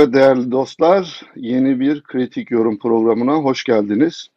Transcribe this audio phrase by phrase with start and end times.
[0.00, 4.28] Evet değerli dostlar, yeni bir kritik yorum programına hoş geldiniz.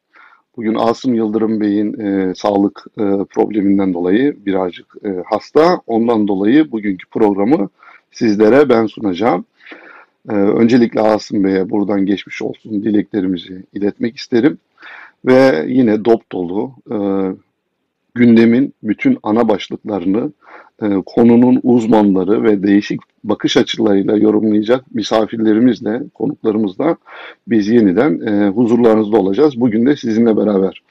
[0.57, 5.81] Bugün Asım Yıldırım Bey'in e, sağlık e, probleminden dolayı birazcık e, hasta.
[5.87, 7.69] Ondan dolayı bugünkü programı
[8.11, 9.45] sizlere ben sunacağım.
[10.29, 14.57] E, öncelikle Asım Bey'e buradan geçmiş olsun dileklerimizi iletmek isterim.
[15.25, 16.97] Ve yine dop dolu e,
[18.15, 20.31] gündemin bütün ana başlıklarını
[20.81, 26.97] e, konunun uzmanları ve değişik bakış açılarıyla yorumlayacak misafirlerimizle, konuklarımızla
[27.47, 29.59] biz yeniden e, huzurlarınızda olacağız.
[29.59, 30.81] Bugün de sizinle beraber.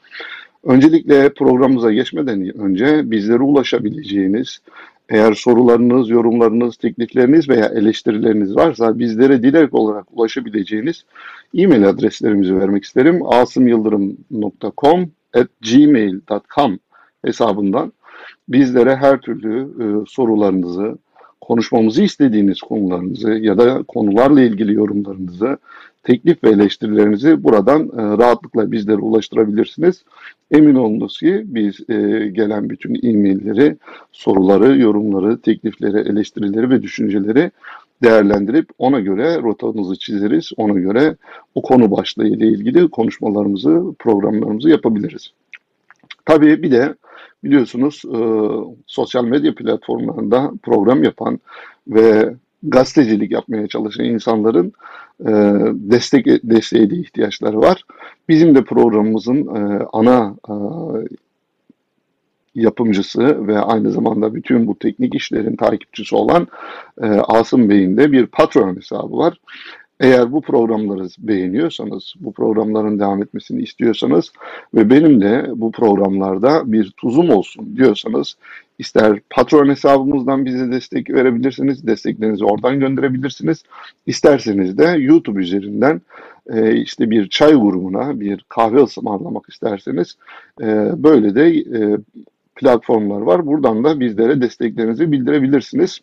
[0.64, 4.58] Öncelikle programımıza geçmeden önce bizlere ulaşabileceğiniz,
[5.08, 11.04] eğer sorularınız, yorumlarınız, teklifleriniz veya eleştirileriniz varsa bizlere direkt olarak ulaşabileceğiniz
[11.54, 13.20] e-mail adreslerimizi vermek isterim.
[13.26, 16.78] asımyıldırım.com at gmail.com
[17.24, 17.92] hesabından
[18.48, 20.98] bizlere her türlü e, sorularınızı,
[21.42, 25.58] konuşmamızı istediğiniz konularınızı ya da konularla ilgili yorumlarınızı,
[26.02, 30.04] teklif ve eleştirilerinizi buradan e, rahatlıkla bizlere ulaştırabilirsiniz.
[30.50, 33.76] Emin olunuz ki biz e, gelen bütün e-mailleri,
[34.12, 37.50] soruları, yorumları, teklifleri, eleştirileri ve düşünceleri
[38.02, 40.50] değerlendirip ona göre rotamızı çizeriz.
[40.56, 41.16] Ona göre
[41.54, 45.32] o konu başlığı ile ilgili konuşmalarımızı, programlarımızı yapabiliriz.
[46.24, 46.94] Tabii bir de
[47.44, 48.18] biliyorsunuz e,
[48.86, 51.40] sosyal medya platformlarında program yapan
[51.88, 54.72] ve gazetecilik yapmaya çalışan insanların
[55.20, 55.32] e,
[55.74, 57.84] destek desteğe de ihtiyaçları var.
[58.28, 60.54] Bizim de programımızın e, ana e,
[62.54, 66.46] yapımcısı ve aynı zamanda bütün bu teknik işlerin takipçisi olan
[67.02, 69.40] e, Asım Bey'in de bir patron hesabı var.
[70.02, 74.32] Eğer bu programları beğeniyorsanız, bu programların devam etmesini istiyorsanız
[74.74, 78.36] ve benim de bu programlarda bir tuzum olsun diyorsanız
[78.78, 83.62] ister patron hesabımızdan bize destek verebilirsiniz, desteklerinizi oradan gönderebilirsiniz.
[84.06, 86.00] İsterseniz de YouTube üzerinden
[86.50, 90.16] e, işte bir çay grubuna, bir kahve ısmarlamak isterseniz
[90.60, 91.98] e, böyle de e,
[92.54, 93.46] platformlar var.
[93.46, 96.00] Buradan da bizlere desteklerinizi bildirebilirsiniz.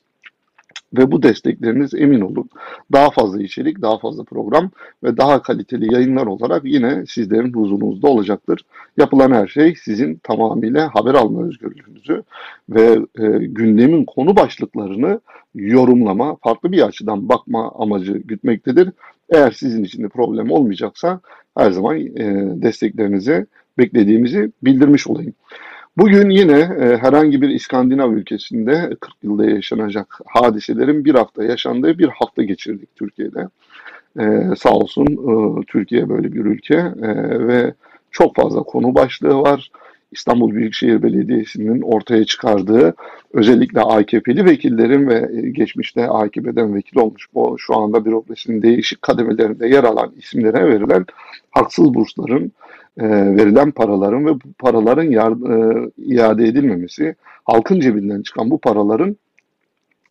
[0.97, 2.49] Ve bu destekleriniz emin olun
[2.91, 4.71] daha fazla içerik, daha fazla program
[5.03, 8.65] ve daha kaliteli yayınlar olarak yine sizlerin huzurunuzda olacaktır.
[8.97, 12.23] Yapılan her şey sizin tamamıyla haber alma özgürlüğünüzü
[12.69, 15.19] ve e, gündemin konu başlıklarını
[15.55, 18.89] yorumlama, farklı bir açıdan bakma amacı gütmektedir.
[19.29, 21.19] Eğer sizin için de problem olmayacaksa
[21.57, 22.15] her zaman e,
[22.61, 23.45] desteklerinizi
[23.77, 25.33] beklediğimizi bildirmiş olayım.
[25.99, 32.07] Bugün yine e, herhangi bir İskandinav ülkesinde 40 yılda yaşanacak hadiselerin bir hafta yaşandığı bir
[32.07, 33.47] hafta geçirdik Türkiye'de.
[34.19, 37.73] E, sağ olsun e, Türkiye böyle bir ülke e, ve
[38.11, 39.71] çok fazla konu başlığı var.
[40.11, 42.93] İstanbul Büyükşehir Belediyesi'nin ortaya çıkardığı
[43.33, 49.83] özellikle AKP'li vekillerin ve geçmişte AKP'den vekil olmuş bu şu anda bürokrasinin değişik kademelerinde yer
[49.83, 51.05] alan isimlere verilen
[51.51, 52.51] haksız bursların
[52.97, 59.15] e, verilen paraların ve bu paraların e, iade edilmemesi, halkın cebinden çıkan bu paraların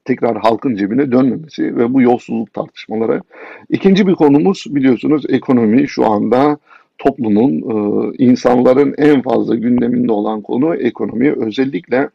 [0.05, 3.23] tekrar halkın cebine dönmemesi ve bu yolsuzluk tartışmaları.
[3.69, 6.59] İkinci bir konumuz biliyorsunuz ekonomi şu anda
[6.99, 11.33] toplumun, e, insanların en fazla gündeminde olan konu ekonomi.
[11.33, 12.09] Özellikle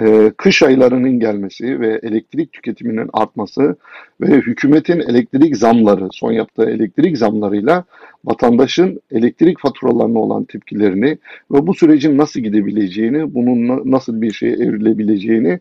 [0.00, 3.76] e, kış aylarının gelmesi ve elektrik tüketiminin artması
[4.20, 7.84] ve hükümetin elektrik zamları, son yaptığı elektrik zamlarıyla
[8.24, 11.18] vatandaşın elektrik faturalarına olan tepkilerini
[11.50, 15.60] ve bu sürecin nasıl gidebileceğini, bunun nasıl bir şeye evrilebileceğini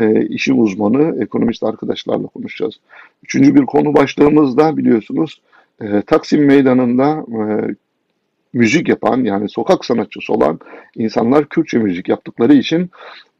[0.00, 2.74] e, işin uzmanı, ekonomist arkadaşlarla konuşacağız.
[3.22, 5.40] Üçüncü bir konu başlığımızda biliyorsunuz
[5.80, 7.24] e, Taksim Meydanı'nda
[8.52, 10.60] müzik yapan yani sokak sanatçısı olan
[10.96, 12.90] insanlar Kürtçe müzik yaptıkları için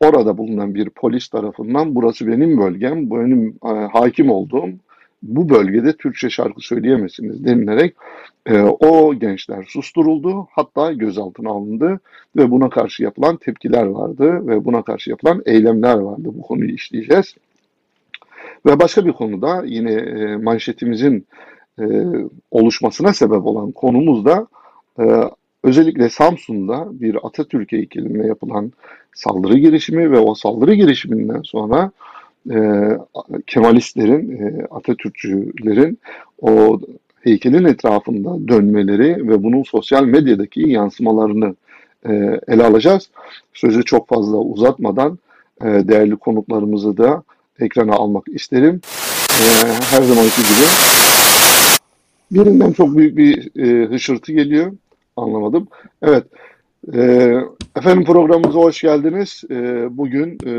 [0.00, 4.70] orada bulunan bir polis tarafından burası benim bölgem, benim e, hakim olduğum
[5.22, 7.94] bu bölgede Türkçe şarkı söyleyemezsiniz denilerek
[8.46, 12.00] e, o gençler susturuldu hatta gözaltına alındı
[12.36, 16.30] ve buna karşı yapılan tepkiler vardı ve buna karşı yapılan eylemler vardı.
[16.34, 17.34] Bu konuyu işleyeceğiz.
[18.66, 21.26] Ve başka bir konuda yine e, manşetimizin
[21.80, 21.84] e,
[22.50, 24.46] oluşmasına sebep olan konumuz da
[25.00, 25.02] ee,
[25.62, 28.72] özellikle Samsun'da bir Atatürk heykeline yapılan
[29.14, 31.90] saldırı girişimi ve o saldırı girişiminden sonra
[32.50, 32.56] e,
[33.46, 35.98] Kemalistlerin, e, Atatürkçülerin
[36.40, 36.80] o
[37.20, 41.54] heykelin etrafında dönmeleri ve bunun sosyal medyadaki yansımalarını
[42.08, 43.10] e, ele alacağız.
[43.54, 45.18] Sözü çok fazla uzatmadan
[45.62, 47.22] e, değerli konuklarımızı da
[47.60, 48.80] ekrana almak isterim.
[49.30, 49.44] E,
[49.90, 50.66] her zamanki gibi
[52.30, 54.72] birinden çok büyük bir e, hışırtı geliyor.
[55.16, 55.68] Anlamadım.
[56.02, 56.26] Evet.
[56.94, 57.34] E,
[57.76, 59.44] efendim programımıza hoş geldiniz.
[59.50, 60.54] E, bugün e,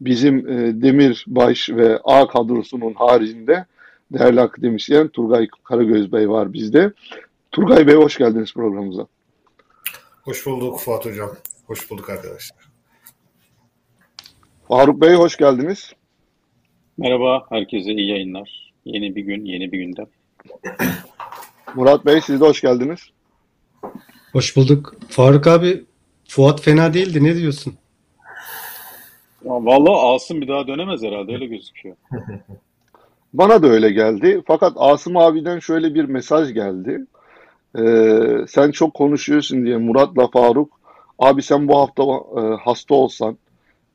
[0.00, 3.66] bizim e, Demir Baş ve A kadrosunun haricinde
[4.12, 6.92] değerli akademisyen Turgay Karagöz Bey var bizde.
[7.52, 9.06] Turgay Bey hoş geldiniz programımıza.
[10.22, 11.30] Hoş bulduk Fuat Hocam.
[11.66, 12.58] Hoş bulduk arkadaşlar.
[14.68, 15.92] Faruk Bey hoş geldiniz.
[16.98, 18.72] Merhaba, herkese iyi yayınlar.
[18.84, 20.06] Yeni bir gün, yeni bir gündem.
[21.74, 23.00] Murat Bey siz de hoş geldiniz.
[24.32, 24.94] Hoş bulduk.
[25.08, 25.84] Faruk abi,
[26.28, 27.24] Fuat fena değildi.
[27.24, 27.74] Ne diyorsun?
[29.44, 31.96] Ya vallahi Asım bir daha dönemez herhalde öyle gözüküyor.
[33.32, 34.42] Bana da öyle geldi.
[34.46, 37.06] Fakat Asım abiden şöyle bir mesaj geldi.
[37.78, 40.80] Ee, sen çok konuşuyorsun diye Murat'la Faruk.
[41.18, 42.02] Abi sen bu hafta
[42.36, 43.38] e, hasta olsan,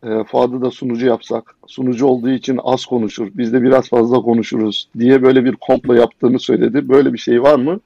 [0.04, 4.90] e, Fuat'ı da sunucu yapsak, sunucu olduğu için az konuşur, biz de biraz fazla konuşuruz
[5.00, 6.90] diye böyle bir komplo yaptığını söyledi.
[6.90, 7.80] Böyle bir şey var mı?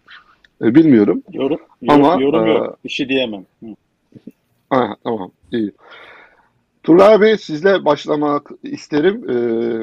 [0.63, 1.23] E, bilmiyorum.
[1.33, 2.77] Yorum, Ama, yorum, yorum e, yok.
[2.83, 3.45] Bir şey diyemem.
[3.63, 3.67] Hı.
[4.69, 5.71] Ha, tamam, iyi.
[6.83, 9.29] Turgay abi sizle başlamak isterim.
[9.29, 9.33] Ee,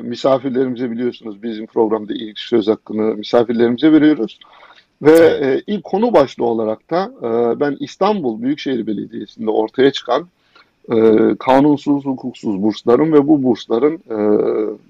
[0.02, 4.38] misafirlerimize biliyorsunuz bizim programda ilk söz hakkını misafirlerimize veriyoruz.
[5.02, 10.28] Ve e, ilk konu başlığı olarak da e, ben İstanbul Büyükşehir Belediyesi'nde ortaya çıkan
[10.92, 10.96] e,
[11.38, 14.16] kanunsuz, hukuksuz bursların ve bu bursların e,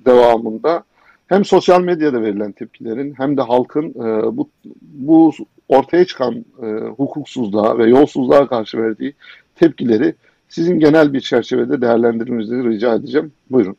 [0.04, 0.82] devamında
[1.26, 4.48] hem sosyal medyada verilen tepkilerin hem de halkın e, bu,
[4.82, 5.32] bu
[5.68, 6.66] ortaya çıkan e,
[6.96, 9.14] hukuksuzluğa ve yolsuzluğa karşı verdiği
[9.56, 10.14] tepkileri
[10.48, 13.32] sizin genel bir çerçevede değerlendirmenizi rica edeceğim.
[13.50, 13.76] Buyurun.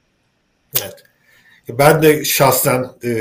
[0.82, 1.04] Evet.
[1.70, 3.12] Ben de şahsen e,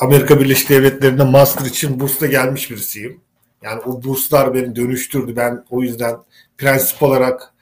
[0.00, 3.20] Amerika Birleşik Devletleri'nde master için bursla gelmiş birisiyim.
[3.62, 5.36] Yani o burslar beni dönüştürdü.
[5.36, 6.16] Ben o yüzden
[6.58, 7.52] prensip olarak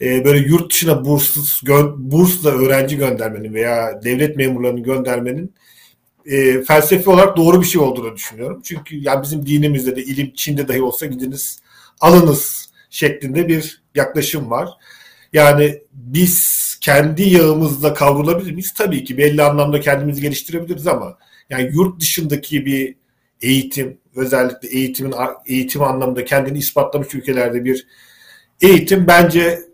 [0.00, 5.52] e, böyle yurt dışına burssuz, gö- bursla öğrenci göndermenin veya devlet memurlarını göndermenin
[6.26, 8.60] e, felsefi olarak doğru bir şey olduğunu düşünüyorum.
[8.64, 11.60] Çünkü yani bizim dinimizde de ilim Çin'de dahi olsa gidiniz
[12.00, 14.68] alınız şeklinde bir yaklaşım var.
[15.32, 18.74] Yani biz kendi yağımızla kavrulabilir miyiz?
[18.74, 21.18] Tabii ki belli anlamda kendimizi geliştirebiliriz ama
[21.50, 22.94] yani yurt dışındaki bir
[23.40, 25.14] eğitim, özellikle eğitimin
[25.46, 27.86] eğitim anlamında kendini ispatlamış ülkelerde bir
[28.60, 29.71] eğitim bence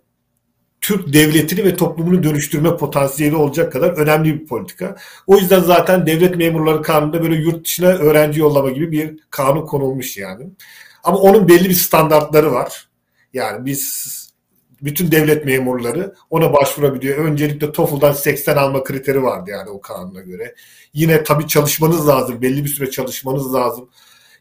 [0.88, 4.96] Türk devletini ve toplumunu dönüştürme potansiyeli olacak kadar önemli bir politika.
[5.26, 10.16] O yüzden zaten devlet memurları kanununda böyle yurt dışına öğrenci yollama gibi bir kanun konulmuş
[10.16, 10.50] yani.
[11.04, 12.88] Ama onun belli bir standartları var.
[13.32, 14.14] Yani biz
[14.82, 17.18] bütün devlet memurları ona başvurabiliyor.
[17.18, 20.54] Öncelikle TOEFL'dan 80 alma kriteri vardı yani o kanuna göre.
[20.92, 22.42] Yine tabii çalışmanız lazım.
[22.42, 23.88] Belli bir süre çalışmanız lazım.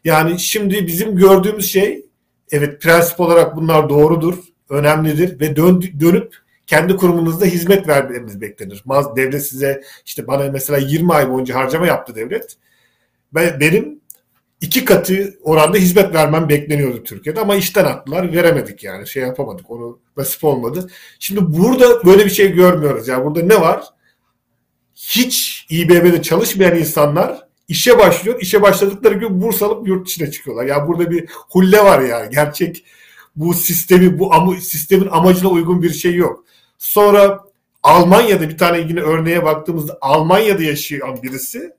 [0.04, 2.06] Yani şimdi bizim gördüğümüz şey
[2.50, 4.38] evet prensip olarak bunlar doğrudur,
[4.70, 6.36] önemlidir ve dön, dönüp
[6.66, 8.84] kendi kurumunuzda hizmet vermeniz beklenir.
[9.16, 12.56] Devlet size işte bana mesela 20 ay boyunca harcama yaptı devlet.
[13.34, 14.00] Ben, benim
[14.60, 19.98] iki katı oranda hizmet vermem bekleniyordu Türkiye'de ama işten attılar veremedik yani şey yapamadık onu
[20.16, 20.90] nasip olmadı.
[21.18, 23.84] Şimdi burada böyle bir şey görmüyoruz yani burada ne var?
[24.94, 28.40] Hiç İBB'de çalışmayan insanlar işe başlıyor.
[28.40, 30.64] İşe başladıkları gün burs alıp yurt dışına çıkıyorlar.
[30.64, 32.30] Yani burada bir hulle var yani.
[32.30, 32.84] Gerçek
[33.38, 36.44] bu sistemi bu am sistemin amacına uygun bir şey yok.
[36.78, 37.40] Sonra
[37.82, 41.72] Almanya'da bir tane yine örneğe baktığımızda Almanya'da yaşayan birisi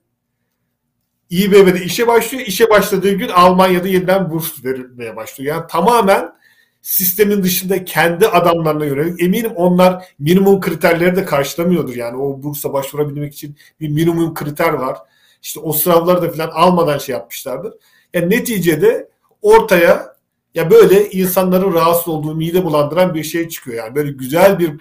[1.29, 2.43] İBB'de işe başlıyor.
[2.47, 5.55] İşe başladığı gün Almanya'da yeniden burs verilmeye başlıyor.
[5.55, 6.33] Yani tamamen
[6.81, 9.21] sistemin dışında kendi adamlarına yönelik.
[9.21, 11.95] Eminim onlar minimum kriterleri de karşılamıyordur.
[11.95, 14.97] Yani o bursa başvurabilmek için bir minimum kriter var.
[15.41, 17.73] İşte o sınavları da falan almadan şey yapmışlardır.
[18.13, 19.09] Yani neticede
[19.41, 20.18] ortaya
[20.59, 23.77] ya böyle insanların rahatsız olduğu, mide bulandıran bir şey çıkıyor.
[23.77, 24.71] Yani böyle güzel bir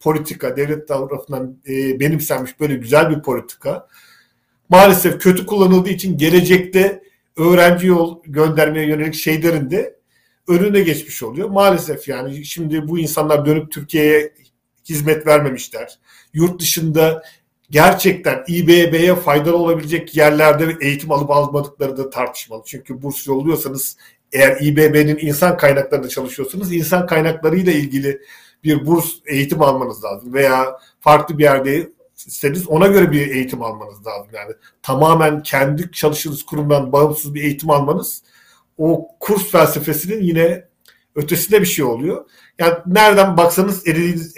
[0.00, 3.88] politika, devlet tarafından e, benimsenmiş böyle güzel bir politika
[4.68, 7.02] maalesef kötü kullanıldığı için gelecekte
[7.36, 9.96] öğrenci yol göndermeye yönelik şeylerin de
[10.48, 11.50] önüne geçmiş oluyor.
[11.50, 14.32] Maalesef yani şimdi bu insanlar dönüp Türkiye'ye
[14.88, 15.98] hizmet vermemişler.
[16.32, 17.22] Yurt dışında
[17.70, 22.62] gerçekten İBB'ye faydalı olabilecek yerlerde eğitim alıp almadıkları da tartışmalı.
[22.66, 23.96] Çünkü burs yolluyorsanız
[24.32, 28.20] eğer İBB'nin insan kaynaklarında çalışıyorsanız insan kaynaklarıyla ilgili
[28.64, 31.88] bir burs eğitim almanız lazım veya farklı bir yerde
[32.26, 34.28] iseniz ona göre bir eğitim almanız lazım.
[34.32, 34.52] Yani
[34.82, 38.22] tamamen kendi çalıştığınız kurumdan bağımsız bir eğitim almanız
[38.78, 40.64] o kurs felsefesinin yine
[41.14, 42.24] ötesinde bir şey oluyor.
[42.58, 43.92] Yani nereden baksanız e,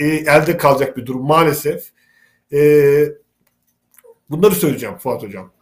[0.04, 1.90] elde kalacak bir durum maalesef.
[2.52, 2.58] E,
[4.30, 5.52] bunları söyleyeceğim Fuat Hocam.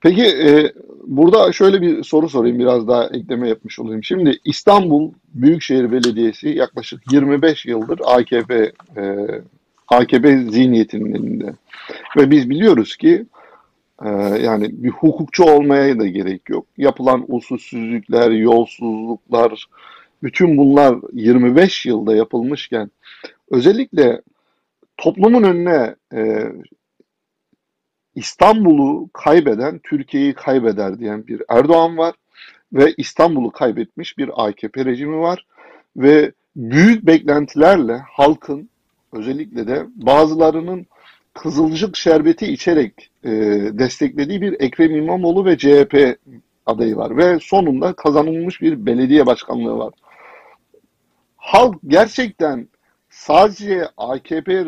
[0.00, 0.72] Peki e,
[1.06, 4.04] burada şöyle bir soru sorayım biraz daha ekleme yapmış olayım.
[4.04, 9.26] Şimdi İstanbul Büyükşehir Belediyesi yaklaşık 25 yıldır AKP e,
[9.88, 11.54] AKP zihniyetinin elinde.
[12.16, 13.26] Ve biz biliyoruz ki
[14.04, 14.08] e,
[14.42, 16.66] yani bir hukukçu olmaya da gerek yok.
[16.76, 19.66] Yapılan usulsüzlükler, yolsuzluklar,
[20.22, 22.90] bütün bunlar 25 yılda yapılmışken
[23.50, 24.22] özellikle
[24.96, 26.52] toplumun önüne e,
[28.14, 32.14] İstanbul'u kaybeden Türkiye'yi kaybeder diyen bir Erdoğan var
[32.72, 35.46] ve İstanbul'u kaybetmiş bir AKP rejimi var
[35.96, 38.68] ve büyük beklentilerle halkın
[39.12, 40.86] özellikle de bazılarının
[41.34, 43.30] kızılcık şerbeti içerek e,
[43.72, 46.18] desteklediği bir Ekrem İmamoğlu ve CHP
[46.66, 49.92] adayı var ve sonunda kazanılmış bir belediye başkanlığı var.
[51.36, 52.68] Halk gerçekten
[53.10, 54.64] sadece AKP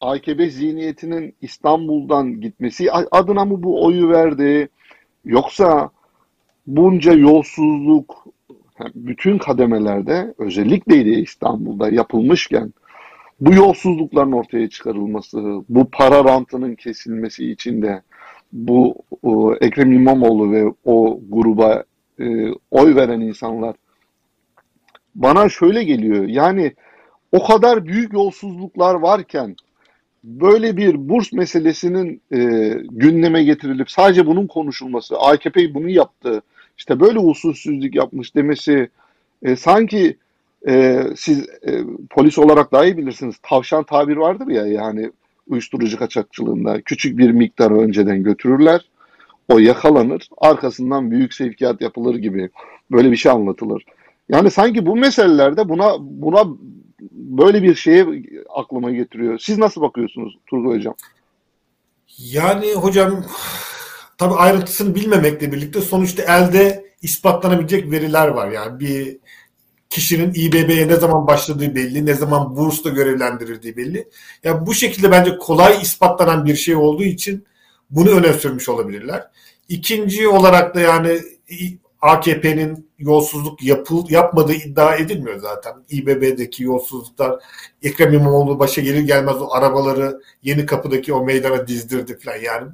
[0.00, 4.68] AKP zihniyetinin İstanbul'dan gitmesi adına mı bu oyu verdi?
[5.24, 5.90] Yoksa
[6.66, 8.26] bunca yolsuzluk
[8.94, 12.72] bütün kademelerde özellikle de İstanbul'da yapılmışken
[13.40, 18.02] bu yolsuzlukların ortaya çıkarılması, bu para rantının kesilmesi için de
[18.52, 18.94] bu
[19.60, 21.84] Ekrem İmamoğlu ve o gruba
[22.20, 22.24] e,
[22.70, 23.76] oy veren insanlar
[25.14, 26.24] bana şöyle geliyor.
[26.24, 26.72] Yani
[27.32, 29.56] o kadar büyük yolsuzluklar varken
[30.28, 32.38] böyle bir burs meselesinin e,
[32.90, 36.42] gündeme getirilip sadece bunun konuşulması, AKP bunu yaptı,
[36.78, 38.88] işte böyle usulsüzlük yapmış demesi
[39.42, 40.16] e, sanki
[40.68, 43.36] e, siz e, polis olarak daha iyi bilirsiniz.
[43.42, 45.10] Tavşan tabir vardır ya yani
[45.48, 48.80] uyuşturucu kaçakçılığında küçük bir miktarı önceden götürürler.
[49.48, 50.28] O yakalanır.
[50.38, 52.50] Arkasından büyük sevkiyat yapılır gibi
[52.90, 53.84] böyle bir şey anlatılır.
[54.28, 56.44] Yani sanki bu meselelerde buna buna
[57.10, 58.06] böyle bir şeye
[58.54, 59.38] aklıma getiriyor.
[59.38, 60.94] Siz nasıl bakıyorsunuz Turgay Hocam?
[62.18, 63.24] Yani hocam
[64.18, 68.50] tabi ayrıntısını bilmemekle birlikte sonuçta elde ispatlanabilecek veriler var.
[68.50, 69.18] Yani bir
[69.90, 74.08] kişinin İBB'ye ne zaman başladığı belli, ne zaman bursla görevlendirildiği belli.
[74.44, 77.46] Yani bu şekilde bence kolay ispatlanan bir şey olduğu için
[77.90, 79.30] bunu öne sürmüş olabilirler.
[79.68, 81.20] İkinci olarak da yani
[82.02, 85.74] AKP'nin yolsuzluk yapıl, yapmadığı iddia edilmiyor zaten.
[85.90, 87.42] İBB'deki yolsuzluklar
[87.82, 92.70] Ekrem İmamoğlu başa gelir gelmez o arabaları yeni kapıdaki o meydana dizdirdi falan yani.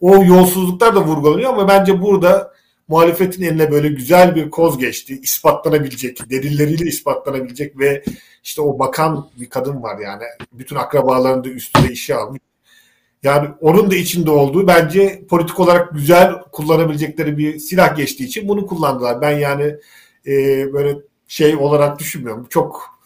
[0.00, 2.52] O yolsuzluklar da vurgulanıyor ama bence burada
[2.88, 5.20] muhalefetin eline böyle güzel bir koz geçti.
[5.22, 8.04] İspatlanabilecek, delilleriyle ispatlanabilecek ve
[8.44, 10.22] işte o bakan bir kadın var yani.
[10.52, 12.40] Bütün akrabalarını da üstüne işe almış.
[13.22, 18.66] Yani onun da içinde olduğu bence politik olarak güzel kullanabilecekleri bir silah geçtiği için bunu
[18.66, 19.20] kullandılar.
[19.20, 19.76] Ben yani
[20.26, 20.32] e,
[20.72, 20.96] böyle
[21.28, 22.46] şey olarak düşünmüyorum.
[22.50, 23.00] Çok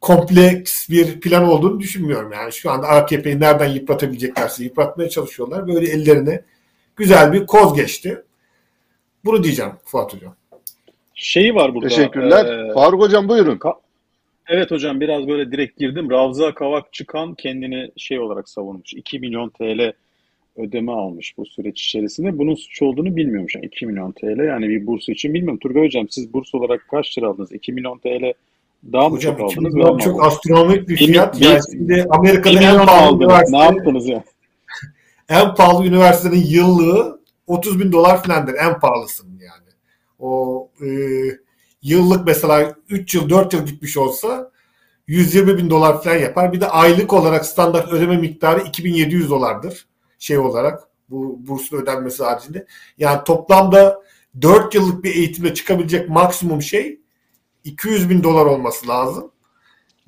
[0.00, 2.32] kompleks bir plan olduğunu düşünmüyorum.
[2.32, 5.68] Yani şu anda AKP'yi nereden yıpratabileceklerse yıpratmaya çalışıyorlar.
[5.68, 6.42] Böyle ellerine
[6.96, 8.22] güzel bir koz geçti.
[9.24, 10.34] Bunu diyeceğim Fuat Hocam.
[11.14, 11.88] Şeyi var burada.
[11.88, 12.46] Teşekkürler.
[12.46, 13.56] Ee, Faruk Hocam buyurun.
[13.56, 13.76] Ka-
[14.50, 16.10] evet hocam biraz böyle direkt girdim.
[16.10, 18.94] Ravza Kavak çıkan kendini şey olarak savunmuş.
[18.94, 19.92] 2 milyon TL
[20.56, 22.38] ödeme almış bu süreç içerisinde.
[22.38, 23.54] Bunun suç olduğunu bilmiyormuş.
[23.54, 25.58] Yani 2 milyon TL yani bir burs için bilmiyorum.
[25.58, 27.52] Turgay Hocam siz burs olarak kaç lira aldınız?
[27.52, 28.32] 2 milyon TL
[28.92, 29.74] daha mı Hocam, çok aldınız?
[29.74, 31.40] Hocam çok astronomik bir fiyat.
[31.40, 33.58] Bir, yani şimdi Amerika'da en pahalı üniversite.
[33.58, 34.24] Ne yaptınız ya?
[35.28, 39.70] En pahalı üniversitenin yıllığı 30 bin dolar filandır en pahalısının yani.
[40.18, 40.86] O e,
[41.82, 44.50] yıllık mesela 3 yıl 4 yıl gitmiş olsa
[45.06, 46.52] 120 bin dolar falan yapar.
[46.52, 49.86] Bir de aylık olarak standart ödeme miktarı 2700 dolardır.
[50.18, 52.66] Şey olarak bu bursun ödenmesi haricinde.
[52.98, 54.02] Yani toplamda
[54.42, 57.00] 4 yıllık bir eğitimde çıkabilecek maksimum şey
[57.64, 59.32] 200 bin dolar olması lazım.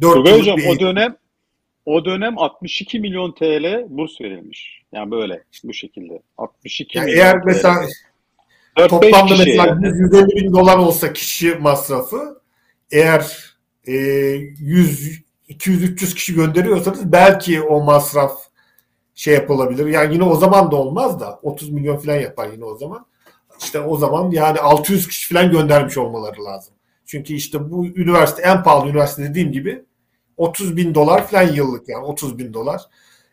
[0.00, 1.16] 4 Tugay Hocam o dönem
[1.86, 4.82] o dönem 62 milyon TL burs verilmiş.
[4.92, 6.22] Yani böyle bu şekilde.
[6.38, 7.46] 62 yani milyon eğer TL.
[7.46, 7.86] mesela
[8.76, 9.86] toplamda mesela yani.
[9.86, 12.40] 150 bin dolar olsa kişi masrafı
[12.90, 13.54] eğer
[13.86, 18.32] e, 100 200-300 kişi gönderiyorsanız belki o masraf
[19.14, 19.86] şey yapılabilir.
[19.86, 23.06] Yani yine o zaman da olmaz da 30 milyon falan yapar yine o zaman.
[23.60, 26.74] İşte o zaman yani 600 kişi falan göndermiş olmaları lazım.
[27.06, 29.84] Çünkü işte bu üniversite en pahalı üniversite dediğim gibi
[30.36, 32.82] 30 bin dolar falan yıllık yani 30 bin dolar.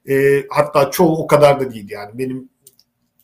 [0.09, 2.11] E, hatta çoğu o kadar da değil yani.
[2.13, 2.49] Benim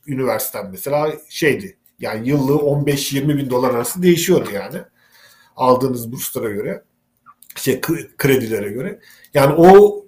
[0.07, 4.77] üniversitem mesela şeydi yani yıllığı 15-20 bin dolar arası değişiyordu yani.
[5.55, 6.83] Aldığınız burslara göre
[7.55, 7.81] şey
[8.17, 8.99] kredilere göre.
[9.33, 10.05] Yani o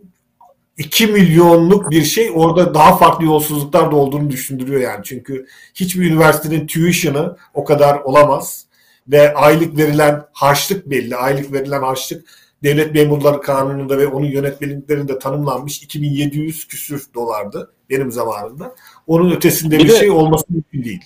[0.77, 5.03] 2 milyonluk bir şey orada daha farklı yolsuzluklar da olduğunu düşündürüyor yani.
[5.03, 8.67] Çünkü hiçbir üniversitenin tuition'ı o kadar olamaz.
[9.08, 11.15] Ve aylık verilen harçlık belli.
[11.15, 12.25] Aylık verilen harçlık
[12.63, 18.75] Devlet Memurları Kanunu'nda ve onun yönetmeliklerinde tanımlanmış 2700 küsür dolardı benim zamanımda.
[19.08, 21.01] Onun ötesinde bir, bir de, şey olması mümkün değil.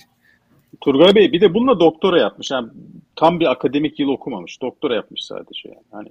[0.82, 2.50] Turgay Bey bir de bununla doktora yapmış.
[2.50, 2.68] Yani
[3.16, 4.62] tam bir akademik yıl okumamış.
[4.62, 5.84] Doktora yapmış sadece yani.
[5.90, 6.08] Hani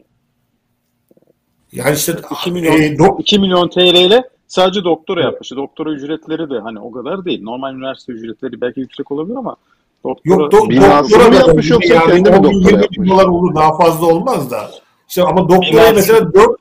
[1.71, 5.31] yani işte 2 milyon, e, do- 2 milyon TL ile sadece doktora evet.
[5.31, 5.51] yapmış.
[5.51, 7.43] Doktora ücretleri de hani o kadar değil.
[7.43, 9.55] Normal üniversite ücretleri belki yüksek olabilir ama
[10.03, 13.09] doktora, Yok, do- doktora mı yapmış yoksa yani kendi mi doktora yapmış?
[13.09, 14.71] dolar olur daha fazla olmaz da.
[15.09, 16.59] İşte ama doktora mesela 4,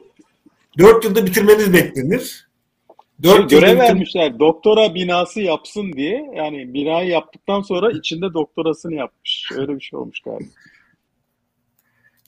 [0.79, 2.50] 4 yılda bitirmeniz beklenir.
[3.23, 6.31] Dört görev yılda bitir- vermişler doktora binası yapsın diye.
[6.37, 9.49] Yani binayı yaptıktan sonra içinde doktorasını yapmış.
[9.57, 10.45] Öyle bir şey olmuş galiba.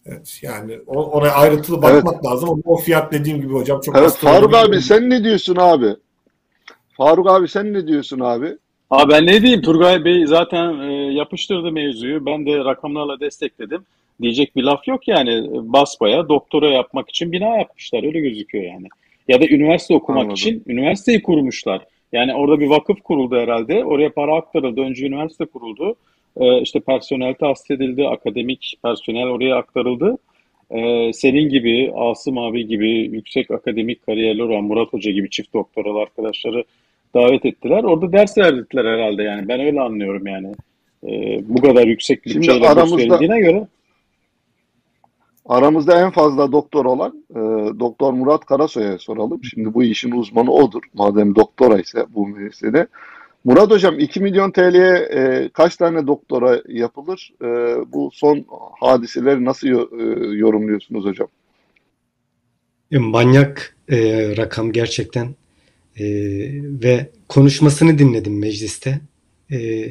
[0.07, 4.55] Evet, yani oraya ayrıntılı bakmak lazım ama o fiyat dediğim gibi hocam çok Evet Faruk
[4.55, 4.83] abi değil.
[4.83, 5.97] sen ne diyorsun abi?
[6.97, 8.57] Faruk abi sen ne diyorsun abi?
[8.91, 12.27] Aa ben ne diyeyim Turgay Bey zaten e, yapıştırdı mevzuyu.
[12.27, 13.85] Ben de rakamlarla destekledim.
[14.23, 15.49] Diyecek bir laf yok yani.
[15.53, 18.05] Basbaya doktora yapmak için bina yapmışlar.
[18.05, 18.89] Öyle gözüküyor yani.
[19.33, 20.35] Ya da üniversite okumak Anladım.
[20.35, 21.85] için üniversiteyi kurmuşlar.
[22.13, 23.85] Yani orada bir vakıf kuruldu herhalde.
[23.85, 24.81] Oraya para aktarıldı.
[24.81, 25.97] Önce üniversite kuruldu.
[26.37, 28.09] E, işte personel tahsis edildi.
[28.09, 30.19] Akademik personel oraya aktarıldı.
[30.71, 35.99] E, senin gibi, Asım abi gibi yüksek akademik kariyerli olan Murat Hoca gibi çift doktoralı
[35.99, 36.65] arkadaşları
[37.15, 37.85] davet ettiler.
[37.85, 39.49] Orada ders verdiler herhalde yani.
[39.49, 40.53] Ben öyle anlıyorum yani.
[41.07, 43.67] Ee, bu kadar yüksek bütçeyle verildiğine göre
[45.47, 47.35] Aramızda en fazla doktor olan e,
[47.81, 49.45] Doktor Murat Karasoy'a soralım.
[49.45, 50.83] Şimdi bu işin uzmanı odur.
[50.95, 52.87] Madem doktora ise bu mesele.
[53.45, 57.33] Murat Hocam 2 milyon TL'ye e, kaç tane doktora yapılır?
[57.43, 57.47] E,
[57.93, 58.45] bu son
[58.81, 60.03] hadiseleri nasıl yo- e,
[60.37, 61.29] yorumluyorsunuz hocam?
[62.93, 63.97] E, Manyak e,
[64.37, 65.29] rakam gerçekten
[65.97, 66.05] E,
[66.83, 69.01] ve konuşmasını dinledim mecliste.
[69.53, 69.87] E,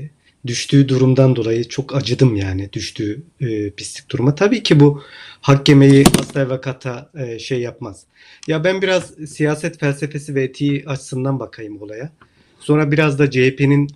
[0.48, 4.36] düştüğü durumdan dolayı çok acıdım yani düştüğü e, pislik duruma.
[4.36, 5.04] Tabii ki bu
[5.42, 8.04] hak yemeyi asla ve e, şey yapmaz.
[8.48, 12.12] Ya ben biraz siyaset felsefesi ve etiği açısından bakayım olaya.
[12.60, 13.88] Sonra biraz da CHP'nin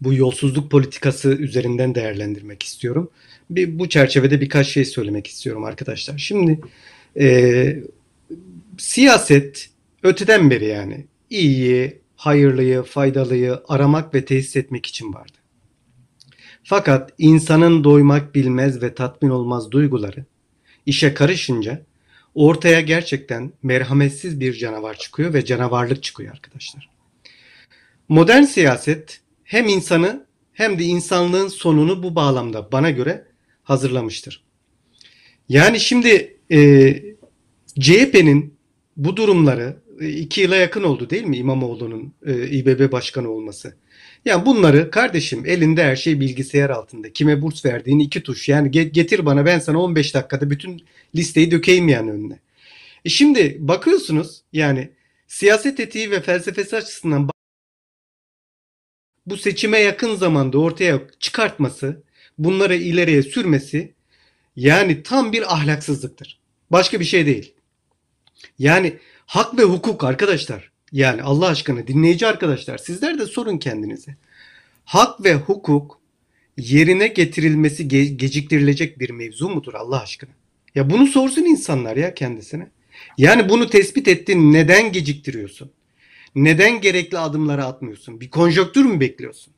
[0.00, 3.10] bu yolsuzluk politikası üzerinden değerlendirmek istiyorum.
[3.50, 6.18] Bir, bu çerçevede birkaç şey söylemek istiyorum arkadaşlar.
[6.18, 6.60] Şimdi
[7.20, 7.82] e,
[8.78, 9.70] siyaset
[10.02, 15.33] öteden beri yani iyiyi, hayırlıyı, faydalıyı aramak ve tesis etmek için vardı.
[16.64, 20.24] Fakat insanın doymak bilmez ve tatmin olmaz duyguları
[20.86, 21.82] işe karışınca
[22.34, 26.90] ortaya gerçekten merhametsiz bir canavar çıkıyor ve canavarlık çıkıyor arkadaşlar.
[28.08, 33.26] Modern siyaset hem insanı hem de insanlığın sonunu bu bağlamda bana göre
[33.62, 34.44] hazırlamıştır.
[35.48, 36.92] Yani şimdi e,
[37.80, 38.54] CHP'nin
[38.96, 43.76] bu durumları e, iki yıla yakın oldu değil mi İmamoğlu'nun e, İBB başkanı olması?
[44.24, 47.12] Yani bunları kardeşim elinde her şey bilgisayar altında.
[47.12, 48.48] Kime burs verdiğini iki tuş.
[48.48, 50.84] Yani ge- getir bana ben sana 15 dakikada bütün
[51.14, 52.38] listeyi dökeyim yani önüne.
[53.04, 54.90] E şimdi bakıyorsunuz yani
[55.28, 57.30] siyaset etiği ve felsefesi açısından
[59.26, 62.02] bu seçime yakın zamanda ortaya çıkartması,
[62.38, 63.92] bunları ileriye sürmesi
[64.56, 66.38] yani tam bir ahlaksızlıktır.
[66.70, 67.54] Başka bir şey değil.
[68.58, 70.73] Yani hak ve hukuk arkadaşlar.
[70.94, 74.16] Yani Allah aşkına dinleyici arkadaşlar sizler de sorun kendinize.
[74.84, 76.00] Hak ve hukuk
[76.56, 80.30] yerine getirilmesi ge- geciktirilecek bir mevzu mudur Allah aşkına?
[80.74, 82.70] Ya bunu sorsun insanlar ya kendisine.
[83.18, 85.72] Yani bunu tespit ettin neden geciktiriyorsun?
[86.34, 88.20] Neden gerekli adımları atmıyorsun?
[88.20, 89.54] Bir konjonktür mü bekliyorsun?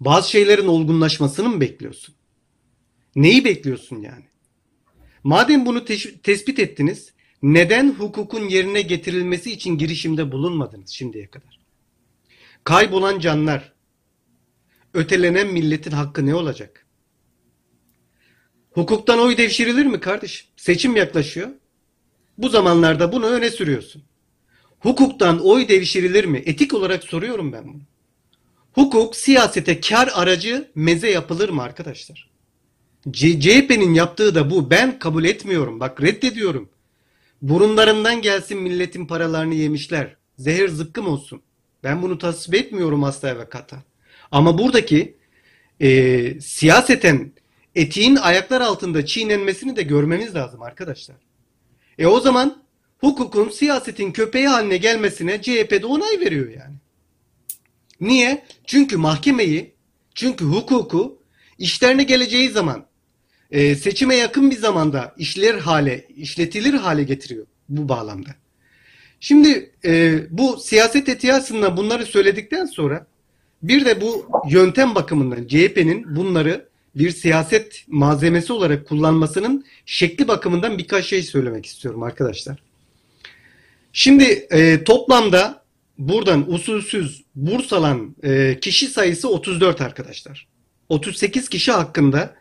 [0.00, 2.14] Bazı şeylerin olgunlaşmasını mı bekliyorsun?
[3.16, 4.24] Neyi bekliyorsun yani?
[5.24, 11.60] Madem bunu teş- tespit ettiniz, neden hukukun yerine getirilmesi için girişimde bulunmadınız şimdiye kadar?
[12.64, 13.72] Kaybolan canlar,
[14.94, 16.86] ötelenen milletin hakkı ne olacak?
[18.70, 20.46] Hukuktan oy devşirilir mi kardeşim?
[20.56, 21.48] Seçim yaklaşıyor.
[22.38, 24.02] Bu zamanlarda bunu öne sürüyorsun.
[24.78, 26.42] Hukuktan oy devşirilir mi?
[26.46, 27.82] Etik olarak soruyorum ben bunu.
[28.72, 32.30] Hukuk siyasete kar aracı meze yapılır mı arkadaşlar?
[33.12, 34.70] CHP'nin yaptığı da bu.
[34.70, 35.80] Ben kabul etmiyorum.
[35.80, 36.68] Bak reddediyorum.
[37.42, 40.16] Burunlarından gelsin milletin paralarını yemişler.
[40.38, 41.42] Zehir zıkkım olsun.
[41.84, 43.82] Ben bunu tasvip etmiyorum asla ve kata.
[44.30, 45.16] Ama buradaki
[45.80, 47.32] e, siyaseten
[47.74, 51.16] etiğin ayaklar altında çiğnenmesini de görmemiz lazım arkadaşlar.
[51.98, 52.62] E o zaman
[52.98, 56.74] hukukun siyasetin köpeği haline gelmesine CHP'de onay veriyor yani.
[58.00, 58.44] Niye?
[58.66, 59.74] Çünkü mahkemeyi,
[60.14, 61.22] çünkü hukuku
[61.58, 62.86] işlerine geleceği zaman
[63.50, 68.30] e, seçime yakın bir zamanda işler hale, işletilir hale getiriyor bu bağlamda.
[69.20, 73.06] Şimdi e, bu siyaset etiği aslında bunları söyledikten sonra
[73.62, 81.06] bir de bu yöntem bakımından CHP'nin bunları bir siyaset malzemesi olarak kullanmasının şekli bakımından birkaç
[81.06, 82.62] şey söylemek istiyorum arkadaşlar.
[83.92, 85.62] Şimdi e, toplamda
[85.98, 90.46] buradan usulsüz burs alan e, kişi sayısı 34 arkadaşlar.
[90.88, 92.34] 38 kişi hakkında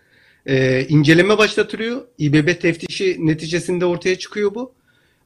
[0.49, 2.01] e, inceleme başlatılıyor.
[2.17, 4.73] İBB teftişi neticesinde ortaya çıkıyor bu.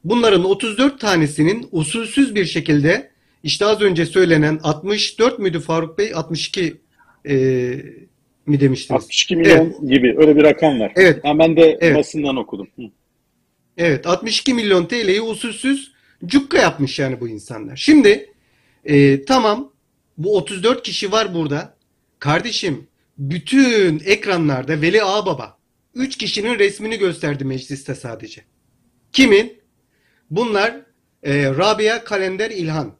[0.04, 3.10] Bunların 34 tanesinin usulsüz bir şekilde
[3.42, 6.14] işte az önce söylenen 64 müydü Faruk Bey?
[6.14, 6.76] 62
[7.28, 7.34] e,
[8.46, 9.02] mi demiştiniz?
[9.02, 10.92] 62 milyon gibi öyle bir rakam var.
[10.96, 11.24] Evet.
[11.24, 11.96] Ha, ben de Evet.
[11.96, 12.68] basından okudum.
[12.76, 12.82] Hı.
[13.78, 15.92] Evet 62 milyon TL'yi usulsüz
[16.26, 17.76] Cukka yapmış yani bu insanlar.
[17.76, 18.30] Şimdi
[18.84, 19.72] e, tamam
[20.18, 21.74] bu 34 kişi var burada.
[22.18, 22.86] Kardeşim
[23.18, 25.58] bütün ekranlarda Veli Ağbaba
[25.94, 28.44] 3 kişinin resmini gösterdi mecliste sadece.
[29.12, 29.62] Kimin?
[30.30, 30.80] Bunlar
[31.22, 32.94] e, Rabia Kalender İlhan.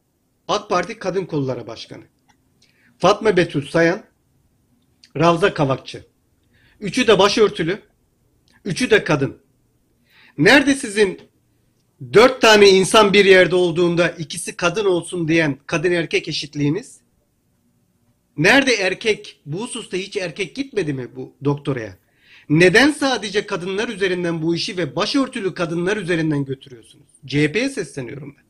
[0.48, 2.04] AK Parti Kadın Kolları Başkanı.
[2.98, 4.04] Fatma Betül Sayan.
[5.16, 6.04] Ravza Kavakçı.
[6.80, 7.82] Üçü de başörtülü.
[8.64, 9.38] Üçü de kadın.
[10.38, 11.20] Nerede sizin
[12.12, 17.03] dört tane insan bir yerde olduğunda ikisi kadın olsun diyen kadın erkek eşitliğiniz?
[18.36, 19.40] Nerede erkek?
[19.46, 21.96] Bu hususta hiç erkek gitmedi mi bu doktoraya?
[22.48, 27.06] Neden sadece kadınlar üzerinden bu işi ve başörtülü kadınlar üzerinden götürüyorsunuz?
[27.26, 28.44] CHP'ye sesleniyorum ben.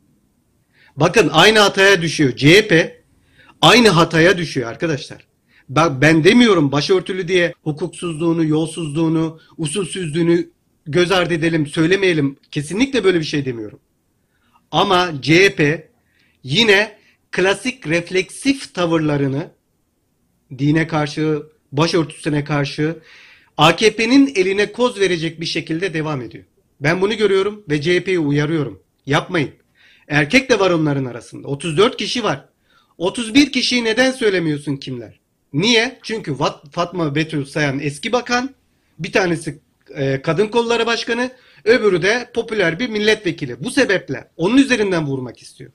[0.97, 2.37] Bakın aynı hataya düşüyor.
[2.37, 3.03] CHP
[3.61, 5.27] aynı hataya düşüyor arkadaşlar.
[5.69, 10.51] Ben, ben demiyorum başörtülü diye hukuksuzluğunu, yolsuzluğunu, usulsüzlüğünü
[10.87, 12.37] göz ardı edelim, söylemeyelim.
[12.51, 13.81] Kesinlikle böyle bir şey demiyorum.
[14.71, 15.89] Ama CHP
[16.43, 16.99] yine
[17.31, 19.51] klasik refleksif tavırlarını
[20.59, 22.97] dine karşı, başörtüsüne karşı
[23.57, 26.45] AKP'nin eline koz verecek bir şekilde devam ediyor.
[26.81, 28.83] Ben bunu görüyorum ve CHP'yi uyarıyorum.
[29.07, 29.51] Yapmayın.
[30.09, 31.49] Erkek de var onların arasında.
[31.49, 32.45] 34 kişi var.
[32.99, 35.21] 31 kişiyi neden söylemiyorsun kimler?
[35.53, 35.99] Niye?
[36.03, 36.37] Çünkü
[36.73, 38.55] Fatma Betül Sayan eski bakan,
[38.99, 39.59] bir tanesi
[39.95, 41.31] e, kadın kolları başkanı,
[41.65, 43.65] öbürü de popüler bir milletvekili.
[43.65, 45.71] Bu sebeple onun üzerinden vurmak istiyor.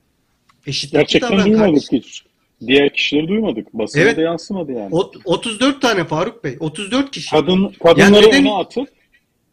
[0.68, 2.00] Eşitlikçi Gerçekten kardeşim.
[2.00, 2.24] hiç.
[2.68, 3.74] Diğer kişileri duymadık.
[3.74, 4.18] Basına evet.
[4.18, 4.90] da yansımadı yani.
[4.92, 6.58] O, 34 tane Faruk Bey.
[6.60, 7.32] 34 kişi.
[7.32, 8.46] Kadın, kadınları yani neden...
[8.46, 8.90] ona atıp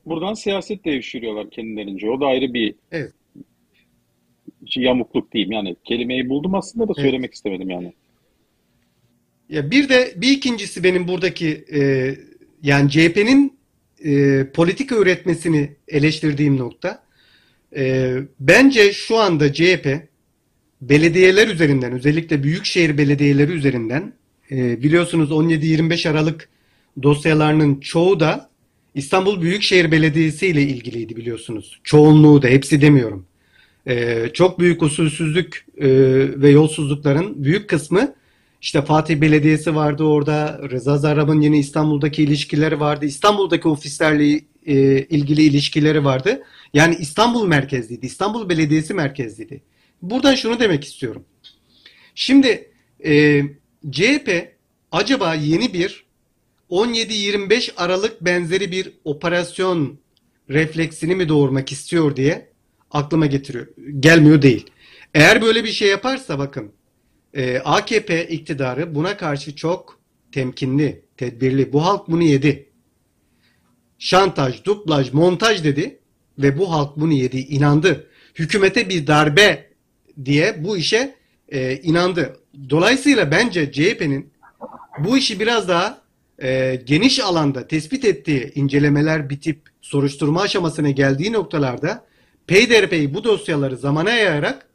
[0.07, 2.11] buradan siyaset devşiriyorlar kendilerince.
[2.11, 3.13] O da ayrı bir evet.
[4.77, 5.53] yamukluk diyeyim.
[5.53, 7.35] Yani kelimeyi buldum aslında da söylemek evet.
[7.35, 7.93] istemedim yani.
[9.49, 11.81] Ya bir de bir ikincisi benim buradaki e,
[12.63, 13.59] yani CHP'nin
[14.05, 17.03] e, politika üretmesini eleştirdiğim nokta.
[17.77, 20.09] E, bence şu anda CHP
[20.89, 24.13] belediyeler üzerinden özellikle büyükşehir belediyeleri üzerinden
[24.51, 26.49] e, biliyorsunuz 17-25 Aralık
[27.03, 28.51] dosyalarının çoğu da
[28.95, 31.81] İstanbul Büyükşehir Belediyesi ile ilgiliydi biliyorsunuz.
[31.85, 33.27] Çoğunluğu da hepsi demiyorum.
[33.87, 35.89] E, çok büyük usulsüzlük e,
[36.43, 38.15] ve yolsuzlukların büyük kısmı
[38.63, 40.61] işte Fatih Belediyesi vardı orada.
[40.71, 43.07] Rıza Zarrab'ın yine İstanbul'daki ilişkileri vardı.
[43.07, 44.41] İstanbul'daki ofislerle
[45.11, 46.43] ilgili ilişkileri vardı.
[46.75, 48.07] Yani İstanbul merkezliydi.
[48.07, 49.61] İstanbul Belediyesi merkezliydi.
[50.03, 51.25] Buradan şunu demek istiyorum.
[52.15, 52.71] Şimdi
[53.05, 53.43] e,
[53.91, 54.57] CHP
[54.93, 56.07] acaba yeni bir
[56.71, 59.99] 17-25 Aralık benzeri bir operasyon
[60.51, 62.49] refleksini mi doğurmak istiyor diye
[62.91, 63.67] aklıma getiriyor.
[64.01, 64.67] Gelmiyor değil.
[65.15, 66.73] Eğer böyle bir şey yaparsa bakın
[67.35, 70.01] e, AKP iktidarı buna karşı çok
[70.33, 71.73] temkinli, tedbirli.
[71.73, 72.71] Bu halk bunu yedi.
[73.99, 75.99] Şantaj, duplaj, montaj dedi
[76.39, 78.11] ve bu halk bunu yedi, inandı.
[78.35, 79.71] Hükümete bir darbe
[80.25, 81.15] diye bu işe
[81.49, 82.37] e, inandı.
[82.71, 84.31] Dolayısıyla bence CHP'nin
[84.99, 85.99] bu işi biraz daha
[86.43, 92.05] e, geniş alanda tespit ettiği incelemeler bitip soruşturma aşamasına geldiği noktalarda
[92.47, 94.67] PDRP'yi bu dosyaları zamana yayarak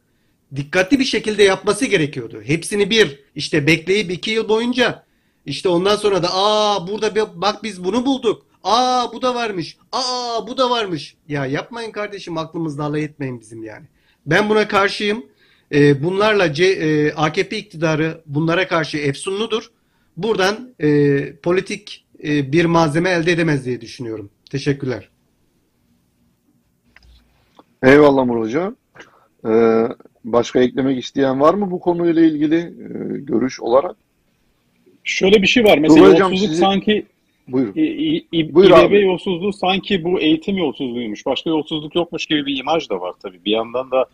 [0.55, 2.41] dikkatli bir şekilde yapması gerekiyordu.
[2.45, 5.03] Hepsini bir işte bekleyip iki yıl boyunca
[5.45, 8.45] işte ondan sonra da aa burada bir, bak biz bunu bulduk.
[8.63, 9.77] Aa bu da varmış.
[9.91, 11.15] Aa bu da varmış.
[11.27, 13.85] Ya yapmayın kardeşim aklımızla alay etmeyin bizim yani.
[14.25, 15.25] Ben buna karşıyım.
[15.73, 19.71] E, bunlarla C, e, AKP iktidarı bunlara karşı efsunludur.
[20.17, 24.29] Buradan e, politik e, bir malzeme elde edemez diye düşünüyorum.
[24.51, 25.09] Teşekkürler.
[27.83, 28.75] Eyvallah Murat Hocam.
[29.45, 29.87] Ee,
[30.23, 33.95] başka eklemek isteyen var mı bu konuyla ilgili e, görüş olarak?
[35.03, 35.77] Şöyle bir şey var.
[35.77, 36.55] Mesela Dur yolsuzluk sizi...
[36.55, 37.05] sanki
[37.47, 37.73] Buyurun.
[37.75, 39.01] İ, İ, İ, Buyur İBB abi.
[39.01, 41.25] yolsuzluğu sanki bu eğitim yolsuzluğuymuş.
[41.25, 43.45] Başka yolsuzluk yokmuş gibi bir imaj da var tabii.
[43.45, 44.05] Bir yandan da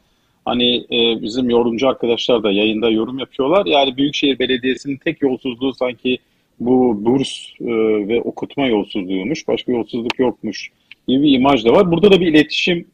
[0.48, 3.66] hani e, bizim yorumcu arkadaşlar da yayında yorum yapıyorlar.
[3.66, 6.18] Yani Büyükşehir Belediyesi'nin tek yolsuzluğu sanki
[6.60, 7.66] bu burs e,
[8.08, 9.48] ve okutma yolsuzluğuymuş.
[9.48, 10.70] Başka yolsuzluk yokmuş
[11.08, 11.92] gibi bir imaj da var.
[11.92, 12.88] Burada da bir iletişim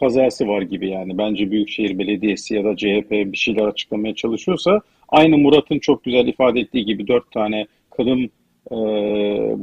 [0.00, 1.18] kazası var gibi yani.
[1.18, 6.60] Bence Büyükşehir Belediyesi ya da CHP bir şeyler açıklamaya çalışıyorsa aynı Murat'ın çok güzel ifade
[6.60, 8.30] ettiği gibi dört tane kadın
[8.70, 8.76] e,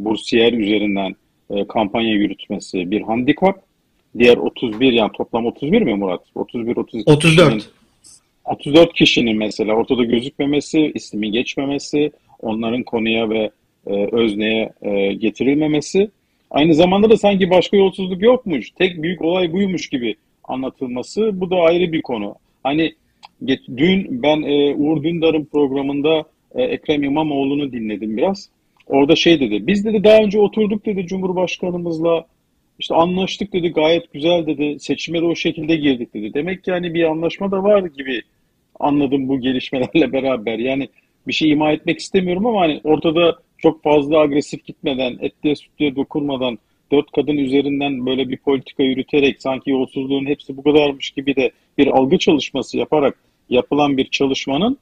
[0.06, 1.16] bursiyer üzerinden
[1.50, 3.73] e, kampanya yürütmesi bir handikap.
[4.20, 6.22] Diğer 31 yani toplam 31 mi Murat?
[6.36, 7.54] 31 32 34.
[7.54, 7.64] Kişinin,
[8.46, 13.52] 34 kişinin mesela ortada gözükmemesi, ismi geçmemesi, onların konuya ve
[13.88, 16.10] e, özneye e, getirilmemesi
[16.54, 18.72] Aynı zamanda da sanki başka yolsuzluk yokmuş.
[18.72, 21.42] Tek büyük olay buymuş gibi anlatılması.
[21.42, 22.36] Bu da ayrı bir konu.
[22.64, 22.94] Hani
[23.78, 26.24] dün ben e, Uğur Dündar'ın programında
[26.56, 28.50] e, Ekrem İmamoğlu'nu dinledim biraz.
[28.88, 29.68] Orada şey dedi.
[29.68, 32.26] Biz dedi daha önce oturduk dedi Cumhurbaşkanımızla
[32.80, 36.34] işte anlaştık dedi gayet güzel dedi seçime de o şekilde girdik dedi.
[36.34, 38.22] Demek ki yani bir anlaşma da var gibi
[38.80, 40.60] anladım bu gelişmelerle beraber.
[40.60, 40.90] Yani
[41.28, 46.58] bir şey ima etmek istemiyorum ama hani ortada çok fazla agresif gitmeden, etliye sütlüye dokunmadan,
[46.92, 51.88] dört kadın üzerinden böyle bir politika yürüterek sanki yolsuzluğun hepsi bu kadarmış gibi de bir
[51.88, 53.18] algı çalışması yaparak
[53.50, 54.78] yapılan bir çalışmanın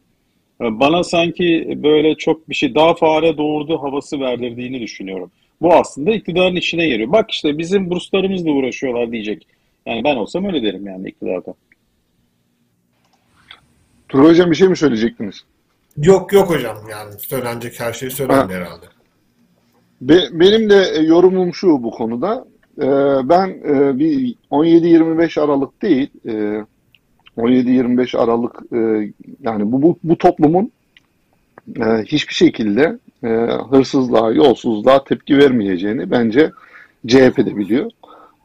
[0.62, 5.32] e, bana sanki böyle çok bir şey daha fare doğurdu havası verdirdiğini düşünüyorum.
[5.62, 7.12] Bu aslında iktidarın işine yarıyor.
[7.12, 9.48] Bak işte bizim burslarımızla uğraşıyorlar diyecek.
[9.86, 11.54] Yani ben olsam öyle derim yani iktidarda.
[14.10, 15.44] Turgay Hocam bir şey mi söyleyecektiniz?
[15.98, 18.86] Yok yok hocam yani söylenecek her şey söylendi herhalde.
[20.02, 22.46] Be, benim de e, yorumum şu bu konuda.
[22.78, 22.86] Ee,
[23.30, 26.66] ben e, bir 17-25 Aralık değil, e,
[27.38, 30.72] 17-25 Aralık e, yani bu, bu, bu toplumun
[31.76, 33.28] e, hiçbir şekilde e,
[33.70, 36.52] hırsızlığa, yolsuzluğa tepki vermeyeceğini bence
[37.08, 37.92] CHP de biliyor,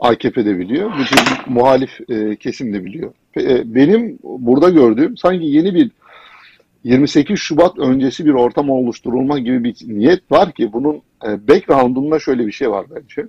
[0.00, 3.12] AKP de biliyor, bütün muhalif e, kesim de biliyor.
[3.36, 5.90] E, benim burada gördüğüm sanki yeni bir
[6.84, 12.46] 28 Şubat öncesi bir ortam oluşturulma gibi bir niyet var ki bunun e, background'unda şöyle
[12.46, 13.26] bir şey var bence.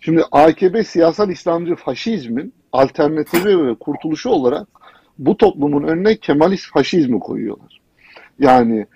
[0.00, 4.68] Şimdi AKP siyasal İslamcı faşizmin alternatifi ve kurtuluşu olarak
[5.18, 7.80] bu toplumun önüne Kemalist faşizmi koyuyorlar.
[8.38, 8.86] Yani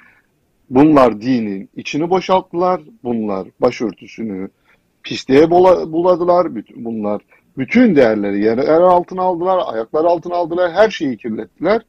[0.71, 4.49] bunlar dinin içini boşalttılar, bunlar başörtüsünü
[5.03, 7.23] pisliğe buladılar, bunlar
[7.59, 11.83] bütün değerleri yer, yer altına aldılar, ayaklar altına aldılar, her şeyi kirlettiler.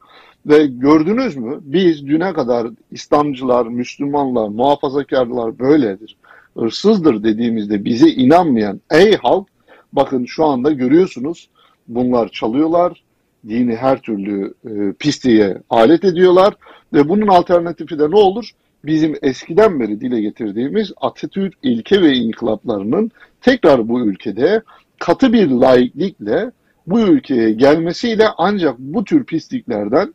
[0.45, 6.17] Ve gördünüz mü biz düne kadar İslamcılar, Müslümanlar, muhafazakarlar böyledir.
[6.57, 9.47] Hırsızdır dediğimizde bize inanmayan ey halk
[9.93, 11.49] bakın şu anda görüyorsunuz
[11.87, 13.03] bunlar çalıyorlar.
[13.47, 16.53] Dini her türlü e, pisliğe alet ediyorlar
[16.93, 18.51] ve bunun alternatifi de ne olur?
[18.85, 24.61] Bizim eskiden beri dile getirdiğimiz Atatürk ilke ve inkılaplarının tekrar bu ülkede
[24.99, 26.51] katı bir laiklikle
[26.87, 30.13] bu ülkeye gelmesiyle ancak bu tür pisliklerden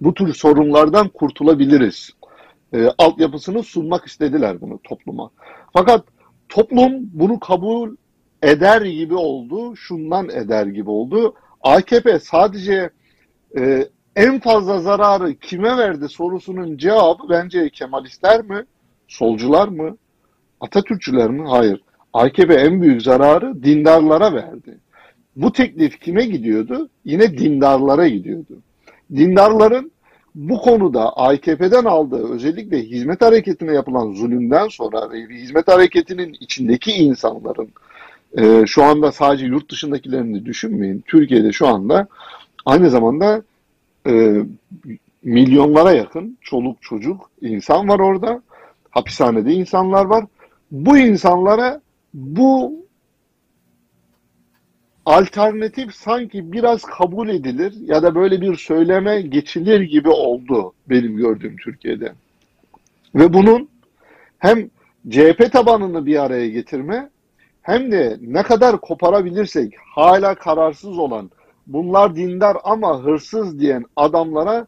[0.00, 2.10] bu tür sorunlardan kurtulabiliriz.
[2.72, 5.30] E, altyapısını sunmak istediler bunu topluma.
[5.72, 6.04] Fakat
[6.48, 7.96] toplum bunu kabul
[8.42, 11.34] eder gibi oldu, şundan eder gibi oldu.
[11.62, 12.90] AKP sadece
[13.58, 18.64] e, en fazla zararı kime verdi sorusunun cevabı bence Kemalistler mi,
[19.08, 19.96] solcular mı,
[20.60, 21.48] Atatürkçüler mi?
[21.48, 21.80] Hayır.
[22.12, 24.78] AKP en büyük zararı dindarlara verdi.
[25.36, 26.88] Bu teklif kime gidiyordu?
[27.04, 28.54] Yine dindarlara gidiyordu
[29.16, 29.92] dindarların
[30.34, 37.68] bu konuda AKP'den aldığı özellikle hizmet hareketine yapılan zulümden sonra ve hizmet hareketinin içindeki insanların
[38.38, 41.04] e, şu anda sadece yurt dışındakilerini düşünmeyin.
[41.06, 42.06] Türkiye'de şu anda
[42.66, 43.42] aynı zamanda
[44.06, 44.42] e,
[45.22, 48.42] milyonlara yakın çoluk çocuk insan var orada.
[48.90, 50.24] Hapishanede insanlar var.
[50.70, 51.80] Bu insanlara
[52.14, 52.84] bu
[55.06, 61.56] alternatif sanki biraz kabul edilir ya da böyle bir söyleme geçilir gibi oldu benim gördüğüm
[61.56, 62.12] Türkiye'de.
[63.14, 63.68] Ve bunun
[64.38, 64.70] hem
[65.10, 67.10] CHP tabanını bir araya getirme
[67.62, 71.30] hem de ne kadar koparabilirsek hala kararsız olan
[71.66, 74.66] bunlar dindar ama hırsız diyen adamlara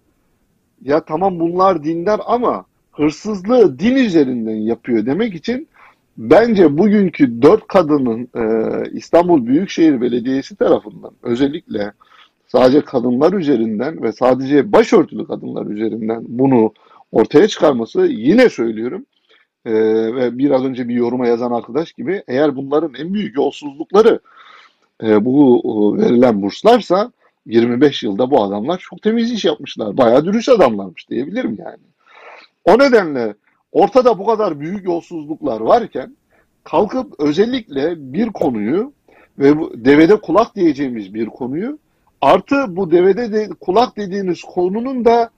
[0.83, 5.69] ya tamam bunlar dindar ama hırsızlığı din üzerinden yapıyor demek için
[6.17, 8.45] Bence bugünkü dört kadının e,
[8.91, 11.93] İstanbul Büyükşehir Belediyesi tarafından özellikle
[12.47, 16.73] sadece kadınlar üzerinden ve sadece başörtülü kadınlar üzerinden bunu
[17.13, 19.07] ortaya çıkarması yine söylüyorum.
[19.65, 19.73] E,
[20.15, 24.21] ve biraz önce bir yoruma yazan arkadaş gibi eğer bunların en büyük yolsuzlukları
[25.03, 27.13] e, bu e, verilen burslarsa
[27.47, 29.97] 25 yılda bu adamlar çok temiz iş yapmışlar.
[29.97, 31.83] Bayağı dürüst adamlarmış diyebilirim yani.
[32.65, 33.35] O nedenle
[33.73, 36.17] ortada bu kadar büyük yolsuzluklar varken
[36.65, 38.93] kalkıp özellikle bir konuyu
[39.39, 41.79] ve bu devede kulak diyeceğimiz bir konuyu
[42.21, 45.31] artı bu devede de kulak dediğiniz konunun da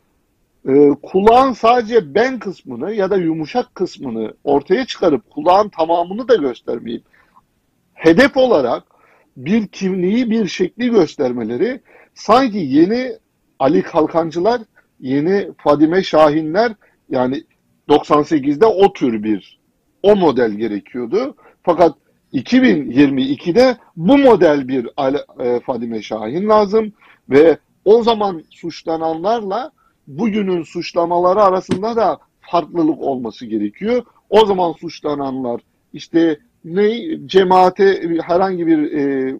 [0.68, 7.02] e, kulağın sadece ben kısmını ya da yumuşak kısmını ortaya çıkarıp kulağın tamamını da göstermeyip
[7.94, 8.84] hedef olarak
[9.38, 11.80] bir kimliği bir şekli göstermeleri
[12.14, 13.12] sanki yeni
[13.58, 14.60] Ali Kalkancılar,
[15.00, 16.72] yeni Fadime Şahinler
[17.10, 17.44] yani
[17.88, 19.58] 98'de o tür bir
[20.02, 21.36] o model gerekiyordu.
[21.62, 21.96] Fakat
[22.32, 24.88] 2022'de bu model bir
[25.44, 26.92] e, Fadime Şahin lazım
[27.30, 29.70] ve o zaman suçlananlarla
[30.06, 34.04] bugünün suçlamaları arasında da farklılık olması gerekiyor.
[34.30, 35.60] O zaman suçlananlar
[35.92, 39.34] işte ne cemaate herhangi bir e,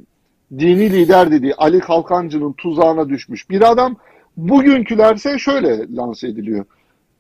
[0.59, 3.97] dini lider dediği Ali Kalkancı'nın tuzağına düşmüş bir adam.
[4.37, 6.65] Bugünkülerse şöyle lanse ediliyor.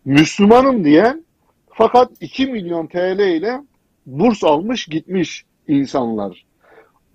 [0.04, 1.24] Müslümanım diyen
[1.72, 3.61] fakat 2 milyon TL ile
[4.06, 6.44] burs almış gitmiş insanlar.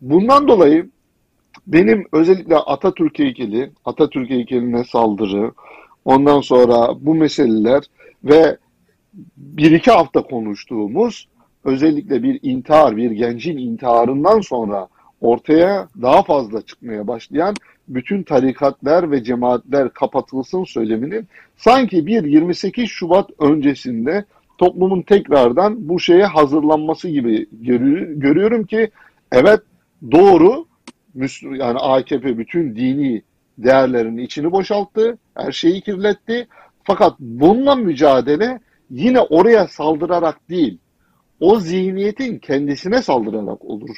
[0.02, 0.90] bundan dolayı
[1.68, 5.52] benim özellikle Atatürk heykeli, Atatürk heykeline saldırı,
[6.06, 7.84] ondan sonra bu meseleler
[8.24, 8.58] ve
[9.38, 11.28] bir iki hafta konuştuğumuz
[11.64, 14.88] özellikle bir intihar, bir gencin intiharından sonra
[15.22, 17.56] ortaya daha fazla çıkmaya başlayan
[17.88, 24.26] bütün tarikatlar ve cemaatler kapatılsın söyleminin sanki bir 28 Şubat öncesinde
[24.58, 27.48] toplumun tekrardan bu şeye hazırlanması gibi
[28.20, 28.90] görüyorum ki
[29.32, 29.60] evet
[30.12, 30.66] doğru
[31.42, 33.22] yani AKP bütün dini
[33.58, 36.48] değerlerin içini boşalttı, her şeyi kirletti.
[36.84, 40.78] Fakat bununla mücadele yine oraya saldırarak değil,
[41.44, 43.98] o zihniyetin kendisine saldırarak olur.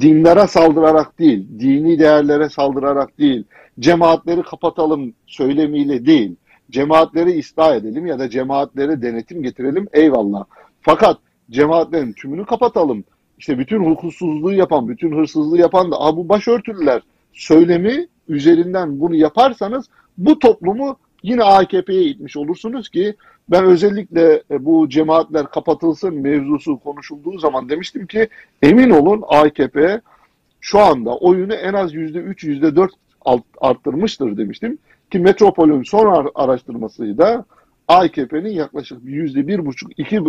[0.00, 3.44] Dinlere saldırarak değil, dini değerlere saldırarak değil,
[3.80, 6.36] cemaatleri kapatalım söylemiyle değil,
[6.70, 10.44] cemaatleri ıslah edelim ya da cemaatlere denetim getirelim eyvallah.
[10.80, 11.18] Fakat
[11.50, 13.04] cemaatlerin tümünü kapatalım.
[13.38, 19.86] İşte bütün hukuksuzluğu yapan, bütün hırsızlığı yapan da bu başörtülüler söylemi üzerinden bunu yaparsanız
[20.18, 23.14] bu toplumu yine AKP'ye itmiş olursunuz ki
[23.48, 28.28] ben özellikle e, bu cemaatler kapatılsın mevzusu konuşulduğu zaman demiştim ki
[28.62, 30.00] emin olun AKP
[30.60, 32.92] şu anda oyunu en az yüzde üç, yüzde dört
[33.60, 34.78] arttırmıştır demiştim.
[35.10, 37.44] Ki Metropol'ün son araştırmasıyla
[37.88, 40.20] AKP'nin yaklaşık yüzde bir buçuk, iki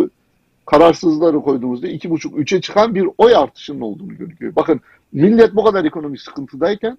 [0.66, 4.56] kararsızları koyduğumuzda iki buçuk, üçe çıkan bir oy artışının olduğunu görüyor.
[4.56, 4.80] Bakın
[5.12, 6.98] millet bu kadar ekonomik sıkıntıdayken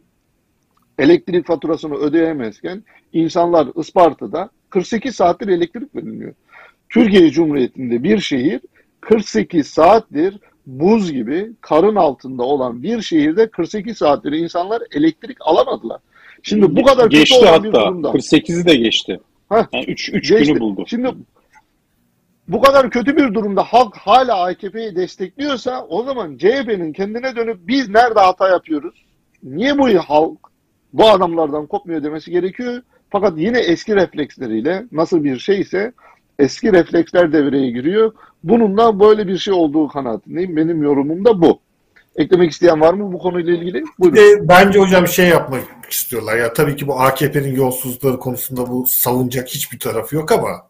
[1.00, 2.84] elektrik faturasını ödeyemezken
[3.14, 6.34] insanlar Isparta'da 48 saattir elektrik verilmiyor.
[6.90, 8.62] Türkiye Cumhuriyeti'nde bir şehir
[9.02, 16.02] 48 saattir buz gibi karın altında olan bir şehirde 48 saattir insanlar elektrik alamadılar.
[16.44, 17.64] Şimdi bu kadar geçti kötü olan hatta.
[17.64, 18.08] bir durumda.
[18.08, 19.20] 48'i de geçti.
[19.50, 20.84] Heh, yani 3 3 günü buldu.
[20.88, 21.12] Şimdi
[22.48, 27.90] bu kadar kötü bir durumda halk hala AKP'yi destekliyorsa o zaman CHP'nin kendine dönüp biz
[27.90, 29.06] nerede hata yapıyoruz?
[29.44, 30.40] Niye bu halk
[30.93, 32.82] bu adamlardan kopmuyor demesi gerekiyor.
[33.10, 35.93] Fakat yine eski refleksleriyle nasıl bir şeyse
[36.39, 38.12] eski refleksler devreye giriyor.
[38.43, 40.56] Bununla böyle bir şey olduğu kanaatindeyim.
[40.56, 41.60] Benim yorumum da bu.
[42.15, 43.84] Eklemek isteyen var mı bu konuyla ilgili?
[43.99, 44.17] Buyurun.
[44.17, 46.38] E, bence hocam şey yapmak istiyorlar.
[46.38, 50.69] Ya tabii ki bu AKP'nin yolsuzlukları konusunda bu savunacak hiçbir tarafı yok ama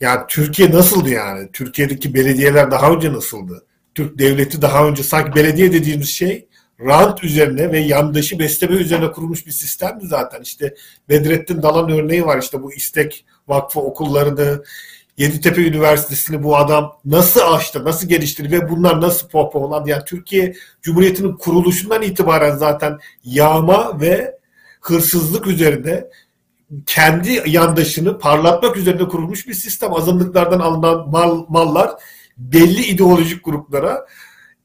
[0.00, 1.48] yani Türkiye nasıldı yani?
[1.52, 3.64] Türkiye'deki belediyeler daha önce nasıldı?
[3.94, 6.46] Türk devleti daha önce sanki belediye dediğimiz şey
[6.80, 10.42] rant üzerine ve yandaşı besleme üzerine kurulmuş bir sistemdi zaten.
[10.42, 10.74] İşte
[11.08, 14.64] Bedrettin Dalan örneği var işte bu İstek Vakfı okullarını,
[15.18, 19.90] Yeditepe Üniversitesi'ni bu adam nasıl açtı, nasıl geliştirdi ve bunlar nasıl pohpohlandı.
[19.90, 24.38] Yani Türkiye Cumhuriyeti'nin kuruluşundan itibaren zaten yağma ve
[24.80, 26.04] hırsızlık üzerine
[26.86, 29.94] kendi yandaşını parlatmak üzerine kurulmuş bir sistem.
[29.94, 31.90] Azınlıklardan alınan mal, mallar
[32.38, 34.06] belli ideolojik gruplara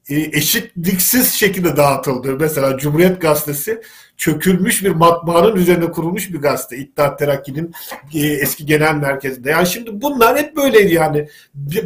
[0.08, 2.36] eşitliksiz şekilde dağıtıldı.
[2.40, 3.82] Mesela Cumhuriyet Gazetesi
[4.16, 6.76] çökülmüş bir matbaanın üzerine kurulmuş bir gazete.
[6.76, 7.72] İttihat Terakki'nin
[8.14, 9.50] e, eski genel merkezinde.
[9.50, 11.28] Yani şimdi bunlar hep böyleydi yani.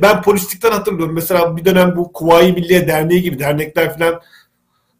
[0.02, 1.14] Ben polislikten hatırlıyorum.
[1.14, 4.20] Mesela bir dönem bu Kuvayi Milliye Derneği gibi dernekler falan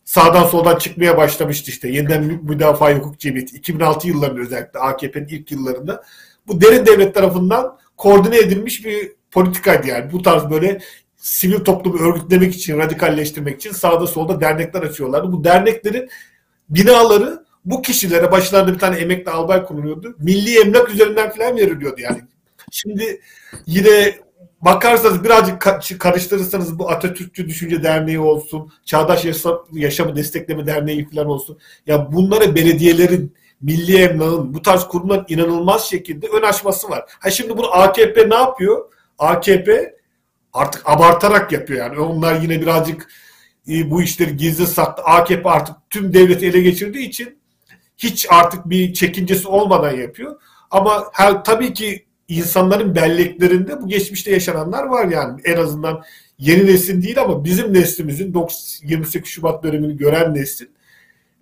[0.05, 1.89] sağdan soldan çıkmaya başlamıştı işte.
[1.89, 6.03] Yeniden Müdafaa Hukuk Cemiyeti 2006 yıllarında özellikle AKP'nin ilk yıllarında
[6.47, 10.13] bu derin devlet tarafından koordine edilmiş bir politikaydı yani.
[10.13, 10.81] Bu tarz böyle
[11.17, 15.33] sivil toplumu örgütlemek için, radikalleştirmek için sağda solda dernekler açıyorlardı.
[15.33, 16.11] Bu derneklerin
[16.71, 20.17] binaları bu kişilere başlarında bir tane emekli albay konuluyordu.
[20.19, 22.21] Milli emlak üzerinden falan veriliyordu yani.
[22.71, 23.21] Şimdi
[23.67, 24.15] yine
[24.61, 25.61] bakarsanız birazcık
[26.01, 29.27] karıştırırsanız bu Atatürkçü Düşünce Derneği olsun, Çağdaş
[29.73, 31.59] Yaşamı Destekleme Derneği falan olsun.
[31.87, 37.05] Ya bunlara belediyelerin, milli emlakın, bu tarz kurumların inanılmaz şekilde ön açması var.
[37.21, 38.93] Ha şimdi bunu AKP ne yapıyor?
[39.19, 39.96] AKP
[40.57, 41.99] artık abartarak yapıyor yani.
[42.01, 43.09] Onlar yine birazcık
[43.69, 45.03] e, bu işleri gizli saklı.
[45.03, 47.39] AKP artık tüm devleti ele geçirdiği için
[47.99, 50.41] hiç artık bir çekincesi olmadan yapıyor.
[50.71, 55.41] Ama her, tabii ki insanların belleklerinde bu geçmişte yaşananlar var yani.
[55.45, 56.03] En azından
[56.39, 58.35] yeni neslin değil ama bizim neslimizin
[58.83, 60.71] 28 Şubat dönemini gören neslin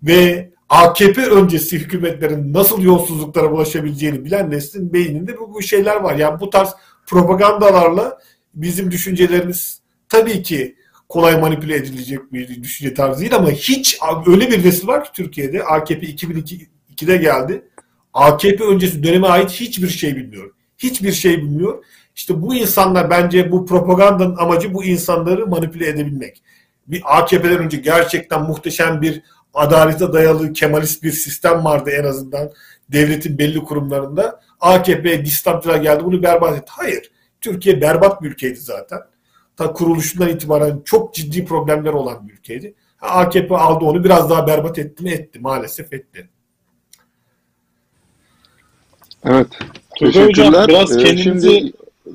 [0.03, 6.15] ve AKP öncesi hükümetlerin nasıl yolsuzluklara bulaşabileceğini bilen neslin beyninde bu, bu şeyler var.
[6.15, 6.69] Yani bu tarz
[7.05, 8.19] propagandalarla
[8.55, 10.75] bizim düşüncelerimiz tabii ki
[11.09, 15.63] kolay manipüle edilecek bir düşünce tarzı değil ama hiç öyle bir resim var ki Türkiye'de
[15.63, 17.65] AKP 2002'de geldi.
[18.13, 20.51] AKP öncesi döneme ait hiçbir şey bilmiyor.
[20.77, 21.83] Hiçbir şey bilmiyor.
[22.15, 26.43] İşte bu insanlar bence bu propagandanın amacı bu insanları manipüle edebilmek.
[26.87, 29.21] Bir AKP'den önce gerçekten muhteşem bir
[29.53, 32.51] adalete dayalı Kemalist bir sistem vardı en azından
[32.89, 34.41] devletin belli kurumlarında.
[34.59, 36.71] AKP distantına geldi bunu berbat etti.
[36.75, 37.11] Hayır.
[37.45, 38.99] Türkiye berbat bir ülkeydi zaten.
[39.57, 42.73] Ta kuruluşundan itibaren çok ciddi problemler olan bir ülkeydi.
[43.01, 45.11] AKP aldı onu biraz daha berbat etti mi?
[45.11, 45.39] Etti.
[45.39, 46.29] Maalesef etti.
[49.23, 49.47] Evet.
[49.97, 50.67] Turgay Hocam Teşekkürler.
[50.67, 51.73] biraz Ee, kendinizi şimdi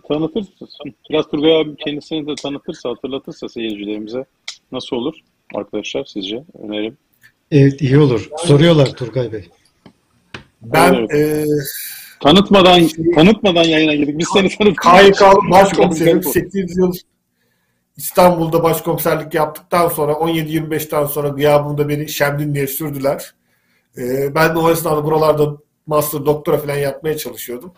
[0.09, 0.67] tanıtırsa,
[1.11, 4.25] biraz Turgay abi kendisini de tanıtırsa, hatırlatırsa seyircilerimize
[4.73, 5.15] nasıl olur
[5.55, 6.45] arkadaşlar sizce?
[6.63, 6.97] Önerim.
[7.51, 8.29] Evet iyi olur.
[8.39, 9.49] Soruyorlar Turgay Bey.
[10.63, 11.15] Ben Evet.
[11.15, 11.45] e,
[12.21, 14.19] Tanıtmadan tanıtmadan yayına girdik.
[14.19, 14.83] Biz seni tanıttık.
[14.83, 16.95] KYK'lı başkomiserim 8 yıl
[17.97, 23.35] İstanbul'da başkomiserlik yaptıktan sonra 17-25'ten sonra gıyabımda beni Şemdin diye sürdüler.
[23.99, 25.57] Ee, ben de o esnada buralarda
[25.87, 27.73] master doktora falan yapmaya çalışıyordum.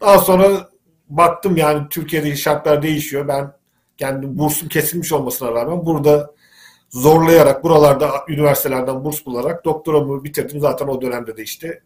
[0.00, 0.68] Daha sonra
[1.08, 3.28] baktım yani Türkiye'deki şartlar değişiyor.
[3.28, 3.52] Ben
[3.96, 6.30] kendi bursum kesilmiş olmasına rağmen burada
[6.90, 10.60] zorlayarak buralarda üniversitelerden burs bularak doktoramı bitirdim.
[10.60, 11.80] Zaten o dönemde de işte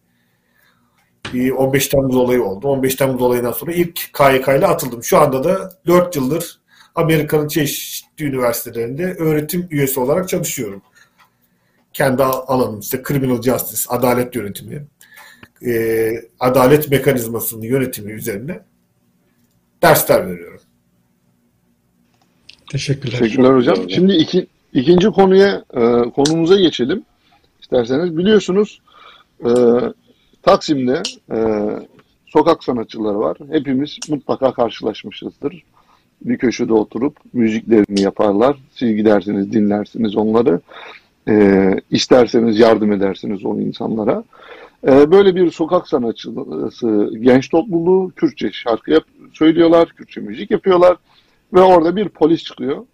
[1.33, 2.67] 15 Temmuz olayı oldu.
[2.67, 5.03] 15 Temmuz olayından sonra ilk KYK ile atıldım.
[5.03, 6.59] Şu anda da 4 yıldır
[6.95, 10.81] Amerika'nın çeşitli üniversitelerinde öğretim üyesi olarak çalışıyorum.
[11.93, 14.85] Kendi alanım işte criminal justice, adalet yönetimi,
[15.65, 18.59] e, adalet mekanizmasının yönetimi üzerine
[19.81, 20.61] dersler veriyorum.
[22.71, 23.19] Teşekkürler.
[23.19, 23.89] Teşekkürler hocam.
[23.89, 25.79] Şimdi iki, ikinci konuya e,
[26.15, 27.03] konumuza geçelim.
[27.61, 28.81] İsterseniz biliyorsunuz
[29.45, 29.49] e,
[30.45, 31.37] Taksim'de e,
[32.25, 33.37] sokak sanatçıları var.
[33.51, 35.63] Hepimiz mutlaka karşılaşmışızdır.
[36.21, 38.57] Bir köşede oturup müziklerini yaparlar.
[38.73, 40.61] Siz gidersiniz, dinlersiniz onları.
[41.29, 44.23] E, isterseniz yardım edersiniz o insanlara.
[44.87, 50.97] E, böyle bir sokak sanatçısı genç topluluğu Kürtçe şarkı yap söylüyorlar, Kürtçe müzik yapıyorlar.
[51.53, 52.85] Ve orada bir polis çıkıyor.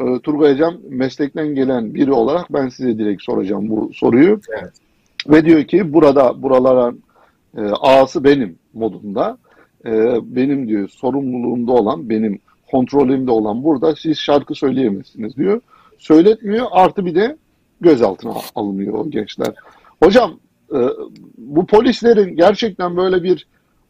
[0.00, 4.40] E, Turgay Hocam meslekten gelen biri olarak ben size direkt soracağım bu soruyu.
[4.60, 4.83] Evet.
[5.28, 6.92] Ve diyor ki burada buralara
[7.56, 9.38] e, ağası benim modunda.
[9.86, 9.90] E,
[10.22, 12.38] benim diyor sorumluluğumda olan, benim
[12.70, 15.60] kontrolümde olan burada siz şarkı söyleyemezsiniz diyor.
[15.98, 17.36] Söyletmiyor artı bir de
[17.80, 19.54] gözaltına alınıyor o gençler.
[20.02, 20.32] Hocam
[20.74, 20.78] e,
[21.38, 23.46] bu polislerin gerçekten böyle bir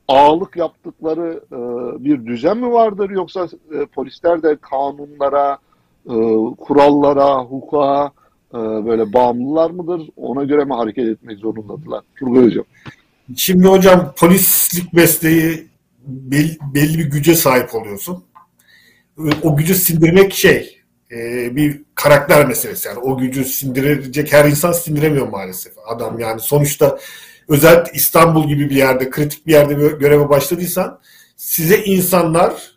[0.09, 1.59] ağalık yaptıkları e,
[2.05, 5.59] bir düzen mi vardır yoksa e, polisler de kanunlara,
[6.07, 6.15] e,
[6.59, 8.13] kurallara, hukuka
[8.59, 10.11] böyle bağımlılar mıdır?
[10.17, 12.03] Ona göre mi hareket etmek zorundadırlar?
[12.19, 12.65] Turgay Hocam.
[13.37, 15.67] Şimdi hocam polislik mesleği
[16.07, 18.25] belli, belli bir güce sahip oluyorsun.
[19.43, 20.81] O gücü sindirmek şey
[21.11, 21.17] e,
[21.57, 25.73] bir karakter meselesi yani o gücü sindirecek her insan sindiremiyor maalesef.
[25.87, 26.99] Adam yani sonuçta
[27.49, 31.01] özellikle İstanbul gibi bir yerde kritik bir yerde göreve başladıysan
[31.37, 32.74] size insanlar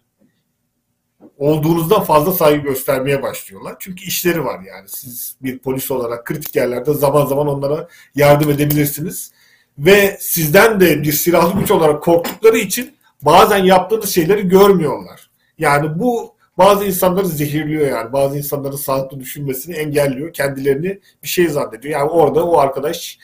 [1.37, 3.75] olduğunuzdan fazla saygı göstermeye başlıyorlar.
[3.79, 4.87] Çünkü işleri var yani.
[4.87, 9.31] Siz bir polis olarak kritik yerlerde zaman zaman onlara yardım edebilirsiniz.
[9.77, 15.29] Ve sizden de bir silahlı güç olarak korktukları için bazen yaptığınız şeyleri görmüyorlar.
[15.57, 18.13] Yani bu bazı insanları zehirliyor yani.
[18.13, 20.33] Bazı insanların sağlıklı düşünmesini engelliyor.
[20.33, 21.93] Kendilerini bir şey zannediyor.
[21.99, 23.19] Yani orada o arkadaş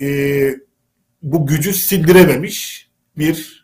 [0.00, 0.06] e,
[1.22, 3.61] bu gücü sindirememiş bir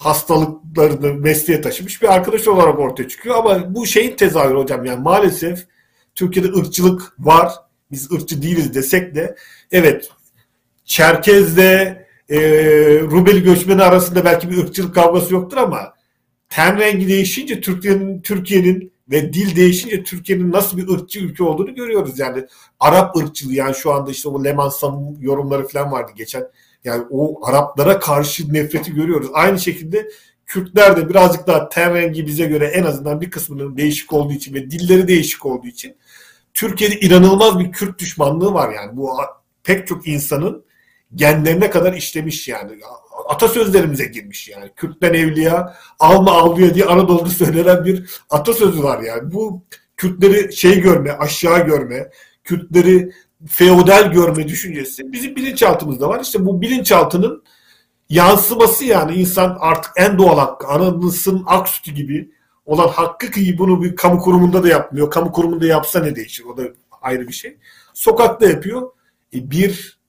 [0.00, 3.36] hastalıklarını mesleğe taşımış bir arkadaş olarak ortaya çıkıyor.
[3.36, 5.66] Ama bu şeyin tezahürü hocam yani maalesef
[6.14, 7.52] Türkiye'de ırkçılık var.
[7.90, 9.36] Biz ırkçı değiliz desek de
[9.72, 10.10] evet
[10.84, 12.38] Çerkez'de e,
[13.00, 15.94] Rubeli göçmeni arasında belki bir ırkçılık kavgası yoktur ama
[16.48, 22.18] ten rengi değişince Türkiye'nin Türkiye'nin ve dil değişince Türkiye'nin nasıl bir ırkçı ülke olduğunu görüyoruz.
[22.18, 22.46] Yani
[22.80, 24.70] Arap ırkçılığı yani şu anda işte o Leman
[25.20, 26.46] yorumları falan vardı geçen.
[26.84, 29.28] Yani o Araplara karşı nefreti görüyoruz.
[29.32, 30.08] Aynı şekilde
[30.46, 34.54] Kürtler de birazcık daha ten rengi bize göre en azından bir kısmının değişik olduğu için
[34.54, 35.96] ve dilleri değişik olduğu için
[36.54, 38.96] Türkiye'de inanılmaz bir Kürt düşmanlığı var yani.
[38.96, 39.10] Bu
[39.64, 40.64] pek çok insanın
[41.14, 42.72] genlerine kadar işlemiş yani.
[43.28, 44.70] Atasözlerimize girmiş yani.
[44.76, 49.32] Kürtlen evliya, alma avluya diye Anadolu'da söylenen bir atasözü var yani.
[49.32, 49.64] Bu
[49.96, 52.10] Kürtleri şey görme, aşağı görme,
[52.44, 53.12] Kürtleri
[53.48, 56.20] feodal görme düşüncesi bizim bilinçaltımızda var.
[56.20, 57.44] İşte bu bilinçaltının
[58.08, 62.30] yansıması yani insan artık en doğal hakkı, anasının ak sütü gibi
[62.66, 65.10] olan hakkı ki bunu bir kamu kurumunda da yapmıyor.
[65.10, 66.44] Kamu kurumunda yapsa ne değişir?
[66.44, 66.62] O da
[67.02, 67.56] ayrı bir şey.
[67.94, 68.90] Sokakta yapıyor.
[69.34, 70.00] E bir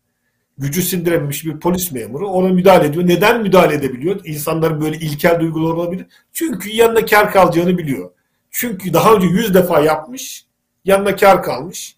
[0.58, 3.08] gücü sindirememiş bir polis memuru ona müdahale ediyor.
[3.08, 4.22] Neden müdahale edebiliyor?
[4.24, 6.06] İnsanların böyle ilkel duyguları olabilir.
[6.34, 8.12] Çünkü yanına kar kalacağını biliyor.
[8.52, 10.46] Çünkü daha önce yüz defa yapmış,
[10.86, 11.96] yanına kar kalmış.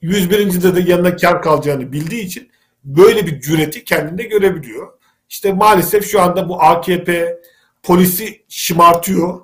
[0.00, 0.76] 101.
[0.76, 2.50] de yanına kar kalacağını bildiği için
[2.84, 4.92] böyle bir cüreti kendinde görebiliyor.
[5.28, 7.38] İşte maalesef şu anda bu AKP
[7.82, 9.40] polisi şımartıyor.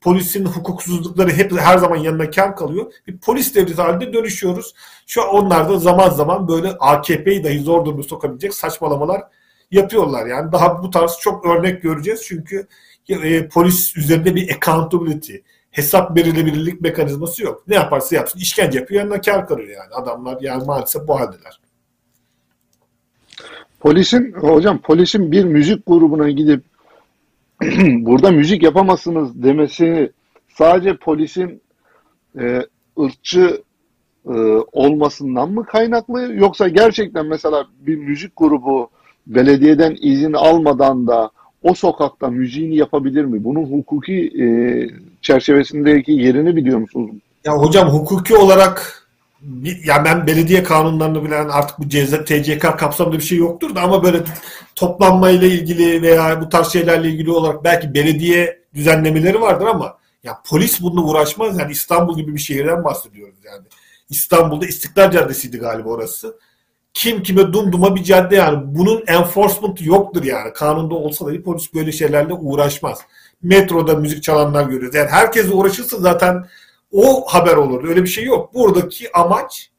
[0.00, 2.92] Polisin hukuksuzlukları hep her zaman yanına kar kalıyor.
[3.06, 4.74] Bir polis devleti halinde dönüşüyoruz.
[5.06, 9.22] Şu an onlar da zaman zaman böyle AKP'yi dahi zor durumda sokabilecek saçmalamalar
[9.70, 10.26] yapıyorlar.
[10.26, 12.22] Yani daha bu tarz çok örnek göreceğiz.
[12.24, 12.66] Çünkü
[13.08, 15.36] e, polis üzerinde bir accountability,
[15.74, 17.64] hesap verilebilirlik mekanizması yok.
[17.68, 19.94] Ne yaparsa yapsın işkence yapıyor yanına kar karıyor yani.
[19.94, 21.60] Adamlar yani maalesef bu haldeler.
[23.80, 26.64] Polisin hocam polisin bir müzik grubuna gidip
[28.06, 30.12] burada müzik yapamazsınız demesi
[30.48, 31.62] sadece polisin
[32.38, 32.62] e,
[33.00, 33.62] ırkçı
[34.26, 34.34] e,
[34.72, 38.90] olmasından mı kaynaklı yoksa gerçekten mesela bir müzik grubu
[39.26, 41.30] belediyeden izin almadan da
[41.64, 43.44] o sokakta müziğini yapabilir mi?
[43.44, 44.46] Bunun hukuki e,
[45.22, 47.10] çerçevesindeki yerini biliyor musunuz?
[47.44, 49.04] Ya hocam hukuki olarak
[49.84, 54.04] ya ben belediye kanunlarını bilen artık bu ceza, TCK kapsamında bir şey yoktur da ama
[54.04, 54.18] böyle
[54.74, 60.82] toplanmayla ilgili veya bu tarz şeylerle ilgili olarak belki belediye düzenlemeleri vardır ama ya polis
[60.82, 61.58] bununla uğraşmaz.
[61.58, 63.64] Yani İstanbul gibi bir şehirden bahsediyoruz yani.
[64.10, 66.38] İstanbul'da İstiklal Caddesi'ydi galiba orası.
[66.94, 68.58] Kim kime dumduma bir cadde yani.
[68.64, 70.52] Bunun enforcement yoktur yani.
[70.52, 72.98] Kanunda olsa da polis böyle şeylerle uğraşmaz.
[73.42, 74.94] Metroda müzik çalanlar görüyoruz.
[74.94, 76.44] Yani herkes uğraşırsa zaten
[76.92, 77.88] o haber olur.
[77.88, 78.54] Öyle bir şey yok.
[78.54, 79.70] Buradaki amaç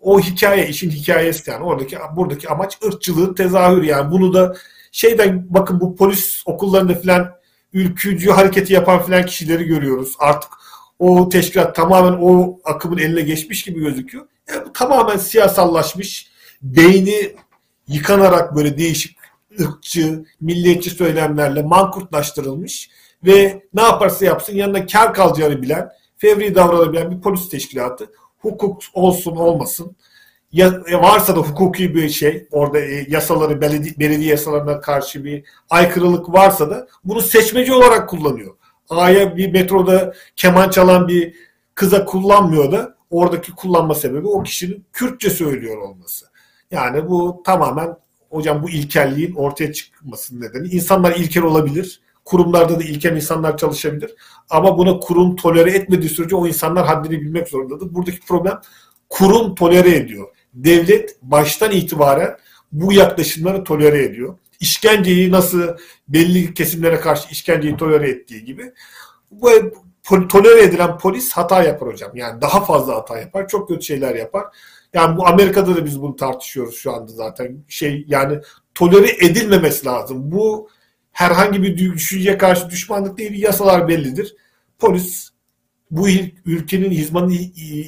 [0.00, 1.64] o hikaye, işin hikayesi yani.
[1.64, 4.10] Oradaki buradaki amaç ırkçılığın tezahürü yani.
[4.10, 4.56] Bunu da
[4.92, 7.32] şeyden bakın bu polis okullarında filan
[7.72, 10.14] ülkücü hareketi yapan filan kişileri görüyoruz.
[10.18, 10.50] Artık
[10.98, 14.26] o teşkilat tamamen o akımın eline geçmiş gibi gözüküyor.
[14.66, 16.30] Bu tamamen siyasallaşmış,
[16.62, 17.36] beyni
[17.88, 19.16] yıkanarak böyle değişik
[19.60, 22.90] ırkçı, milliyetçi söylemlerle mankurtlaştırılmış
[23.24, 28.12] ve ne yaparsa yapsın yanına kar kalacağını bilen, fevri davranabilen bir polis teşkilatı.
[28.38, 29.96] Hukuk olsun olmasın.
[30.52, 36.70] Ya, varsa da hukuki bir şey, orada e, yasaları, belediye yasalarına karşı bir aykırılık varsa
[36.70, 38.56] da bunu seçmeci olarak kullanıyor.
[38.88, 41.34] A'ya bir metroda keman çalan bir
[41.74, 46.26] kıza kullanmıyor da oradaki kullanma sebebi o kişinin Kürtçe söylüyor olması.
[46.70, 47.96] Yani bu tamamen
[48.30, 50.68] hocam bu ilkelliğin ortaya çıkmasının nedeni.
[50.68, 52.00] İnsanlar ilkel olabilir.
[52.24, 54.14] Kurumlarda da ilkel insanlar çalışabilir.
[54.50, 57.94] Ama buna kurum tolere etmediği sürece o insanlar haddini bilmek zorundadır.
[57.94, 58.60] Buradaki problem
[59.08, 60.28] kurum tolere ediyor.
[60.54, 62.36] Devlet baştan itibaren
[62.72, 64.38] bu yaklaşımları tolere ediyor.
[64.60, 65.62] İşkenceyi nasıl
[66.08, 68.72] belli kesimlere karşı işkenceyi tolere ettiği gibi
[69.30, 69.50] bu
[70.28, 72.16] tolere edilen polis hata yapar hocam.
[72.16, 73.48] Yani daha fazla hata yapar.
[73.48, 74.44] Çok kötü şeyler yapar.
[74.92, 77.64] Yani bu Amerika'da da biz bunu tartışıyoruz şu anda zaten.
[77.68, 78.38] Şey yani
[78.74, 80.32] tolere edilmemesi lazım.
[80.32, 80.68] Bu
[81.12, 83.42] herhangi bir düşünceye karşı düşmanlık değil.
[83.42, 84.36] Yasalar bellidir.
[84.78, 85.30] Polis
[85.90, 86.08] bu
[86.46, 87.34] ülkenin hizmanı,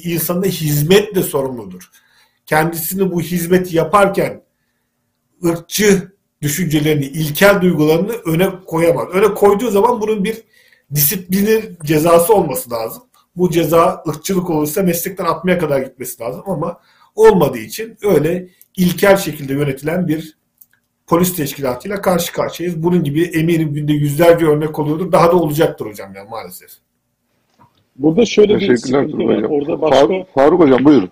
[0.03, 1.89] insanına hizmetle sorumludur.
[2.45, 4.43] Kendisini bu hizmeti yaparken
[5.45, 6.11] ırkçı
[6.41, 9.07] düşüncelerini, ilkel duygularını öne koyamaz.
[9.09, 10.43] Öne koyduğu zaman bunun bir
[10.95, 13.03] disiplini cezası olması lazım.
[13.35, 16.79] Bu ceza ırkçılık olursa meslekten atmaya kadar gitmesi lazım ama
[17.15, 20.37] olmadığı için öyle ilkel şekilde yönetilen bir
[21.07, 22.83] polis teşkilatıyla karşı karşıyayız.
[22.83, 25.11] Bunun gibi eminim günde yüzlerce örnek oluyordur.
[25.11, 26.69] Daha da olacaktır hocam yani maalesef.
[27.95, 29.43] Burada şöyle bir sıkıntı var.
[29.43, 30.07] Orada başka...
[30.07, 31.09] Faruk, Faruk hocam buyurun.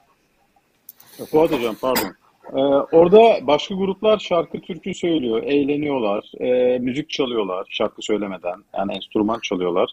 [1.31, 2.18] Fuat hocam pardon.
[2.53, 2.59] Ee,
[2.95, 8.63] orada başka gruplar şarkı türkü söylüyor, eğleniyorlar, e, müzik çalıyorlar şarkı söylemeden.
[8.77, 9.89] Yani enstrüman çalıyorlar.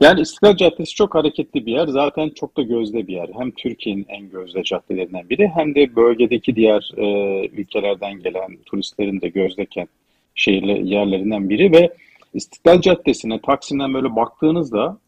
[0.00, 1.86] Yani İstiklal Caddesi çok hareketli bir yer.
[1.86, 3.30] Zaten çok da gözde bir yer.
[3.38, 7.06] Hem Türkiye'nin en gözde caddelerinden biri hem de bölgedeki diğer e,
[7.46, 9.88] ülkelerden gelen turistlerin de gözde kent
[10.34, 11.92] şehirli yerlerinden biri ve
[12.34, 14.98] İstiklal Caddesi'ne Taksim'den böyle baktığınızda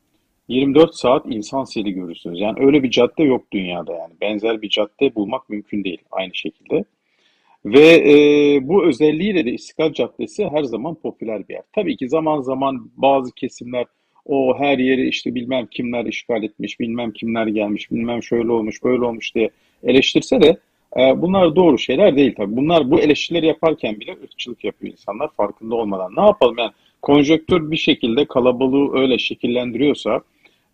[0.49, 2.41] 24 saat insan seli görürsünüz.
[2.41, 4.13] Yani öyle bir cadde yok dünyada yani.
[4.21, 6.85] Benzer bir cadde bulmak mümkün değil aynı şekilde.
[7.65, 11.63] Ve e, bu özelliğiyle de İstiklal Caddesi her zaman popüler bir yer.
[11.73, 13.87] Tabii ki zaman zaman bazı kesimler
[14.25, 19.05] o her yeri işte bilmem kimler işgal etmiş, bilmem kimler gelmiş, bilmem şöyle olmuş, böyle
[19.05, 19.51] olmuş diye
[19.83, 20.57] eleştirse de
[20.97, 22.57] e, bunlar doğru şeyler değil tabii.
[22.57, 26.13] Bunlar bu eleştirileri yaparken bile ırkçılık yapıyor insanlar farkında olmadan.
[26.17, 26.73] Ne yapalım yani
[27.03, 30.21] konjöktür bir şekilde kalabalığı öyle şekillendiriyorsa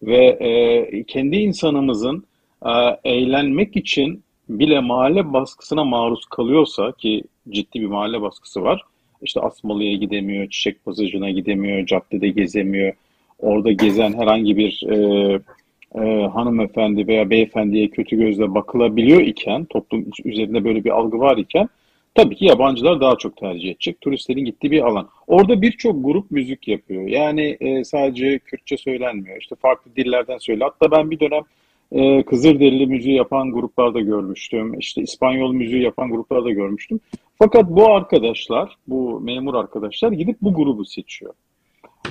[0.02, 2.24] ve e, kendi insanımızın
[2.66, 2.70] e,
[3.04, 8.82] eğlenmek için bile mahalle baskısına maruz kalıyorsa ki ciddi bir mahalle baskısı var.
[9.22, 12.92] İşte Asmalı'ya gidemiyor, Çiçek Pasajı'na gidemiyor, caddede gezemiyor.
[13.38, 14.96] Orada gezen herhangi bir e,
[15.94, 21.68] e, hanımefendi veya beyefendiye kötü gözle bakılabiliyor iken, toplum üzerinde böyle bir algı var iken
[22.14, 24.00] tabii ki yabancılar daha çok tercih edecek.
[24.00, 25.08] Turistlerin gittiği bir alan.
[25.26, 27.02] Orada birçok grup müzik yapıyor.
[27.08, 29.36] Yani e, sadece Kürtçe söylenmiyor.
[29.40, 30.70] İşte farklı dillerden söylüyor.
[30.72, 31.42] Hatta ben bir dönem
[31.92, 34.78] e, Kızılderili müziği yapan gruplarda görmüştüm.
[34.78, 37.00] İşte İspanyol müziği yapan gruplarda görmüştüm.
[37.38, 41.34] Fakat bu arkadaşlar, bu memur arkadaşlar gidip bu grubu seçiyor.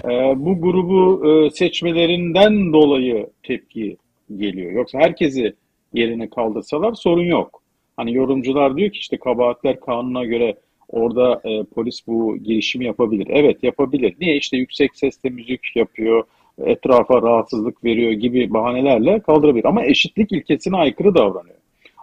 [0.05, 3.97] E, bu grubu e, seçmelerinden dolayı tepki
[4.37, 4.71] geliyor.
[4.71, 5.53] Yoksa herkesi
[5.93, 7.58] yerine kaldırsalar sorun yok.
[7.99, 10.55] Hani yorumcular diyor ki işte kabahatler kanuna göre
[10.89, 13.27] orada e, polis bu girişimi yapabilir.
[13.29, 14.15] Evet yapabilir.
[14.19, 14.37] Niye?
[14.37, 16.23] işte yüksek sesle müzik yapıyor,
[16.65, 19.65] etrafa rahatsızlık veriyor gibi bahanelerle kaldırabilir.
[19.65, 21.55] Ama eşitlik ilkesine aykırı davranıyor.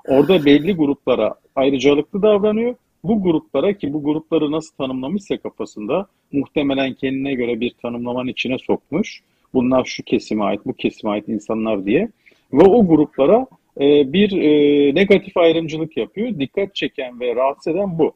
[0.08, 2.74] Orada belli gruplara ayrıcalıklı davranıyor.
[3.04, 9.20] Bu gruplara ki bu grupları nasıl tanımlamışsa kafasında muhtemelen kendine göre bir tanımlamanın içine sokmuş.
[9.54, 12.08] Bunlar şu kesime ait, bu kesime ait insanlar diye.
[12.52, 13.46] Ve o gruplara
[13.80, 16.38] e, bir e, negatif ayrımcılık yapıyor.
[16.38, 18.14] Dikkat çeken ve rahatsız eden bu.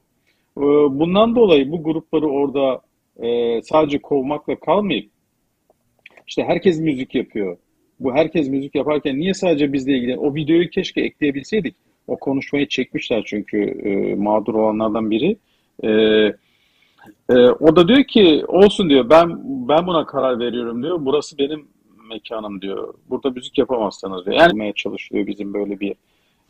[0.58, 0.62] E,
[0.98, 2.80] bundan dolayı bu grupları orada
[3.22, 5.10] e, sadece kovmakla kalmayıp
[6.26, 7.56] işte herkes müzik yapıyor.
[8.00, 10.18] Bu herkes müzik yaparken niye sadece bizle ilgili?
[10.18, 11.74] O videoyu keşke ekleyebilseydik.
[12.06, 15.36] O konuşmayı çekmişler çünkü e, mağdur olanlardan biri.
[15.84, 15.88] E,
[17.30, 19.28] e, o da diyor ki olsun diyor ben
[19.68, 20.96] ben buna karar veriyorum diyor.
[21.00, 21.68] Burası benim
[22.10, 22.94] mekanım diyor.
[23.10, 24.36] Burada müzik yapamazsanız diyor.
[24.36, 25.94] Yani çalışılıyor bizim böyle bir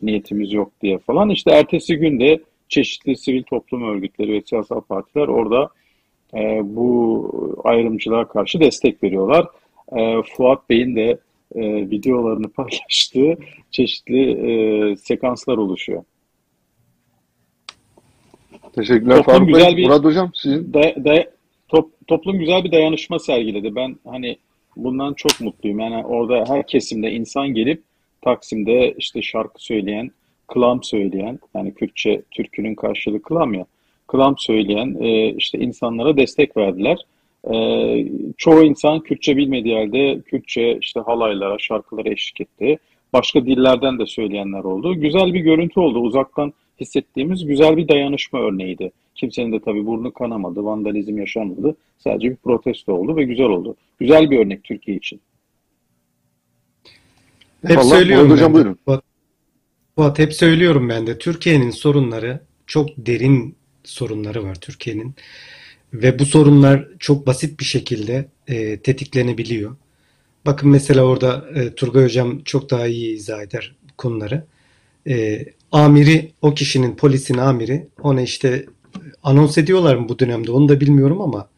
[0.01, 1.29] niyetimiz yok diye falan.
[1.29, 5.69] İşte ertesi günde çeşitli sivil toplum örgütleri ve siyasal partiler orada
[6.33, 9.47] e, bu ayrımcılığa karşı destek veriyorlar.
[9.97, 11.19] E, Fuat Bey'in de
[11.55, 13.37] e, videolarını paylaştığı
[13.71, 16.03] çeşitli e, sekanslar oluşuyor.
[18.75, 19.77] Teşekkürler toplum Faruk güzel Bey.
[19.77, 21.25] bir Murat Hocam sizin da, da,
[21.67, 23.75] top, toplum güzel bir dayanışma sergiledi.
[23.75, 24.37] Ben hani
[24.75, 25.79] bundan çok mutluyum.
[25.79, 27.83] Yani orada her kesimde insan gelip
[28.21, 30.11] Taksim'de işte şarkı söyleyen,
[30.47, 33.65] klam söyleyen, yani Kürtçe türkünün karşılığı klam ya,
[34.07, 36.97] klam söyleyen e, işte insanlara destek verdiler.
[37.53, 37.55] E,
[38.37, 42.77] çoğu insan Kürtçe bilmediği halde Kürtçe işte halaylara, şarkılara eşlik etti.
[43.13, 44.95] Başka dillerden de söyleyenler oldu.
[44.95, 45.99] Güzel bir görüntü oldu.
[45.99, 48.91] Uzaktan hissettiğimiz güzel bir dayanışma örneğiydi.
[49.15, 51.75] Kimsenin de tabii burnu kanamadı, vandalizm yaşanmadı.
[51.97, 53.75] Sadece bir protesto oldu ve güzel oldu.
[53.99, 55.21] Güzel bir örnek Türkiye için.
[57.61, 57.89] Hep Eyvallah.
[57.89, 58.63] söylüyorum Hocam ben de.
[58.63, 58.79] buyurun.
[58.85, 59.03] Fuat,
[59.95, 61.17] Fuat, hep söylüyorum ben de.
[61.17, 65.15] Türkiye'nin sorunları çok derin sorunları var Türkiye'nin.
[65.93, 69.75] Ve bu sorunlar çok basit bir şekilde e, tetiklenebiliyor.
[70.45, 74.45] Bakın mesela orada e, Turgay Hocam çok daha iyi izah eder konuları.
[75.07, 78.65] E, amiri, o kişinin polisin amiri ona işte
[79.23, 81.49] anons ediyorlar mı bu dönemde onu da bilmiyorum ama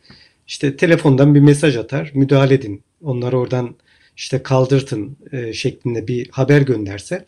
[0.48, 2.82] işte telefondan bir mesaj atar, müdahale edin.
[3.04, 3.76] Onları oradan
[4.18, 7.26] işte kaldırtın e, şeklinde bir haber gönderse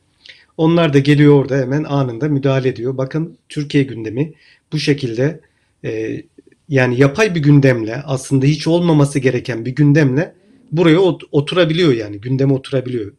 [0.58, 2.98] onlar da geliyor orada hemen anında müdahale ediyor.
[2.98, 4.34] Bakın Türkiye gündemi
[4.74, 5.40] bu şekilde
[5.84, 6.22] e,
[6.70, 10.34] yani yapay bir gündemle aslında hiç olmaması gereken bir gündemle
[10.72, 13.14] buraya ot- oturabiliyor yani gündeme oturabiliyor.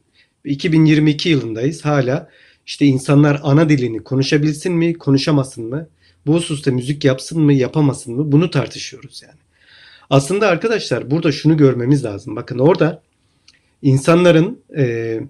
[0.45, 2.29] 2022 yılındayız hala
[2.67, 5.89] işte insanlar ana dilini konuşabilsin mi konuşamasın mı?
[6.27, 9.39] Bu hususta müzik yapsın mı yapamasın mı bunu tartışıyoruz yani.
[10.11, 12.37] Aslında arkadaşlar burada şunu görmemiz lazım.
[12.37, 13.03] Bakın orada
[13.83, 15.21] insanların e,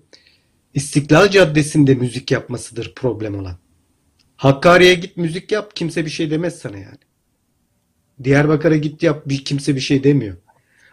[0.74, 3.56] İstiklal Caddesi'nde müzik yapmasıdır problem olan.
[4.36, 6.98] Hakkari'ye git müzik yap kimse bir şey demez sana yani.
[8.24, 10.36] Diyarbakır'a git yap bir kimse bir şey demiyor.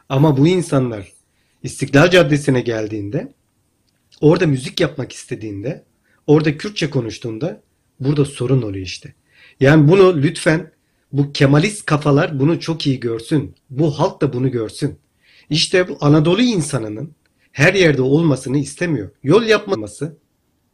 [0.10, 1.12] Ama bu insanlar
[1.64, 3.34] İstiklal Caddesi'ne geldiğinde
[4.22, 5.84] orada müzik yapmak istediğinde
[6.28, 7.62] orada Kürtçe konuştuğunda
[8.00, 9.14] burada sorun oluyor işte.
[9.60, 10.72] Yani bunu lütfen
[11.12, 13.56] bu Kemalist kafalar bunu çok iyi görsün.
[13.70, 14.98] Bu halk da bunu görsün.
[15.50, 17.12] İşte bu Anadolu insanının
[17.52, 19.10] her yerde olmasını istemiyor.
[19.24, 20.18] Yol yapmaması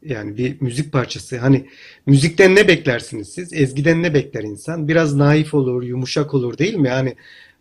[0.04, 1.38] yani bir müzik parçası.
[1.38, 1.66] Hani
[2.06, 3.52] müzikten ne beklersiniz siz?
[3.52, 4.88] Ezgiden ne bekler insan?
[4.88, 6.88] Biraz naif olur, yumuşak olur değil mi?
[6.88, 7.14] Yani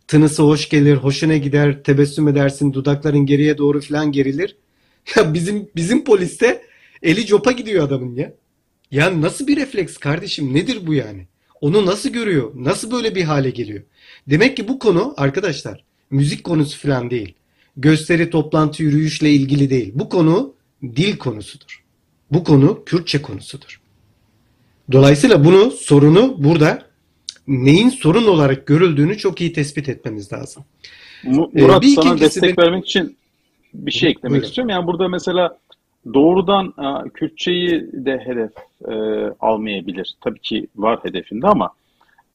[0.08, 4.56] tınısı hoş gelir, hoşuna gider, tebessüm edersin, dudakların geriye doğru falan gerilir.
[5.16, 6.62] Ya bizim bizim poliste
[7.04, 8.34] eli copa gidiyor adamın ya.
[8.92, 10.54] Ya nasıl bir refleks kardeşim?
[10.54, 11.28] Nedir bu yani?
[11.62, 12.52] Onu nasıl görüyor?
[12.56, 13.84] Nasıl böyle bir hale geliyor?
[14.28, 17.34] Demek ki bu konu arkadaşlar müzik konusu falan değil.
[17.78, 19.92] Gösteri, toplantı, yürüyüşle ilgili değil.
[19.96, 21.84] Bu konu dil konusudur.
[22.32, 23.82] Bu konu Kürtçe konusudur.
[24.92, 26.86] Dolayısıyla bunu sorunu burada
[27.48, 30.64] neyin sorun olarak görüldüğünü çok iyi tespit etmemiz lazım.
[31.26, 33.18] Ee, Murat bir sana destek benim- vermek için
[33.74, 34.48] bir şey eklemek Buyurun.
[34.48, 34.70] istiyorum.
[34.70, 35.58] Yani burada mesela
[36.14, 38.52] doğrudan e, Kürtçeyi de hedef
[38.88, 38.94] e,
[39.40, 40.16] almayabilir.
[40.22, 41.72] Tabii ki var hedefinde ama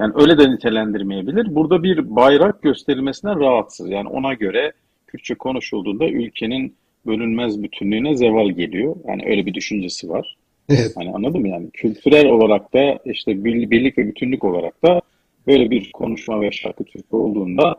[0.00, 1.54] yani öyle de nitelendirmeyebilir.
[1.54, 3.90] Burada bir bayrak gösterilmesine rahatsız.
[3.90, 4.72] Yani ona göre
[5.06, 6.74] Kürtçe konuşulduğunda ülkenin
[7.06, 8.96] bölünmez bütünlüğüne zeval geliyor.
[9.08, 10.36] Yani öyle bir düşüncesi var.
[10.68, 10.92] Evet.
[10.96, 15.00] Hani anladın mı yani kültürel olarak da işte bir- birlik ve bütünlük olarak da
[15.46, 17.76] böyle bir konuşma ve şarkı türkü olduğunda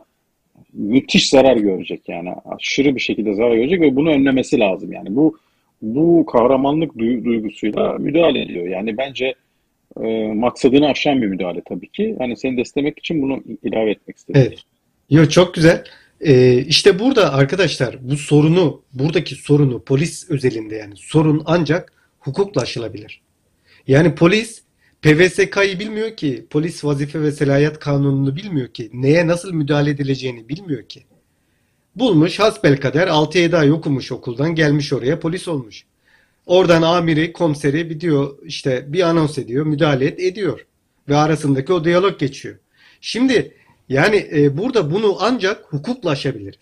[0.72, 5.38] müthiş zarar görecek yani aşırı bir şekilde zarar görecek ve bunu önlemesi lazım yani bu
[5.82, 9.34] bu kahramanlık duy- duygusuyla müdahale ediyor yani bence
[10.04, 14.42] e, maksadını aşan bir müdahale tabii ki hani seni desteklemek için bunu ilave etmek istedim.
[14.46, 14.58] Evet.
[15.10, 15.84] Yo çok güzel.
[16.20, 23.20] Ee, işte burada arkadaşlar bu sorunu, buradaki sorunu polis özelinde yani sorun ancak hukukla aşılabilir.
[23.86, 24.62] Yani polis
[25.02, 30.82] PVSK'yı bilmiyor ki, polis vazife ve selahiyet kanununu bilmiyor ki, neye nasıl müdahale edileceğini bilmiyor
[30.82, 31.02] ki.
[31.96, 35.84] Bulmuş hasbelkader 6-7 ay okumuş okuldan gelmiş oraya polis olmuş.
[36.46, 40.66] Oradan amiri, komiseri bir diyor işte bir anons ediyor, müdahale et, ediyor.
[41.08, 42.56] Ve arasındaki o diyalog geçiyor.
[43.00, 43.54] Şimdi
[43.88, 46.60] yani e, burada bunu ancak hukukla aşabiliriz.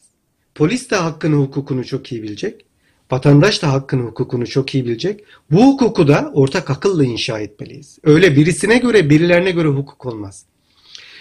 [0.54, 2.64] Polis de hakkını hukukunu çok iyi bilecek.
[3.10, 5.24] Vatandaş da hakkını hukukunu çok iyi bilecek.
[5.50, 7.98] Bu hukuku da ortak akılla inşa etmeliyiz.
[8.04, 10.44] Öyle birisine göre birilerine göre hukuk olmaz.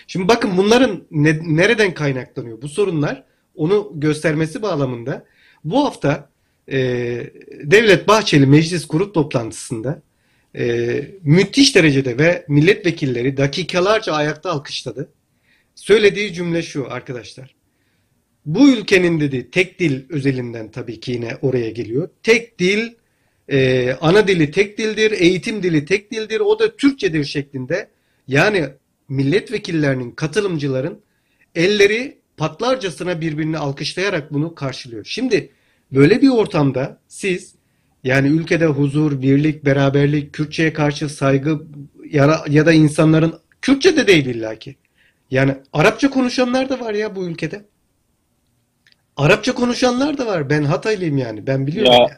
[0.08, 2.62] Şimdi bakın bunların ne, nereden kaynaklanıyor?
[2.62, 5.26] Bu sorunlar onu göstermesi bağlamında
[5.64, 6.30] bu hafta
[6.72, 6.78] e,
[7.64, 10.02] Devlet Bahçeli meclis grup toplantısında
[10.56, 15.10] e, müthiş derecede ve milletvekilleri dakikalarca ayakta alkışladı.
[15.76, 17.56] Söylediği cümle şu arkadaşlar.
[18.46, 22.10] Bu ülkenin dedi tek dil özelinden tabii ki yine oraya geliyor.
[22.24, 22.90] Tek dil,
[23.50, 26.40] e, ana dili tek dildir, eğitim dili tek dildir.
[26.40, 27.90] O da Türkçedir şeklinde.
[28.28, 28.66] Yani
[29.10, 31.02] milletvekillerinin, katılımcıların
[31.56, 35.06] elleri patlarcasına birbirini alkışlayarak bunu karşılıyor.
[35.06, 35.50] Şimdi
[35.92, 37.56] böyle bir ortamda siz
[38.04, 41.62] yani ülkede huzur, birlik, beraberlik, Kürtçe'ye karşı saygı
[42.12, 44.76] ya, ya da insanların Kürtçe de değil illaki.
[45.32, 47.66] Yani Arapça konuşanlar da var ya bu ülkede.
[49.18, 50.50] Arapça konuşanlar da var.
[50.50, 51.48] Ben Hataylıyım yani.
[51.48, 52.12] Ben biliyorum Ya yani.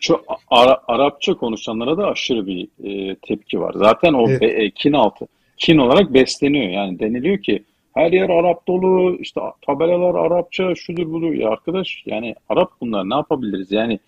[0.00, 3.74] çok Ara- Arapça konuşanlara da aşırı bir e, tepki var.
[3.76, 4.42] Zaten o Evet.
[4.42, 5.26] e, kin altı.
[5.58, 6.68] Kin olarak besleniyor.
[6.70, 11.32] Yani deniliyor ki her yer Arap dolu, işte tabelalar Arapça, şudur budur.
[11.32, 13.72] Ya arkadaş yani Arap bunlar ne yapabiliriz?
[13.72, 13.98] Yani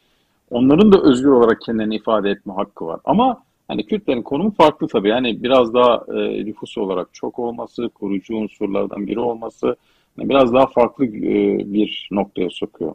[0.50, 3.00] onların da özgür olarak kendilerini ifade etme hakkı var.
[3.04, 5.08] Ama hani Kürtlerin konumu farklı tabii.
[5.08, 9.76] Yani biraz daha e, nüfus olarak çok olması, kurucu unsurlardan biri olması
[10.16, 12.94] hani biraz daha farklı e, bir noktaya sokuyor.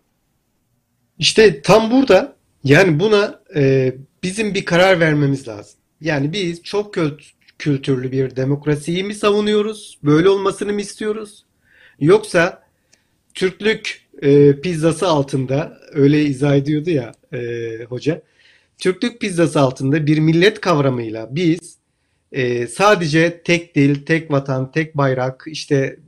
[1.20, 2.34] İşte tam burada
[2.64, 5.80] yani buna e, bizim bir karar vermemiz lazım.
[6.02, 10.00] Yani biz çok kült- kültürlü bir demokrasiyi mi savunuyoruz?
[10.04, 11.46] Böyle olmasını mı istiyoruz?
[12.00, 12.64] Yoksa
[13.34, 18.22] Türklük e, pizzası altında öyle izah ediyordu ya e, hoca.
[18.78, 21.78] Türklük pizzası altında bir millet kavramıyla biz
[22.32, 26.00] e, sadece tek dil, tek vatan, tek bayrak, işte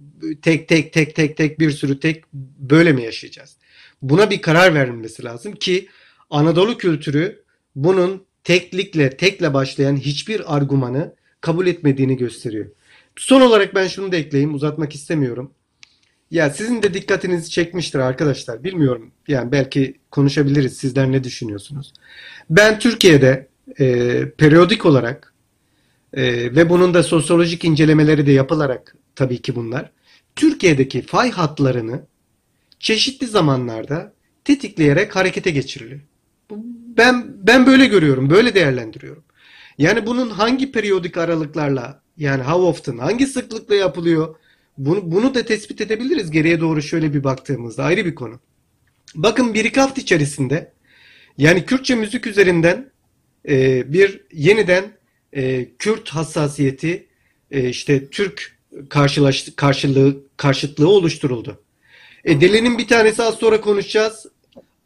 [0.42, 3.58] tek tek tek tek tek bir sürü tek böyle mi yaşayacağız?
[4.02, 5.88] Buna bir karar verilmesi lazım ki
[6.30, 7.44] Anadolu kültürü
[7.76, 12.66] bunun teklikle, tekle başlayan hiçbir argümanı kabul etmediğini gösteriyor.
[13.16, 15.52] Son olarak ben şunu da ekleyeyim, uzatmak istemiyorum.
[16.32, 18.64] Ya sizin de dikkatinizi çekmiştir arkadaşlar.
[18.64, 19.12] Bilmiyorum.
[19.28, 20.78] Yani belki konuşabiliriz.
[20.78, 21.94] Sizler ne düşünüyorsunuz?
[22.50, 23.48] Ben Türkiye'de
[23.80, 25.34] e, periyodik olarak
[26.14, 26.24] e,
[26.56, 29.92] ve bunun da sosyolojik incelemeleri de yapılarak tabii ki bunlar.
[30.36, 32.06] Türkiye'deki fay hatlarını
[32.80, 34.14] çeşitli zamanlarda
[34.44, 36.02] tetikleyerek harekete geçiriliyor.
[36.98, 39.24] Ben ben böyle görüyorum, böyle değerlendiriyorum.
[39.80, 44.36] Yani bunun hangi periyodik aralıklarla, yani how often, hangi sıklıkla yapılıyor?
[44.78, 48.40] Bunu, bunu da tespit edebiliriz geriye doğru şöyle bir baktığımızda ayrı bir konu.
[49.16, 50.72] Bakın bir iki hafta içerisinde
[51.38, 52.92] yani Kürtçe müzik üzerinden
[53.50, 54.86] e, bir yeniden
[55.34, 57.08] e, Kürt hassasiyeti
[57.52, 58.58] e, işte Türk
[58.90, 61.62] karşılaş, karşılığı karşıtlığı oluşturuldu.
[62.26, 64.26] E, delinin bir tanesi az sonra konuşacağız.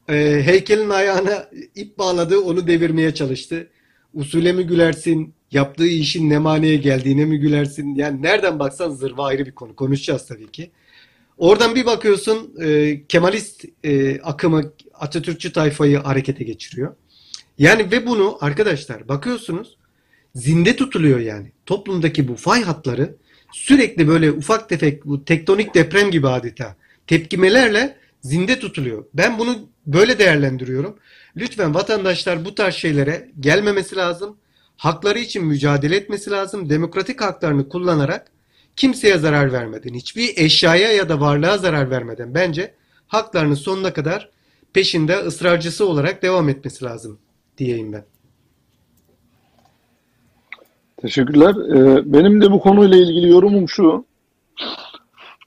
[0.10, 3.68] E, heykelin ayağına ip bağladı, onu devirmeye çalıştı.
[4.14, 7.96] Usule mi gülersin, yaptığı işin ne manaya geldiğine mi gülersin?
[7.96, 9.76] Yani nereden baksan zırva ayrı bir konu.
[9.76, 10.72] Konuşacağız tabii ki.
[11.38, 16.96] Oradan bir bakıyorsun e, Kemalist e, akımı Atatürkçü tayfayı harekete geçiriyor.
[17.58, 19.78] Yani ve bunu arkadaşlar bakıyorsunuz
[20.36, 21.52] zinde tutuluyor yani.
[21.66, 23.16] Toplumdaki bu fay hatları
[23.52, 26.76] sürekli böyle ufak tefek bu tektonik deprem gibi adeta
[27.08, 29.06] tepkimelerle zinde tutuluyor.
[29.14, 29.56] Ben bunu
[29.88, 30.98] böyle değerlendiriyorum.
[31.36, 34.38] Lütfen vatandaşlar bu tarz şeylere gelmemesi lazım.
[34.78, 36.70] Hakları için mücadele etmesi lazım.
[36.70, 38.32] Demokratik haklarını kullanarak
[38.76, 42.74] kimseye zarar vermeden, hiçbir eşyaya ya da varlığa zarar vermeden bence
[43.08, 44.30] haklarının sonuna kadar
[44.74, 47.20] peşinde ısrarcısı olarak devam etmesi lazım
[47.58, 48.06] diyeyim ben.
[51.02, 51.56] Teşekkürler.
[51.56, 54.06] Ee, benim de bu konuyla ilgili yorumum şu.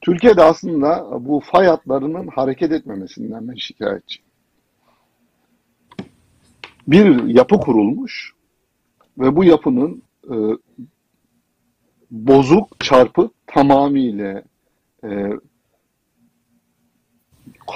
[0.07, 4.27] Türkiye'de aslında bu fay hatlarının hareket etmemesinden ben şikayetçiyim.
[6.87, 8.33] Bir yapı kurulmuş
[9.17, 10.35] ve bu yapının e,
[12.11, 14.43] bozuk çarpı tamamıyla
[15.03, 15.29] e,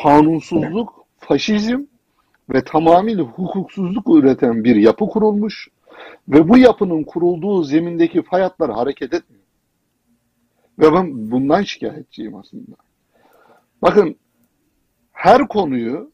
[0.03, 1.83] kanunsuzluk, faşizm
[2.49, 5.67] ve tamamıyla hukuksuzluk üreten bir yapı kurulmuş
[6.29, 9.40] ve bu yapının kurulduğu zemindeki fay hatları hareket etmiyor.
[10.81, 12.75] Ve ben bundan şikayetçiyim aslında.
[13.81, 14.15] Bakın
[15.11, 16.11] her konuyu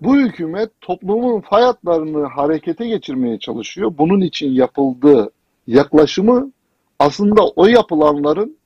[0.00, 3.94] bu hükümet toplumun fay hatlarını harekete geçirmeye çalışıyor.
[3.98, 5.30] Bunun için yapıldığı
[5.66, 6.52] yaklaşımı
[6.98, 8.56] aslında o yapılanların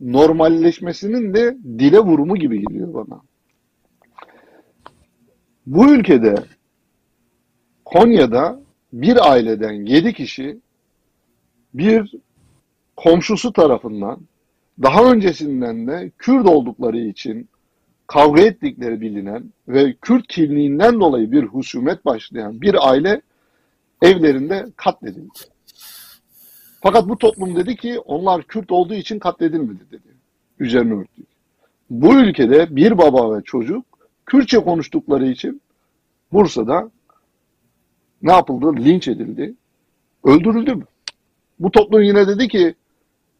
[0.00, 3.20] normalleşmesinin de dile vurumu gibi geliyor bana.
[5.66, 6.34] Bu ülkede
[7.84, 8.60] Konya'da
[8.92, 10.58] bir aileden yedi kişi
[11.74, 12.14] bir
[13.02, 14.20] komşusu tarafından
[14.82, 17.48] daha öncesinden de Kürt oldukları için
[18.06, 23.22] kavga ettikleri bilinen ve Kürt kimliğinden dolayı bir husumet başlayan bir aile
[24.02, 25.38] evlerinde katledildi.
[26.80, 30.08] Fakat bu toplum dedi ki onlar Kürt olduğu için katledilmedi dedi.
[30.58, 31.26] Üzerine örtük.
[31.90, 33.84] Bu ülkede bir baba ve çocuk
[34.26, 35.62] Kürtçe konuştukları için
[36.32, 36.90] Bursa'da
[38.22, 38.84] ne yapıldı?
[38.84, 39.54] Linç edildi.
[40.24, 40.84] Öldürüldü mü?
[41.58, 42.74] Bu toplum yine dedi ki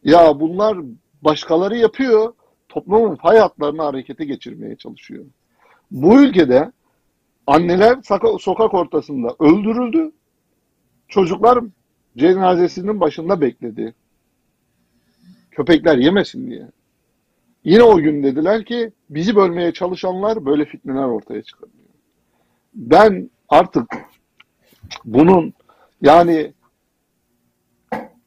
[0.03, 0.77] ya bunlar
[1.21, 2.33] başkaları yapıyor.
[2.69, 5.25] Toplumun fay hatlarını harekete geçirmeye çalışıyor.
[5.91, 6.71] Bu ülkede
[7.47, 7.97] anneler
[8.39, 10.11] sokak ortasında öldürüldü.
[11.07, 11.59] Çocuklar
[12.17, 13.93] cenazesinin başında bekledi.
[15.51, 16.67] Köpekler yemesin diye.
[17.63, 21.77] Yine o gün dediler ki bizi bölmeye çalışanlar böyle fitneler ortaya çıkarıyor.
[22.73, 23.85] Ben artık
[25.05, 25.53] bunun
[26.01, 26.53] yani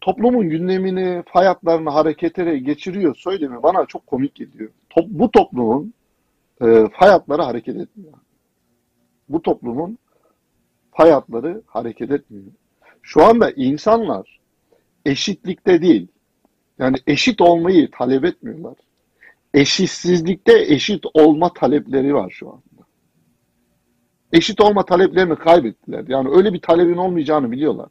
[0.06, 4.70] toplumun gündemini, hayatlarını hareketlere geçiriyor söylemi bana çok komik geliyor.
[4.90, 5.94] Top, bu toplumun
[6.62, 8.12] e, hayatları hareket etmiyor.
[9.28, 9.98] Bu toplumun
[10.90, 12.46] hayatları hareket etmiyor.
[13.02, 14.40] Şu anda insanlar
[15.06, 16.08] eşitlikte değil,
[16.78, 18.74] yani eşit olmayı talep etmiyorlar.
[19.54, 22.86] Eşitsizlikte eşit olma talepleri var şu anda.
[24.32, 26.04] Eşit olma taleplerini kaybettiler.
[26.08, 27.90] Yani öyle bir talebin olmayacağını biliyorlar.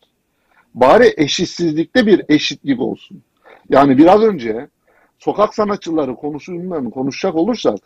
[0.76, 3.22] Bari eşitsizlikte bir eşitlik olsun.
[3.70, 4.68] Yani biraz önce
[5.20, 7.80] sokak sanatçıları konusundan konuşacak olursak,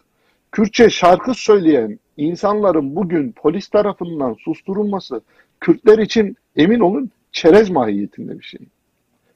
[0.51, 5.21] Kürtçe şarkı söyleyen insanların bugün polis tarafından susturulması
[5.59, 8.59] Kürtler için emin olun çerez mahiyetinde bir şey.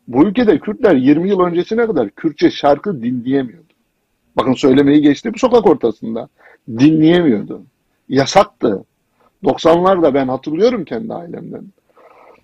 [0.07, 3.73] Bu ülkede Kürtler 20 yıl öncesine kadar Kürtçe şarkı dinleyemiyordu.
[4.37, 6.29] Bakın söylemeyi geçti bu sokak ortasında.
[6.69, 7.63] Dinleyemiyordu.
[8.09, 8.85] Yasaktı.
[9.43, 11.63] 90'larda ben hatırlıyorum kendi ailemden.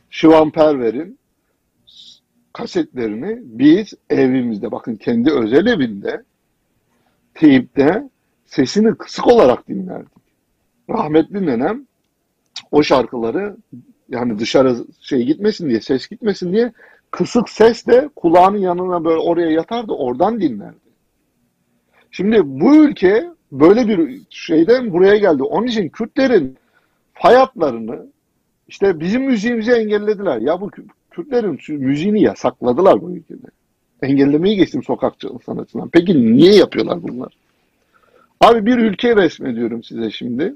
[0.10, 1.20] Şivan Perver'in
[2.53, 6.24] kasetlerini biz evimizde bakın kendi özel evinde
[7.34, 8.10] teyipte
[8.45, 10.12] sesini kısık olarak dinlerdik.
[10.89, 11.88] Rahmetli nenem
[12.72, 13.57] o şarkıları
[14.10, 16.74] yani dışarı şey gitmesin diye ses gitmesin diye
[17.12, 20.89] kısık sesle kulağının yanına böyle oraya yatardı oradan dinlerdi.
[22.12, 25.43] Şimdi bu ülke böyle bir şeyden buraya geldi.
[25.43, 26.57] Onun için Kürtlerin
[27.14, 28.07] hayatlarını
[28.70, 30.38] işte bizim müziğimizi engellediler.
[30.41, 30.72] Ya bu
[31.11, 33.47] Kürtlerin müziğini yasakladılar bu ülkede.
[34.01, 35.89] Engellemeyi geçtim sokakçı sanatçılar.
[35.91, 37.34] Peki niye yapıyorlar bunlar?
[38.41, 40.55] Abi bir ülke resmediyorum size şimdi.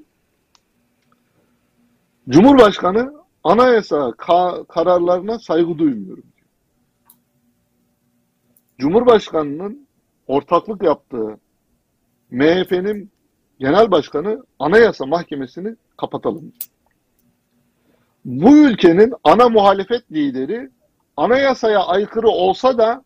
[2.30, 6.24] Cumhurbaşkanı anayasa ka kararlarına saygı duymuyorum.
[8.78, 9.88] Cumhurbaşkanının
[10.28, 11.38] ortaklık yaptığı
[12.32, 13.09] MHP'nin
[13.59, 16.53] genel başkanı anayasa mahkemesini kapatalım.
[18.26, 20.69] Bu ülkenin ana muhalefet lideri
[21.17, 23.03] anayasaya aykırı olsa da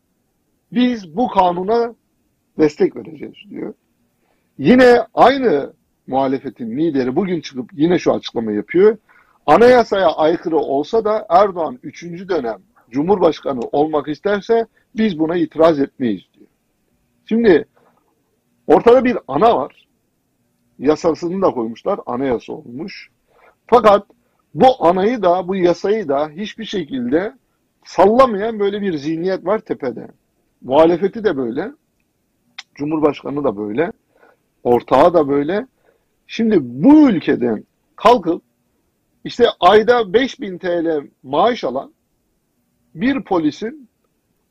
[0.72, 1.96] biz bu kanuna
[2.60, 3.74] destek vereceğiz diyor.
[4.58, 5.74] Yine aynı
[6.08, 8.98] muhalefetin lideri bugün çıkıp yine şu açıklama yapıyor.
[9.46, 12.04] Anayasaya aykırı olsa da Erdoğan 3.
[12.04, 12.58] dönem
[12.92, 14.66] Cumhurbaşkanı olmak isterse
[14.96, 16.48] biz buna itiraz etmeyiz diyor.
[17.26, 17.66] Şimdi
[18.68, 19.88] ortada bir ana var.
[20.80, 22.00] Yasasını da koymuşlar.
[22.06, 23.10] Anayasa olmuş.
[23.68, 24.08] Fakat
[24.58, 27.34] bu anayı da bu yasayı da hiçbir şekilde
[27.86, 30.08] sallamayan böyle bir zihniyet var tepede.
[30.62, 31.72] Muhalefeti de böyle.
[32.76, 33.92] Cumhurbaşkanı da böyle.
[34.64, 35.68] Ortağı da böyle.
[36.28, 37.64] Şimdi bu ülkeden
[37.96, 38.42] kalkıp
[39.24, 41.94] işte ayda 5000 TL maaş alan
[42.96, 43.90] bir polisin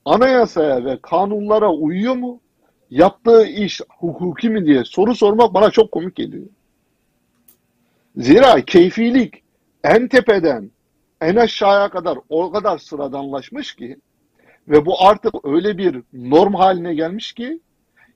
[0.04, 2.40] anayasaya ve kanunlara uyuyor mu?
[2.90, 6.46] Yaptığı iş hukuki mi diye soru sormak bana çok komik geliyor.
[8.16, 9.45] Zira keyfilik
[9.86, 10.70] en tepeden
[11.20, 13.96] en aşağıya kadar o kadar sıradanlaşmış ki
[14.68, 17.60] ve bu artık öyle bir norm haline gelmiş ki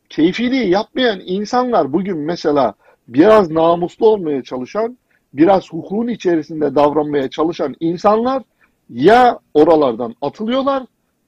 [0.09, 2.75] keyfiliği yapmayan insanlar bugün mesela
[3.09, 4.99] biraz namuslu olmaya çalışan,
[5.35, 8.43] biraz hukukun içerisinde davranmaya çalışan insanlar
[8.91, 10.83] ya oralardan atılıyorlar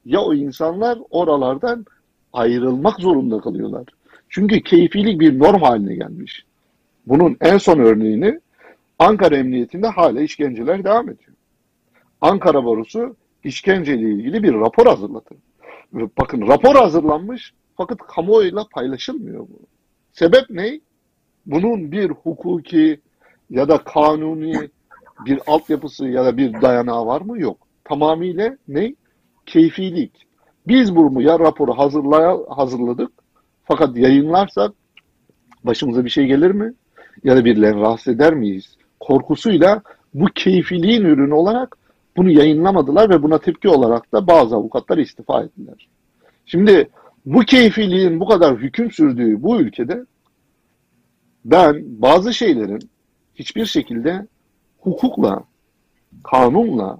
[0.04, 1.86] ya o insanlar oralardan
[2.32, 3.84] ayrılmak zorunda kalıyorlar.
[4.28, 6.44] Çünkü keyfilik bir norm haline gelmiş.
[7.06, 8.40] Bunun en son örneğini
[9.02, 11.36] Ankara Emniyetinde hala işkenceler devam ediyor.
[12.20, 15.30] Ankara Barosu işkenceyle ilgili bir rapor hazırladı.
[15.92, 19.60] Bakın rapor hazırlanmış fakat kamuoyuyla paylaşılmıyor bu.
[20.12, 20.80] Sebep ne?
[21.46, 23.00] Bunun bir hukuki
[23.50, 24.70] ya da kanuni
[25.26, 27.40] bir altyapısı ya da bir dayanağı var mı?
[27.40, 27.58] Yok.
[27.84, 28.94] Tamamıyla ne?
[29.46, 30.26] Keyfilik.
[30.66, 33.12] Biz bunu ya raporu hazırlaya, hazırladık
[33.64, 34.72] fakat yayınlarsak
[35.64, 36.74] başımıza bir şey gelir mi?
[37.24, 38.76] Ya da birilerini rahatsız eder miyiz?
[39.02, 39.82] Korkusuyla
[40.14, 41.76] bu keyfiliğin ürünü olarak
[42.16, 45.88] bunu yayınlamadılar ve buna tepki olarak da bazı avukatlar istifa ettiler.
[46.46, 46.88] Şimdi
[47.26, 50.04] bu keyfiliğin bu kadar hüküm sürdüğü bu ülkede
[51.44, 52.90] ben bazı şeylerin
[53.34, 54.26] hiçbir şekilde
[54.80, 55.44] hukukla,
[56.24, 56.98] kanunla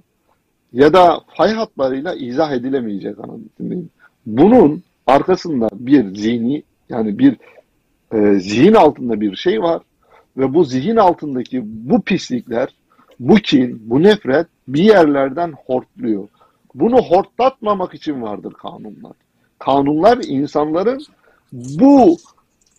[0.73, 3.89] ya da fay hatlarıyla izah edilemeyecek kanaatindeyim.
[4.25, 7.37] Bunun arkasında bir zihni yani bir
[8.13, 9.81] e, zihin altında bir şey var
[10.37, 12.69] ve bu zihin altındaki bu pislikler,
[13.19, 16.27] bu kin, bu nefret bir yerlerden hortluyor.
[16.75, 19.13] Bunu hortlatmamak için vardır kanunlar.
[19.59, 21.05] Kanunlar insanların
[21.53, 22.17] bu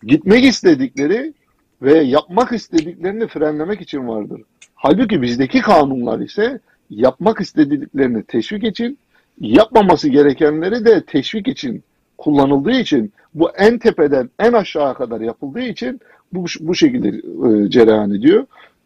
[0.03, 1.33] gitmek istedikleri
[1.81, 4.41] ve yapmak istediklerini frenlemek için vardır.
[4.75, 8.97] Halbuki bizdeki kanunlar ise yapmak istediklerini teşvik için,
[9.39, 11.83] yapmaması gerekenleri de teşvik için
[12.17, 16.01] kullanıldığı için bu en tepeden en aşağı kadar yapıldığı için
[16.35, 18.45] bu, bu şekilde e, cereyan ediyor.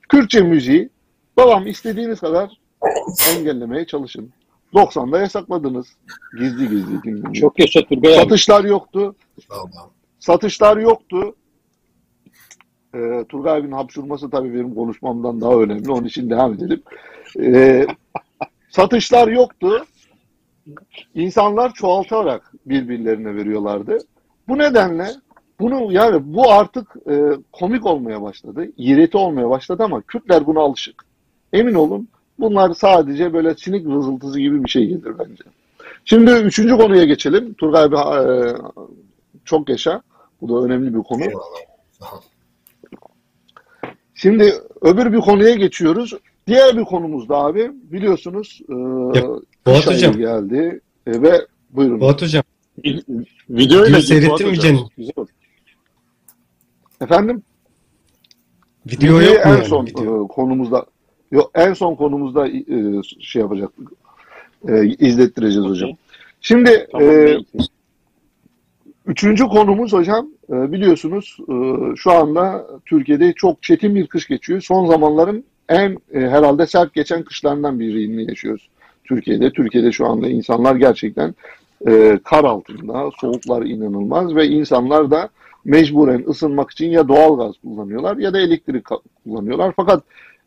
[0.10, 0.90] Kürtçe müziği
[1.38, 2.60] babam istediğiniz kadar
[3.36, 4.32] engellemeye çalışın.
[4.74, 5.88] 90'da yasakladınız.
[6.40, 7.34] Gizli gizli dinlemeyi.
[7.34, 8.22] Çok yaşa Turgay abi.
[8.22, 9.16] Satışlar yoktu.
[9.50, 9.92] Tamam.
[10.20, 11.36] Satışlar yoktu.
[12.96, 15.92] Ee, Turgay abinin hapşurması tabii benim konuşmamdan daha önemli.
[15.92, 16.82] Onun için devam edelim.
[17.40, 17.88] Ee,
[18.70, 19.86] satışlar yoktu.
[21.16, 23.98] İnsanlar çoğaltarak birbirlerine veriyorlardı.
[24.48, 25.08] Bu nedenle
[25.60, 28.68] bunu yani bu artık e, komik olmaya başladı.
[28.78, 31.06] İğreti olmaya başladı ama Kürtler buna alışık.
[31.54, 32.08] Emin olun
[32.40, 35.44] bunlar sadece böyle sinik vızıltısı gibi bir şey gelir bence.
[36.06, 37.54] Şimdi üçüncü konuya geçelim.
[37.54, 38.56] Turgay abi e,
[39.46, 40.02] çok yaşa.
[40.42, 41.24] Bu da önemli bir konu.
[41.24, 42.22] Eyvallah.
[44.16, 46.14] Şimdi öbür bir konuya geçiyoruz.
[46.48, 48.74] Diğer bir konumuz da abi biliyorsunuz e,
[49.66, 50.18] Fuat ayı Hocam.
[50.18, 52.00] geldi e, ve buyurun.
[52.00, 52.44] Fuat Hocam
[53.50, 54.64] Videoyu git seyrettin Fuat mi Hocam.
[54.64, 54.90] canım?
[54.98, 55.30] Güzel oldu.
[57.02, 57.44] Efendim?
[58.86, 59.66] video Videoyu yok mu en yani?
[59.66, 60.26] son Video.
[60.26, 60.86] e, konumuzda
[61.32, 62.64] yok en son konumuzda e,
[63.20, 63.92] şey yapacaktık.
[64.68, 65.90] E, izlettireceğiz hocam.
[66.42, 67.38] Şimdi Tamam, e.
[69.06, 71.54] Üçüncü konumuz hocam e, biliyorsunuz e,
[71.96, 74.62] şu anda Türkiye'de çok çetin bir kış geçiyor.
[74.62, 78.70] Son zamanların en e, herhalde sert geçen kışlarından birini yaşıyoruz
[79.04, 79.52] Türkiye'de.
[79.52, 81.36] Türkiye'de şu anda insanlar gerçekten
[81.88, 85.30] e, kar altında, soğuklar inanılmaz ve insanlar da
[85.66, 88.86] mecburen ısınmak için ya doğal gaz kullanıyorlar ya da elektrik
[89.24, 89.74] kullanıyorlar.
[89.76, 90.04] Fakat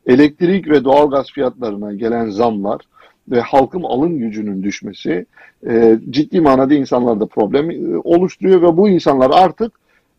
[0.06, 2.80] elektrik ve doğal gaz fiyatlarına gelen zamlar
[3.28, 5.26] ve halkın alım gücünün düşmesi
[5.68, 9.72] e, ciddi manada insanlarda problem e, oluşturuyor ve bu insanlar artık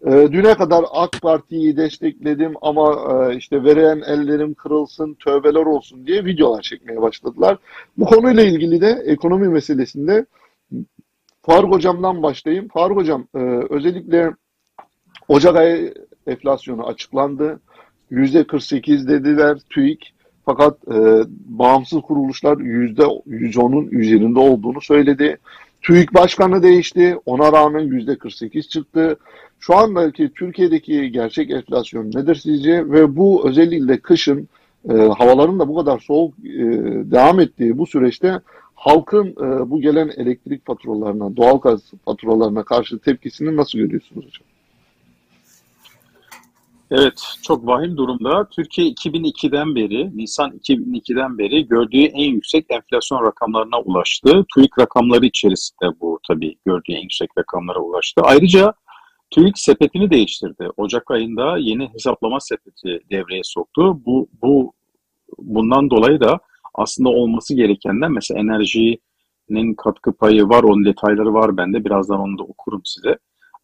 [0.05, 6.25] e, düne kadar AK Parti'yi destekledim ama e, işte veren ellerim kırılsın, tövbeler olsun diye
[6.25, 7.57] videolar çekmeye başladılar.
[7.97, 10.25] Bu konuyla ilgili de ekonomi meselesinde
[11.41, 12.67] Faruk Hocam'dan başlayayım.
[12.67, 13.39] Faruk Hocam e,
[13.69, 14.31] özellikle
[15.27, 15.93] Ocak ayı
[16.27, 17.59] enflasyonu açıklandı.
[18.11, 20.13] %48 dediler TÜİK.
[20.45, 25.37] Fakat e, bağımsız kuruluşlar %110'un üzerinde olduğunu söyledi.
[25.81, 27.17] TÜİK başkanı değişti.
[27.25, 29.17] Ona rağmen %48 çıktı.
[29.59, 32.91] Şu andaki Türkiye'deki gerçek enflasyon nedir sizce?
[32.91, 34.47] Ve bu özellikle kışın
[34.89, 36.61] e, havaların da bu kadar soğuk e,
[37.11, 38.39] devam ettiği bu süreçte
[38.75, 44.52] halkın e, bu gelen elektrik faturalarına, doğalgaz faturalarına karşı tepkisini nasıl görüyorsunuz hocam?
[46.95, 48.49] Evet, çok vahim durumda.
[48.49, 54.45] Türkiye 2002'den beri, Nisan 2002'den beri gördüğü en yüksek enflasyon rakamlarına ulaştı.
[54.55, 58.21] TÜİK rakamları içerisinde bu tabii gördüğü en yüksek rakamlara ulaştı.
[58.21, 58.73] Ayrıca
[59.29, 60.69] TÜİK sepetini değiştirdi.
[60.77, 64.01] Ocak ayında yeni hesaplama sepeti devreye soktu.
[64.05, 64.73] Bu, bu
[65.37, 66.39] bundan dolayı da
[66.73, 71.85] aslında olması gerekenden mesela enerjinin katkı payı var, onun detayları var bende.
[71.85, 73.17] Birazdan onu da okurum size.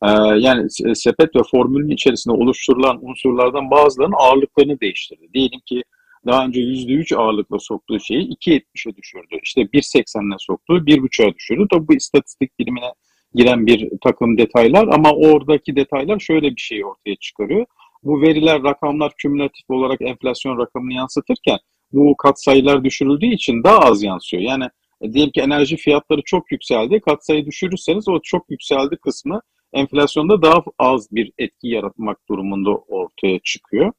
[0.03, 0.07] Ee,
[0.39, 5.27] yani se- sepet ve formülün içerisinde oluşturulan unsurlardan bazılarının ağırlıklarını değiştirdi.
[5.33, 5.83] Diyelim ki
[6.25, 9.39] daha önce %3 ağırlıkla soktuğu şeyi 2.70'e düşürdü.
[9.43, 11.67] İşte 1.80'le soktuğu 1.5'a düşürdü.
[11.71, 12.93] Tabii bu istatistik bilimine
[13.35, 17.65] giren bir takım detaylar ama oradaki detaylar şöyle bir şey ortaya çıkarıyor.
[18.03, 21.59] Bu veriler, rakamlar kümülatif olarak enflasyon rakamını yansıtırken
[21.93, 24.43] bu katsayılar düşürüldüğü için daha az yansıyor.
[24.43, 24.65] Yani
[25.01, 26.99] e, diyelim ki enerji fiyatları çok yükseldi.
[26.99, 29.41] Katsayı düşürürseniz o çok yükseldi kısmı
[29.73, 33.91] enflasyonda daha az bir etki yaratmak durumunda ortaya çıkıyor.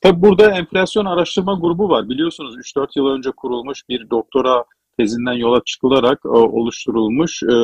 [0.00, 2.08] Tabi burada enflasyon araştırma grubu var.
[2.08, 4.64] Biliyorsunuz 3-4 yıl önce kurulmuş bir doktora
[4.98, 7.56] tezinden yola çıkılarak e, oluşturulmuş e,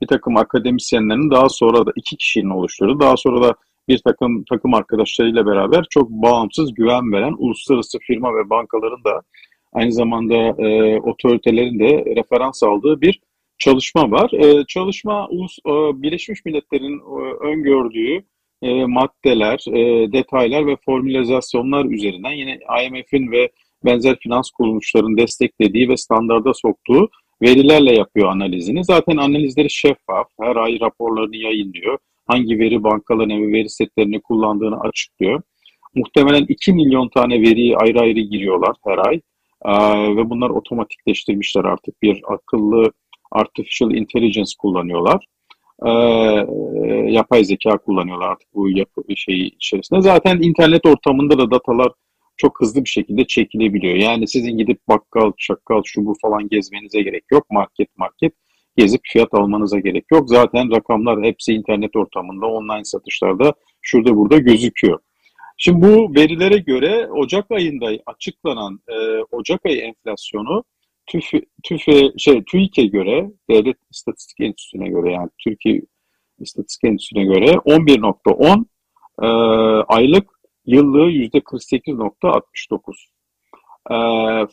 [0.00, 3.54] bir takım akademisyenlerin daha sonra da iki kişinin oluşturduğu, daha sonra da
[3.88, 9.22] bir takım takım arkadaşlarıyla beraber çok bağımsız güven veren uluslararası firma ve bankaların da
[9.72, 13.20] aynı zamanda e, otoritelerin de referans aldığı bir
[13.60, 14.30] çalışma var.
[14.32, 18.24] E, çalışma ulus, e, Birleşmiş Milletler'in e, öngördüğü
[18.62, 23.50] e, maddeler, e, detaylar ve formülizasyonlar üzerinden yine IMF'in ve
[23.84, 27.08] benzer finans kuruluşlarının desteklediği ve standarda soktuğu
[27.42, 28.84] verilerle yapıyor analizini.
[28.84, 31.98] Zaten analizleri şeffaf, her ay raporlarını yayınlıyor.
[32.26, 35.42] Hangi veri bankalarını ve veri setlerini kullandığını açıklıyor.
[35.94, 39.20] Muhtemelen 2 milyon tane veriyi ayrı ayrı giriyorlar her ay.
[39.64, 42.02] Ee, ve bunlar otomatikleştirmişler artık.
[42.02, 42.92] Bir akıllı
[43.32, 45.24] artificial intelligence kullanıyorlar.
[45.86, 45.90] Ee,
[47.12, 50.00] yapay zeka kullanıyorlar artık bu yapı şeyi içerisinde.
[50.00, 51.92] Zaten internet ortamında da datalar
[52.36, 53.94] çok hızlı bir şekilde çekilebiliyor.
[53.94, 57.50] Yani sizin gidip bakkal, çakkal, şu bu falan gezmenize gerek yok.
[57.50, 58.32] Market market
[58.76, 60.28] gezip fiyat almanıza gerek yok.
[60.28, 64.98] Zaten rakamlar hepsi internet ortamında, online satışlarda şurada burada gözüküyor.
[65.56, 68.94] Şimdi bu verilere göre Ocak ayında açıklanan e,
[69.30, 70.64] Ocak ayı enflasyonu
[71.10, 75.82] TÜFE, TÜFE şey TÜİK'e göre Devlet İstatistik Enstitüsü'ne göre yani Türkiye
[76.38, 78.64] İstatistik Enstitüsü'ne göre 11.10
[79.22, 79.26] e,
[79.88, 80.30] aylık
[80.66, 82.92] yıllığı %48.69.
[83.90, 83.96] E,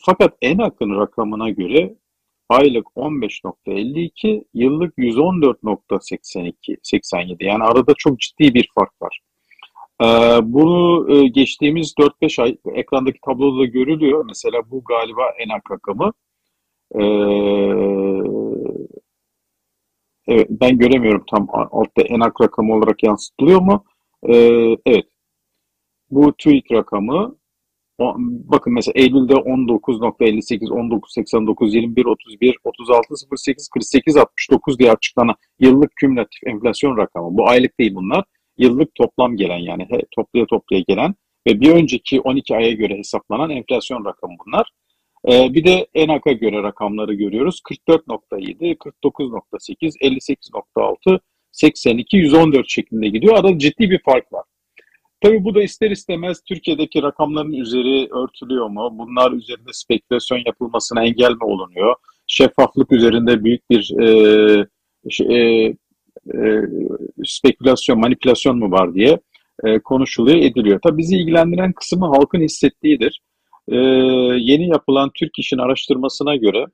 [0.06, 1.94] fakat en akın rakamına göre
[2.48, 7.44] aylık 15.52, yıllık 114.82 87.
[7.44, 9.20] Yani arada çok ciddi bir fark var.
[10.02, 10.06] Ee,
[10.42, 14.24] bunu e, geçtiğimiz 4-5 ay ekrandaki tabloda da görülüyor.
[14.28, 16.12] Mesela bu galiba enak rakamı.
[16.94, 17.02] Ee,
[20.28, 23.84] evet ben göremiyorum tam altta enak rakamı olarak yansıtılıyor mu?
[24.28, 25.06] Ee, evet.
[26.10, 27.38] Bu TÜİK rakamı
[28.24, 33.68] bakın mesela Eylül'de 19.58, 19.89, 21, 31, 36.08,
[34.50, 37.36] 48.69 diye açıklanan yıllık kümülatif enflasyon rakamı.
[37.36, 38.24] Bu aylık değil bunlar
[38.58, 41.14] yıllık toplam gelen yani he, toplaya toplaya gelen
[41.46, 44.70] ve bir önceki 12 aya göre hesaplanan enflasyon rakamı bunlar.
[45.28, 47.60] Ee, bir de ENAK'a göre rakamları görüyoruz.
[47.70, 51.20] 44.7, 49.8, 58.6,
[51.52, 53.34] 82, 114 şeklinde gidiyor.
[53.34, 54.44] Arada ciddi bir fark var.
[55.20, 58.90] Tabii bu da ister istemez Türkiye'deki rakamların üzeri örtülüyor mu?
[58.98, 61.94] Bunlar üzerinde spekülasyon yapılmasına engel mi olunuyor?
[62.26, 64.66] Şeffaflık üzerinde büyük bir e,
[65.20, 65.36] e,
[66.34, 66.62] e,
[67.24, 69.20] spekülasyon, manipülasyon mu var diye
[69.64, 70.80] e, konuşuluyor, ediliyor.
[70.82, 73.20] Tabii bizi ilgilendiren kısmı halkın hissettiğidir.
[73.68, 73.76] E,
[74.38, 76.66] yeni yapılan Türk İş'in araştırmasına göre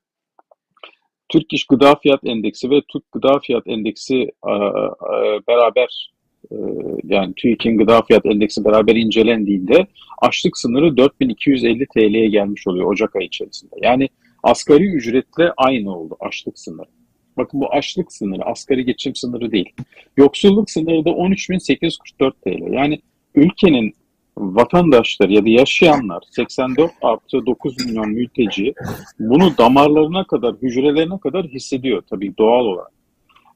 [1.28, 4.16] Türk İş Gıda Fiyat Endeksi ve Türk Gıda Fiyat Endeksi
[4.47, 6.12] e, e, beraber
[6.51, 6.57] e,
[7.05, 9.86] yani TÜİK'in Gıda Fiyat Endeksi beraber incelendiğinde
[10.22, 13.74] açlık sınırı 4250 TL'ye gelmiş oluyor Ocak ayı içerisinde.
[13.82, 14.09] Yani
[14.42, 16.88] asgari ücretle aynı oldu açlık sınırı.
[17.36, 19.72] Bakın bu açlık sınırı, asgari geçim sınırı değil.
[20.16, 22.72] Yoksulluk sınırı da 13.844 TL.
[22.72, 23.01] Yani
[23.34, 23.95] ülkenin
[24.37, 28.74] vatandaşları ya da yaşayanlar 84 artı 9 milyon mülteci
[29.18, 32.93] bunu damarlarına kadar, hücrelerine kadar hissediyor tabii doğal olarak.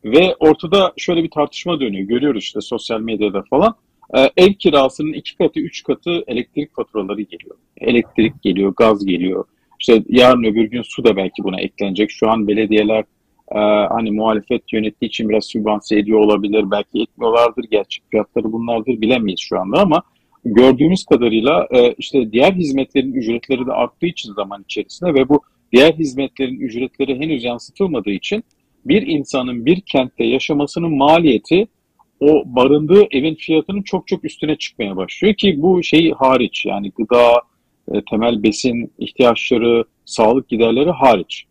[0.05, 2.09] Ve ortada şöyle bir tartışma dönüyor.
[2.09, 3.75] Görüyoruz işte sosyal medyada falan.
[4.17, 7.57] Ee, ev kirasının iki katı, üç katı elektrik faturaları geliyor.
[7.81, 9.45] Elektrik geliyor, gaz geliyor.
[9.81, 12.11] İşte yarın öbür gün su da belki buna eklenecek.
[12.11, 13.05] Şu an belediyeler
[13.53, 13.59] e,
[13.89, 16.71] hani muhalefet yönettiği için biraz sübvanse ediyor olabilir.
[16.71, 17.65] Belki etmiyorlardır.
[17.71, 20.03] Gerçek fiyatları bunlardır bilemeyiz şu anda ama
[20.45, 25.41] gördüğümüz kadarıyla e, işte diğer hizmetlerin ücretleri de arttığı için zaman içerisinde ve bu
[25.73, 28.45] diğer hizmetlerin ücretleri henüz yansıtılmadığı için
[28.85, 31.67] bir insanın bir kentte yaşamasının maliyeti
[32.21, 37.43] o barındığı evin fiyatının çok çok üstüne çıkmaya başlıyor ki bu şey hariç yani gıda,
[37.93, 41.45] e, temel besin ihtiyaçları, sağlık giderleri hariç.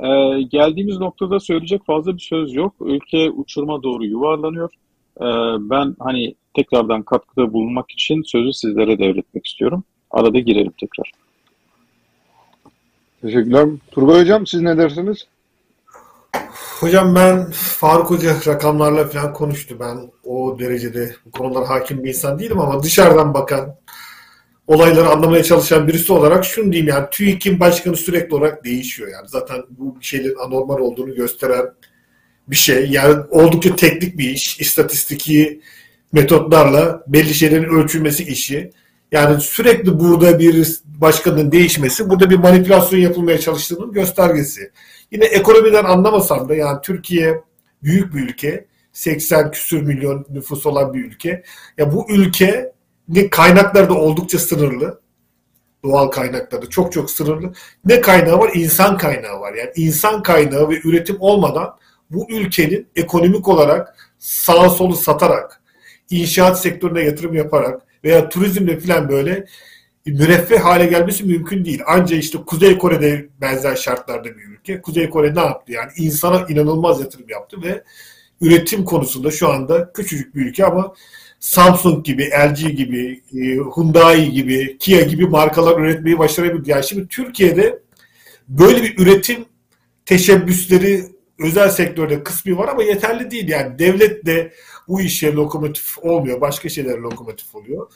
[0.00, 2.74] Ee, geldiğimiz noktada söyleyecek fazla bir söz yok.
[2.80, 4.70] Ülke uçuruma doğru yuvarlanıyor.
[5.20, 5.24] Ee,
[5.70, 9.84] ben hani tekrardan katkıda bulunmak için sözü sizlere devretmek istiyorum.
[10.10, 11.12] Arada girelim tekrar.
[13.22, 13.68] Teşekkürler.
[13.90, 15.26] Turgay Hocam siz ne dersiniz?
[16.80, 19.76] Hocam ben Faruk Hoca rakamlarla falan konuştu.
[19.80, 23.76] Ben o derecede bu konulara hakim bir insan değilim ama dışarıdan bakan
[24.66, 29.28] olayları anlamaya çalışan birisi olarak şunu diyeyim yani TÜİK'in başkanı sürekli olarak değişiyor yani.
[29.28, 31.66] Zaten bu şeylerin anormal olduğunu gösteren
[32.48, 32.90] bir şey.
[32.90, 34.60] Yani oldukça teknik bir iş.
[34.60, 35.60] İstatistiki
[36.12, 38.70] metotlarla belli şeylerin ölçülmesi işi.
[39.12, 44.70] Yani sürekli burada bir başkanın değişmesi burada bir manipülasyon yapılmaya çalıştığının göstergesi.
[45.10, 47.42] Yine ekonomiden anlamasam da yani Türkiye
[47.82, 48.66] büyük bir ülke.
[48.92, 51.42] 80 küsür milyon nüfus olan bir ülke.
[51.78, 52.72] Ya bu ülke
[53.30, 55.00] kaynakları da oldukça sınırlı.
[55.84, 57.52] Doğal kaynakları çok çok sınırlı.
[57.84, 58.50] Ne kaynağı var?
[58.54, 59.54] İnsan kaynağı var.
[59.54, 61.76] Yani insan kaynağı ve üretim olmadan
[62.10, 65.59] bu ülkenin ekonomik olarak sağa solu satarak,
[66.10, 69.46] inşaat sektörüne yatırım yaparak veya turizmle falan böyle
[70.06, 71.82] müreffeh hale gelmesi mümkün değil.
[71.86, 74.82] Ancak işte Kuzey Kore'de benzer şartlarda bir ülke.
[74.82, 75.72] Kuzey Kore ne yaptı?
[75.72, 77.84] Yani insana inanılmaz yatırım yaptı ve
[78.40, 80.94] üretim konusunda şu anda küçücük bir ülke ama
[81.40, 83.38] Samsung gibi, LG gibi, e,
[83.76, 86.70] Hyundai gibi, Kia gibi markalar üretmeyi başarabildi.
[86.70, 87.78] Yani şimdi Türkiye'de
[88.48, 89.44] böyle bir üretim
[90.06, 91.04] teşebbüsleri
[91.40, 93.48] özel sektörde kısmi var ama yeterli değil.
[93.48, 94.52] Yani devlet de
[94.88, 96.40] bu işe lokomotif olmuyor.
[96.40, 97.92] Başka şeyler lokomotif oluyor.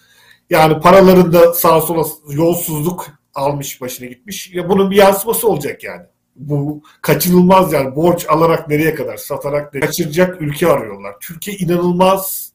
[0.50, 4.54] Yani paralarında sağa sola yolsuzluk almış başına gitmiş.
[4.54, 6.02] Ya bunun bir yansıması olacak yani.
[6.36, 11.14] Bu kaçınılmaz yani borç alarak nereye kadar satarak nereye kaçıracak ülke arıyorlar.
[11.20, 12.52] Türkiye inanılmaz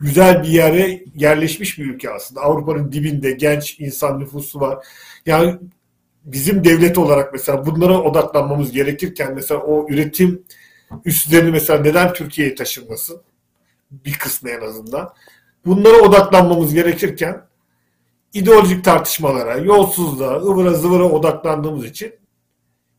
[0.00, 2.40] güzel bir yere yerleşmiş bir ülke aslında.
[2.40, 4.86] Avrupa'nın dibinde genç insan nüfusu var.
[5.26, 5.58] Yani
[6.32, 10.44] bizim devlet olarak mesela bunlara odaklanmamız gerekirken mesela o üretim
[11.04, 13.22] üstlerini mesela neden Türkiye'ye taşınmasın?
[13.90, 15.12] Bir kısmı en azından.
[15.66, 17.46] Bunlara odaklanmamız gerekirken
[18.32, 22.14] ideolojik tartışmalara, yolsuzluğa, ıvıra zıvıra odaklandığımız için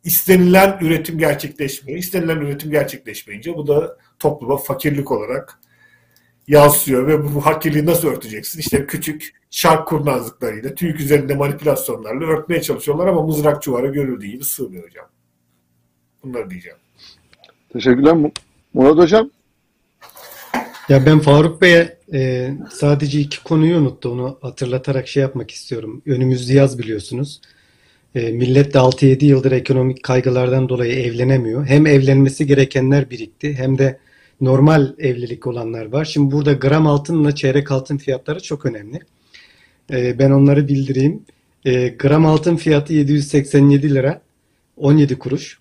[0.03, 1.99] istenilen üretim gerçekleşmiyor.
[1.99, 5.60] İstenilen üretim gerçekleşmeyince bu da topluma fakirlik olarak
[6.52, 8.60] yansıyor ve bu, fakirliği nasıl örteceksin?
[8.60, 14.84] İşte küçük şark kurnazlıklarıyla, TÜİK üzerinde manipülasyonlarla örtmeye çalışıyorlar ama mızrak çuvara görüldüğü gibi sığmıyor
[14.84, 15.06] hocam.
[16.23, 16.78] Bunları diyeceğim.
[17.73, 18.18] Teşekkürler
[18.73, 19.30] Murat Hocam.
[20.90, 24.10] Ya ben Faruk Bey'e e, sadece iki konuyu unuttu.
[24.10, 26.02] Onu hatırlatarak şey yapmak istiyorum.
[26.06, 27.41] Önümüzde yaz biliyorsunuz.
[28.15, 31.65] E, millet de 6-7 yıldır ekonomik kaygılardan dolayı evlenemiyor.
[31.65, 33.99] Hem evlenmesi gerekenler birikti hem de
[34.41, 36.05] normal evlilik olanlar var.
[36.05, 38.99] Şimdi burada gram altınla çeyrek altın fiyatları çok önemli.
[39.91, 41.26] E, ben onları bildireyim.
[41.65, 44.22] E, gram altın fiyatı 787 lira
[44.77, 45.59] 17 kuruş.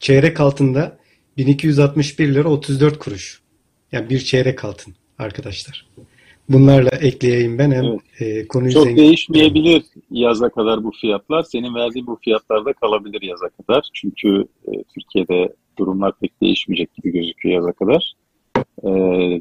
[0.00, 0.98] Çeyrek altında
[1.36, 3.40] 1261 lira 34 kuruş.
[3.92, 5.86] Yani bir çeyrek altın arkadaşlar.
[6.48, 8.00] Bunlarla ekleyeyim ben hem evet.
[8.20, 9.02] e, konuyu Çok zengin...
[9.02, 11.42] değişmeyebilir yaza kadar bu fiyatlar.
[11.42, 13.88] Senin verdiğin bu fiyatlarda kalabilir yaza kadar.
[13.94, 18.12] Çünkü e, Türkiye'de durumlar pek değişmeyecek gibi gözüküyor yaza kadar.
[18.82, 18.90] E,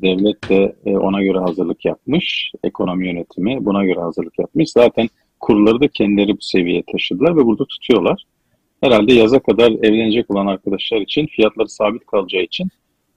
[0.01, 2.51] devlet de e, ona göre hazırlık yapmış.
[2.63, 4.71] Ekonomi yönetimi buna göre hazırlık yapmış.
[4.71, 8.23] Zaten kurları da kendileri bu seviyeye taşıdılar ve burada tutuyorlar.
[8.81, 12.67] Herhalde yaza kadar evlenecek olan arkadaşlar için fiyatları sabit kalacağı için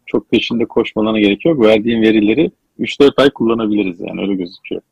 [0.06, 1.60] çok peşinde koşmalarına gerek yok.
[1.60, 4.82] Verdiğim verileri 3-4 ay kullanabiliriz yani öyle gözüküyor.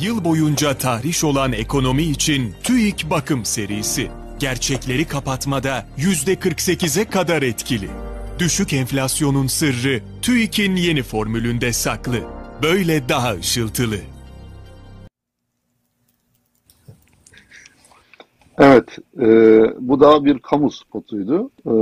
[0.00, 4.23] Yıl boyunca tahriş olan ekonomi için TÜİK Bakım serisi.
[4.44, 7.88] Gerçekleri kapatmada %48'e kadar etkili.
[8.38, 12.16] Düşük enflasyonun sırrı TÜİK'in yeni formülünde saklı.
[12.62, 13.96] Böyle daha ışıltılı.
[18.58, 19.26] Evet, e,
[19.80, 21.50] bu da bir kamu spotuydu.
[21.66, 21.74] E,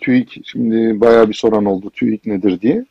[0.00, 2.84] TÜİK, şimdi bayağı bir soran oldu TÜİK nedir diye.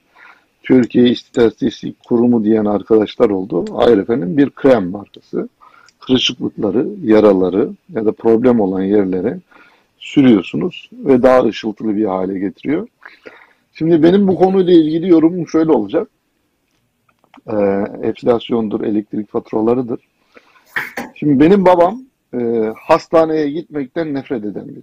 [0.63, 3.65] Türkiye İstatistik Kurumu diyen arkadaşlar oldu.
[3.77, 5.49] Hayır efendim bir krem markası.
[6.07, 9.39] Kırışıklıkları, yaraları ya da problem olan yerlere
[9.97, 12.87] sürüyorsunuz ve daha ışıltılı bir hale getiriyor.
[13.73, 16.07] Şimdi benim bu konuyla ilgili yorumum şöyle olacak.
[17.47, 17.55] E,
[18.03, 19.99] enflasyondur, elektrik faturalarıdır.
[21.15, 22.01] Şimdi benim babam
[22.33, 24.81] e, hastaneye gitmekten nefret eden biri.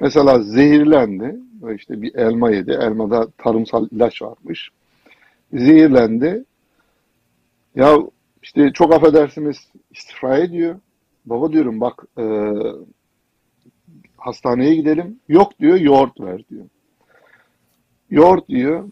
[0.00, 2.70] Mesela zehirlendi ve işte bir elma yedi.
[2.70, 4.70] Elmada tarımsal ilaç varmış.
[5.52, 6.44] Zehirlendi.
[7.76, 7.98] Ya
[8.42, 9.56] işte çok affedersiniz
[9.90, 10.78] istifa ediyor.
[11.26, 12.24] Baba diyorum bak e,
[14.16, 15.20] hastaneye gidelim.
[15.28, 16.64] Yok diyor yoğurt ver diyor.
[18.10, 18.88] Yoğurt diyor.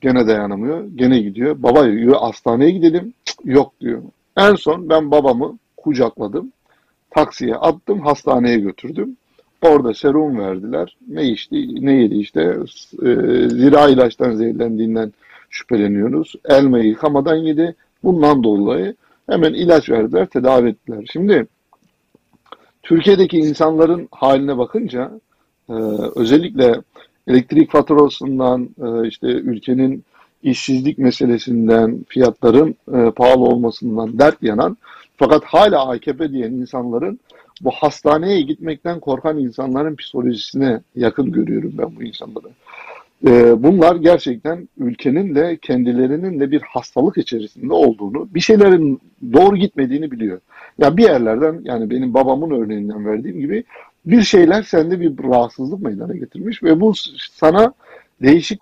[0.00, 0.84] Gene dayanamıyor.
[0.94, 1.62] Gene gidiyor.
[1.62, 3.14] Baba diyor hastaneye gidelim.
[3.24, 4.02] Cık, yok diyor.
[4.36, 6.52] En son ben babamı kucakladım.
[7.10, 9.16] Taksiye attım, hastaneye götürdüm.
[9.62, 10.96] Orada serum verdiler.
[11.08, 12.40] Ne içti, ne yedi işte.
[13.02, 13.08] E,
[13.48, 15.12] zira ilaçtan zehirlendiğinden
[15.50, 16.34] şüpheleniyoruz.
[16.44, 17.74] Elmayı yıkamadan yedi.
[18.04, 18.94] Bundan dolayı
[19.30, 21.04] hemen ilaç verdiler, tedavi ettiler.
[21.12, 21.46] Şimdi
[22.82, 25.10] Türkiye'deki insanların haline bakınca
[25.68, 25.72] e,
[26.16, 26.74] özellikle
[27.28, 30.04] elektrik faturasından, e, işte ülkenin
[30.42, 34.76] işsizlik meselesinden, fiyatların e, pahalı olmasından dert yanan
[35.16, 37.20] fakat hala AKP diyen insanların
[37.60, 42.46] bu hastaneye gitmekten korkan insanların psikolojisine yakın görüyorum ben bu insanları.
[43.26, 49.00] Ee, bunlar gerçekten ülkenin de kendilerinin de bir hastalık içerisinde olduğunu, bir şeylerin
[49.32, 50.40] doğru gitmediğini biliyor.
[50.78, 53.64] Ya yani bir yerlerden yani benim babamın örneğinden verdiğim gibi
[54.06, 56.92] bir şeyler sende bir rahatsızlık meydana getirmiş ve bu
[57.32, 57.72] sana
[58.22, 58.60] değişik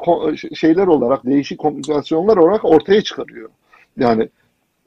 [0.54, 3.50] şeyler olarak, değişik komplikasyonlar olarak ortaya çıkarıyor.
[3.96, 4.28] Yani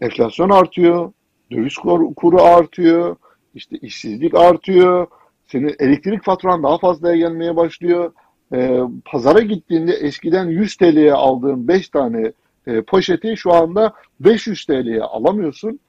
[0.02, 1.12] enflasyon artıyor,
[1.52, 1.76] döviz
[2.16, 3.16] kuru artıyor,
[3.56, 5.08] işte işsizlik artıyor,
[5.48, 8.12] senin elektrik faturan daha fazlaya gelmeye başlıyor.
[8.54, 12.32] Ee, pazara gittiğinde eskiden 100 TL'ye aldığın 5 tane
[12.68, 15.80] e, poşeti şu anda 500 TL'ye alamıyorsun.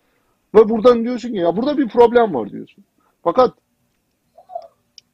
[0.55, 2.85] Ve buradan diyorsun ki ya burada bir problem var diyorsun.
[3.23, 3.55] Fakat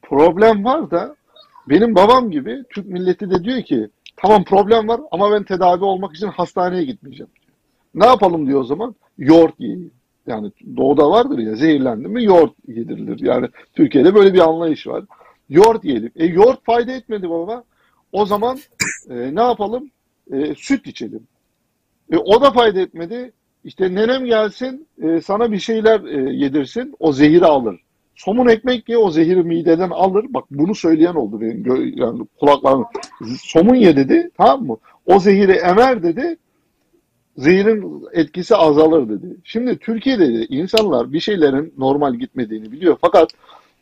[0.01, 1.15] problem var da
[1.69, 3.89] benim babam gibi Türk milleti de diyor ki
[4.23, 7.31] Tamam problem var ama ben tedavi olmak için hastaneye gitmeyeceğim.
[7.95, 8.95] Ne yapalım diyor o zaman?
[9.17, 9.93] Yoğurt yiyin.
[10.27, 13.19] Yani doğuda vardır ya zehirlendi mi yoğurt yedirilir.
[13.19, 15.03] Yani Türkiye'de böyle bir anlayış var.
[15.49, 16.11] Yoğurt yiyelim.
[16.15, 17.63] E yoğurt fayda etmedi baba.
[18.11, 18.59] O zaman
[19.09, 19.89] e, ne yapalım?
[20.31, 21.27] E, süt içelim.
[22.11, 23.31] E, o da fayda etmedi.
[23.63, 26.95] İşte nenem gelsin e, sana bir şeyler e, yedirsin.
[26.99, 27.79] O zehiri alır.
[28.15, 30.25] Somun ekmek ye o zehiri mideden alır.
[30.29, 32.85] Bak bunu söyleyen oldu benim yani kulaklarım.
[33.41, 34.77] Somun ye dedi tamam mı?
[35.05, 36.37] O zehiri emer dedi.
[37.37, 39.35] Zehirin etkisi azalır dedi.
[39.43, 42.97] Şimdi Türkiye'de de insanlar bir şeylerin normal gitmediğini biliyor.
[43.01, 43.29] Fakat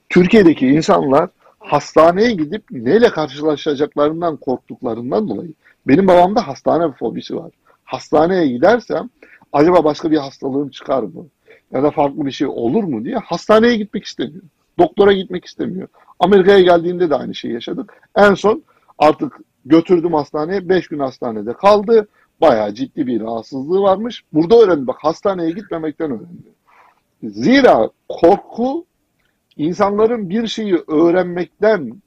[0.10, 1.30] Türkiye'deki insanlar
[1.62, 5.54] hastaneye gidip neyle karşılaşacaklarından korktuklarından dolayı.
[5.88, 7.52] Benim babamda hastane fobisi var.
[7.84, 9.10] Hastaneye gidersem
[9.54, 11.26] acaba başka bir hastalığım çıkar mı?
[11.72, 14.44] Ya da farklı bir şey olur mu diye hastaneye gitmek istemiyor.
[14.80, 15.88] Doktora gitmek istemiyor.
[16.20, 17.94] Amerika'ya geldiğinde de aynı şeyi yaşadık.
[18.16, 18.64] En son
[18.98, 20.70] artık götürdüm hastaneye.
[20.70, 22.08] 5 gün hastanede kaldı.
[22.42, 24.24] Bayağı ciddi bir rahatsızlığı varmış.
[24.34, 24.88] Burada öğrendi.
[24.88, 26.52] Bak hastaneye gitmemekten öğrendi.
[27.24, 28.86] Zira korku
[29.57, 32.02] insanların bir şeyi öğrenmekten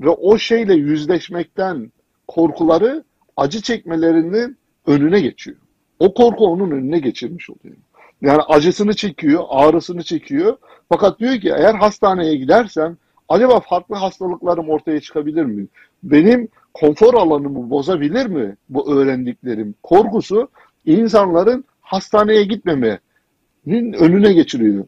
[0.00, 1.92] ve o şeyle yüzleşmekten
[2.28, 3.04] korkuları
[3.36, 4.56] acı çekmelerinin
[4.86, 5.56] önüne geçiyor.
[5.98, 7.76] O korku onun önüne geçirmiş oluyor.
[8.22, 10.56] Yani acısını çekiyor, ağrısını çekiyor.
[10.88, 12.96] Fakat diyor ki eğer hastaneye gidersem
[13.28, 15.66] acaba farklı hastalıklarım ortaya çıkabilir mi?
[16.02, 19.74] Benim konfor alanımı bozabilir mi bu öğrendiklerim?
[19.82, 20.48] Korkusu
[20.84, 24.84] insanların hastaneye gitmemenin önüne geçiriyor.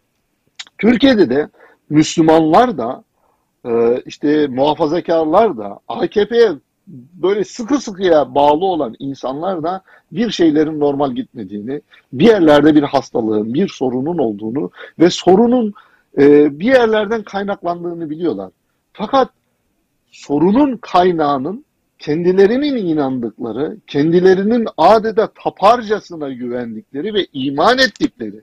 [0.79, 1.49] Türkiye'de de
[1.91, 3.05] Müslümanlar da
[3.65, 6.53] e, işte muhafazakarlar da AKP'ye
[7.23, 9.83] böyle sıkı sıkıya bağlı olan insanlar da
[10.13, 11.81] bir şeylerin normal gitmediğini,
[12.13, 15.75] bir yerlerde bir hastalığın, bir sorunun olduğunu ve sorunun
[16.19, 18.51] e, bir yerlerden kaynaklandığını biliyorlar.
[18.93, 19.31] Fakat
[20.11, 21.65] sorunun kaynağının
[21.99, 28.43] kendilerinin inandıkları, kendilerinin adeta taparcasına güvendikleri ve iman ettikleri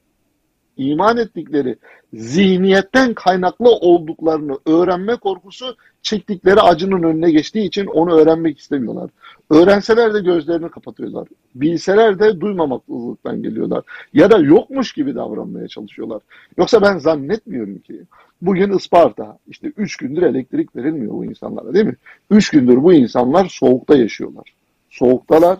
[0.77, 1.76] iman ettikleri
[2.14, 9.10] zihniyetten kaynaklı olduklarını öğrenme korkusu çektikleri acının önüne geçtiği için onu öğrenmek istemiyorlar.
[9.49, 11.27] Öğrenseler de gözlerini kapatıyorlar.
[11.56, 13.84] Bilseler de duymamaklılıktan geliyorlar.
[14.14, 16.22] Ya da yokmuş gibi davranmaya çalışıyorlar.
[16.57, 18.02] Yoksa ben zannetmiyorum ki
[18.41, 21.95] bugün Isparta işte 3 gündür elektrik verilmiyor bu insanlara değil mi?
[22.30, 24.53] 3 gündür bu insanlar soğukta yaşıyorlar.
[24.89, 25.60] Soğuktalar,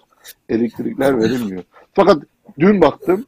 [0.49, 1.63] elektrikler verilmiyor.
[1.93, 2.23] Fakat
[2.59, 3.25] dün baktım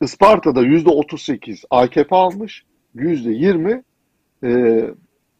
[0.00, 2.64] Isparta'da yüzde 38 AKP almış,
[2.94, 3.82] yüzde 20
[4.44, 4.48] e,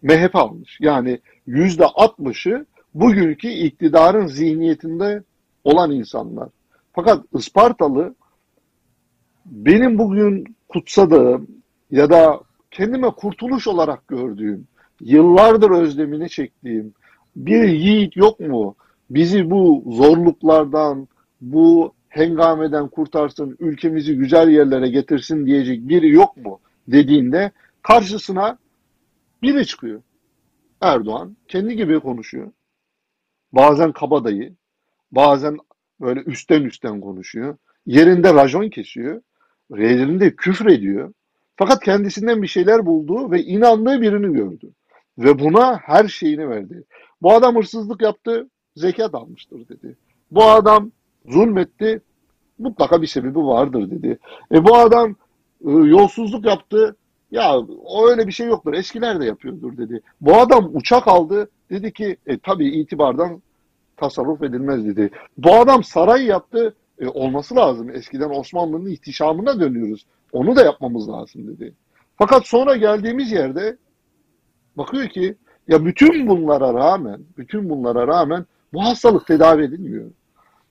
[0.02, 0.78] MHP almış.
[0.80, 5.22] Yani yüzde 60'ı bugünkü iktidarın zihniyetinde
[5.64, 6.48] olan insanlar.
[6.92, 8.14] Fakat Ispartalı
[9.46, 11.48] benim bugün kutsadığım
[11.90, 12.40] ya da
[12.70, 14.66] kendime kurtuluş olarak gördüğüm,
[15.00, 16.94] yıllardır özlemini çektiğim
[17.36, 18.74] bir yiğit yok mu?
[19.10, 21.08] Bizi bu zorluklardan,
[21.40, 27.50] bu hengameden kurtarsın, ülkemizi güzel yerlere getirsin diyecek biri yok mu dediğinde
[27.82, 28.58] karşısına
[29.42, 30.02] biri çıkıyor.
[30.80, 32.52] Erdoğan kendi gibi konuşuyor.
[33.52, 34.54] Bazen kabadayı,
[35.12, 35.56] bazen
[36.00, 37.56] böyle üstten üstten konuşuyor.
[37.86, 39.22] Yerinde rajon kesiyor.
[39.76, 41.12] Yerinde küfür ediyor.
[41.56, 44.70] Fakat kendisinden bir şeyler buldu ve inandığı birini gördü.
[45.18, 46.84] Ve buna her şeyini verdi.
[47.22, 49.96] Bu adam hırsızlık yaptı, zekat almıştır dedi.
[50.30, 50.92] Bu adam
[51.30, 52.00] zulmetti,
[52.58, 54.18] mutlaka bir sebebi vardır dedi.
[54.52, 55.16] E bu adam
[55.66, 56.96] e, yolsuzluk yaptı,
[57.30, 57.60] ya
[58.08, 60.00] öyle bir şey yoktur, eskiler de yapıyordur dedi.
[60.20, 63.42] Bu adam uçak aldı, dedi ki e, tabii itibardan
[63.96, 65.10] tasarruf edilmez dedi.
[65.38, 67.90] Bu adam saray yaptı, e, olması lazım.
[67.90, 70.06] Eskiden Osmanlı'nın ihtişamına dönüyoruz.
[70.32, 71.74] Onu da yapmamız lazım dedi.
[72.16, 73.76] Fakat sonra geldiğimiz yerde
[74.76, 75.34] bakıyor ki
[75.68, 80.10] ya bütün bunlara rağmen, bütün bunlara rağmen bu hastalık tedavi edilmiyor.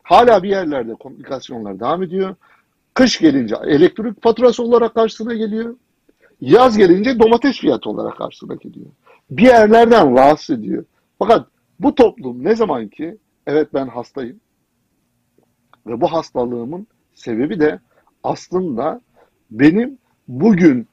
[0.08, 2.36] Hala bir yerlerde komplikasyonlar devam ediyor.
[2.94, 5.76] Kış gelince elektrik faturası olarak karşısına geliyor.
[6.42, 8.86] Yaz gelince domates fiyatı olarak karşısına geliyor.
[9.32, 10.86] Bir yerlerden rahatsız ediyor.
[11.20, 11.48] Fakat
[11.80, 13.18] bu toplum ne zaman ki
[13.48, 14.40] evet ben hastayım
[15.88, 17.80] ve bu hastalığımın sebebi de
[18.24, 19.02] aslında
[19.52, 19.98] benim
[20.28, 20.88] bugün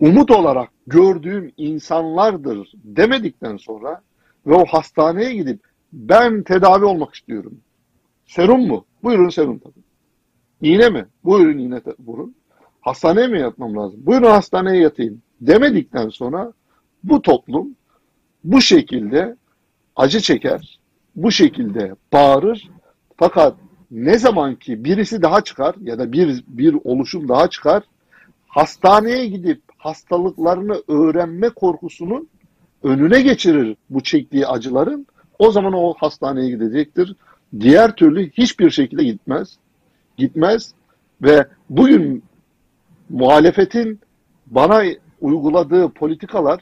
[0.00, 4.00] umut olarak gördüğüm insanlardır demedikten sonra
[4.46, 5.60] ve o hastaneye gidip
[5.92, 7.60] ben tedavi olmak istiyorum.
[8.34, 8.84] Serum mu?
[9.02, 9.82] Buyurun serum tabii.
[10.60, 11.06] İğne mi?
[11.24, 12.34] Buyurun iğne vurun.
[12.80, 14.00] Hastaneye mi yatmam lazım?
[14.06, 15.22] Buyurun hastaneye yatayım.
[15.40, 16.52] Demedikten sonra
[17.04, 17.76] bu toplum
[18.44, 19.36] bu şekilde
[19.96, 20.80] acı çeker,
[21.16, 22.70] bu şekilde bağırır.
[23.16, 23.56] Fakat
[23.90, 27.82] ne zaman ki birisi daha çıkar ya da bir, bir oluşum daha çıkar,
[28.46, 32.28] hastaneye gidip hastalıklarını öğrenme korkusunun
[32.82, 35.06] önüne geçirir bu çektiği acıların
[35.38, 37.16] o zaman o hastaneye gidecektir.
[37.60, 39.56] Diğer türlü hiçbir şekilde gitmez.
[40.16, 40.72] Gitmez
[41.22, 42.22] ve bugün
[43.10, 44.00] muhalefetin
[44.46, 44.82] bana
[45.20, 46.60] uyguladığı politikalar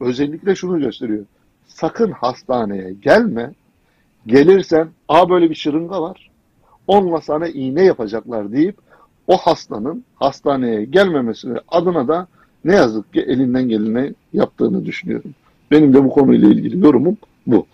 [0.00, 1.24] özellikle şunu gösteriyor.
[1.66, 3.52] Sakın hastaneye gelme.
[4.26, 6.30] Gelirsen a böyle bir şırınga var.
[6.86, 8.76] Onunla sana iğne yapacaklar deyip
[9.26, 12.26] o hastanın hastaneye gelmemesi adına da
[12.64, 15.34] ne yazık ki elinden geleni yaptığını düşünüyorum.
[15.70, 17.66] Benim de bu konuyla ilgili yorumum bu.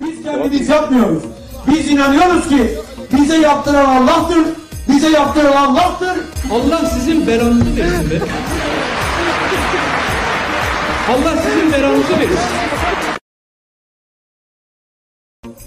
[0.00, 1.24] Biz kendimiz yapmıyoruz.
[1.66, 2.78] Biz inanıyoruz ki
[3.12, 4.46] bize yaptıran Allah'tır.
[4.88, 6.16] Bize yaptıran Allah'tır.
[6.52, 8.18] Allah sizin belanızı versin be.
[11.10, 12.38] Allah sizin belanızı versin.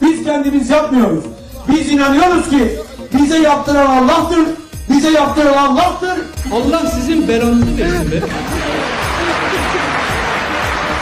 [0.02, 1.24] Biz kendimiz yapmıyoruz.
[1.68, 2.80] Biz inanıyoruz ki
[3.14, 4.48] bize yaptıran Allah'tır.
[4.90, 6.18] Bize yaptıran Allah'tır.
[6.54, 8.20] Allah sizin belanızı versin be.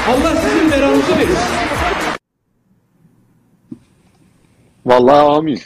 [0.10, 1.70] Allah sizin belanızı versin.
[4.86, 5.60] Vallahi amin.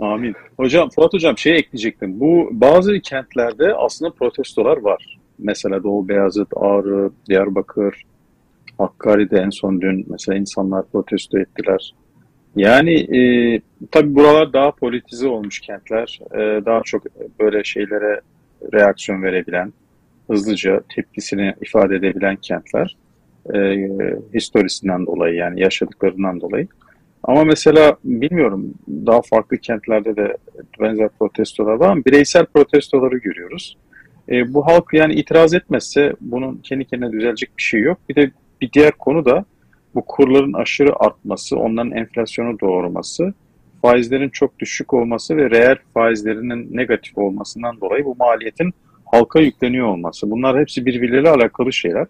[0.00, 0.34] Amin.
[0.56, 2.20] Hocam, Fuat Hocam şey ekleyecektim.
[2.20, 5.18] Bu bazı kentlerde aslında protestolar var.
[5.38, 8.04] Mesela Doğu Beyazıt, Ağrı, Diyarbakır,
[8.78, 11.94] Hakkari'de en son dün mesela insanlar protesto ettiler.
[12.56, 13.20] Yani e,
[13.90, 16.20] tabii buralar daha politize olmuş kentler.
[16.34, 17.02] E, daha çok
[17.40, 18.20] böyle şeylere
[18.72, 19.72] reaksiyon verebilen,
[20.30, 22.96] hızlıca tepkisini ifade edebilen kentler.
[23.54, 23.58] E,
[24.34, 26.68] historisinden dolayı yani yaşadıklarından dolayı.
[27.28, 30.36] Ama mesela bilmiyorum daha farklı kentlerde de
[30.80, 33.76] benzer protestolar var ama bireysel protestoları görüyoruz.
[34.28, 37.98] E, bu halk yani itiraz etmezse bunun kendi kendine düzelecek bir şey yok.
[38.08, 38.30] Bir de
[38.60, 39.44] bir diğer konu da
[39.94, 43.34] bu kurların aşırı artması, onların enflasyonu doğurması,
[43.82, 48.74] faizlerin çok düşük olması ve reel faizlerinin negatif olmasından dolayı bu maliyetin
[49.04, 50.30] halka yükleniyor olması.
[50.30, 52.06] Bunlar hepsi birbirleriyle alakalı şeyler.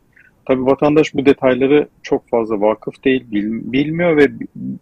[0.49, 3.25] Tabii vatandaş bu detayları çok fazla vakıf değil,
[3.73, 4.29] bilmiyor ve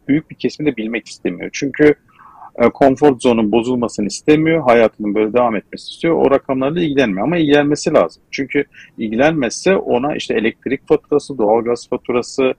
[0.08, 1.50] büyük bir kesimi de bilmek istemiyor.
[1.52, 1.94] Çünkü
[2.58, 6.14] e, konfor zonu bozulmasını istemiyor, hayatının böyle devam etmesi istiyor.
[6.14, 8.22] O rakamlarla ilgilenmiyor ama ilgilenmesi lazım.
[8.30, 8.64] Çünkü
[8.98, 12.54] ilgilenmezse ona işte elektrik faturası, doğalgaz faturası,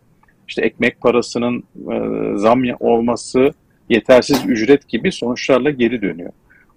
[0.47, 3.51] işte ekmek parasının e, zam olması,
[3.89, 6.31] yetersiz ücret gibi sonuçlarla geri dönüyor.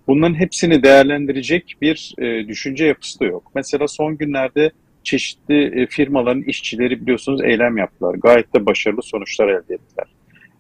[0.07, 3.51] Bunların hepsini değerlendirecek bir e, düşünce yapısı da yok.
[3.55, 4.71] Mesela son günlerde
[5.03, 8.15] çeşitli e, firmaların işçileri biliyorsunuz eylem yaptılar.
[8.15, 10.07] Gayet de başarılı sonuçlar elde ettiler.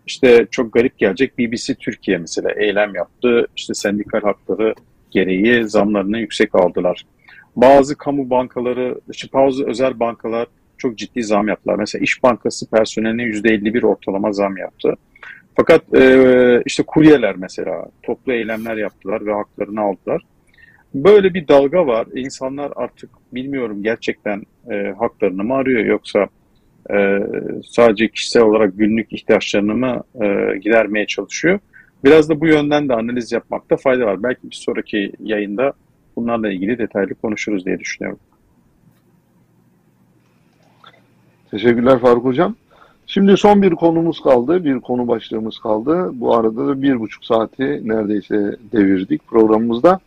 [0.06, 3.46] İşte çok garip gelecek BBC Türkiye mesela eylem yaptı.
[3.56, 4.74] İşte sendikal hakları
[5.10, 7.06] gereği zamlarını yüksek aldılar.
[7.56, 10.46] Bazı kamu bankaları, işte bazı özel bankalar
[10.78, 11.76] çok ciddi zam yaptılar.
[11.76, 14.94] Mesela İş Bankası personeline %51 ortalama zam yaptı.
[15.56, 20.22] Fakat e, işte kuryeler mesela toplu eylemler yaptılar ve haklarını aldılar.
[20.94, 22.06] Böyle bir dalga var.
[22.14, 26.26] İnsanlar artık bilmiyorum gerçekten e, haklarını mı arıyor yoksa
[26.90, 27.18] e,
[27.66, 31.58] sadece kişisel olarak günlük ihtiyaçlarını mı e, gidermeye çalışıyor.
[32.04, 34.22] Biraz da bu yönden de analiz yapmakta fayda var.
[34.22, 35.72] Belki bir sonraki yayında
[36.16, 38.20] bunlarla ilgili detaylı konuşuruz diye düşünüyorum.
[41.50, 42.54] Teşekkürler Faruk Hocam.
[43.06, 46.10] Şimdi son bir konumuz kaldı, bir konu başlığımız kaldı.
[46.12, 50.00] Bu arada da bir buçuk saati neredeyse devirdik programımızda.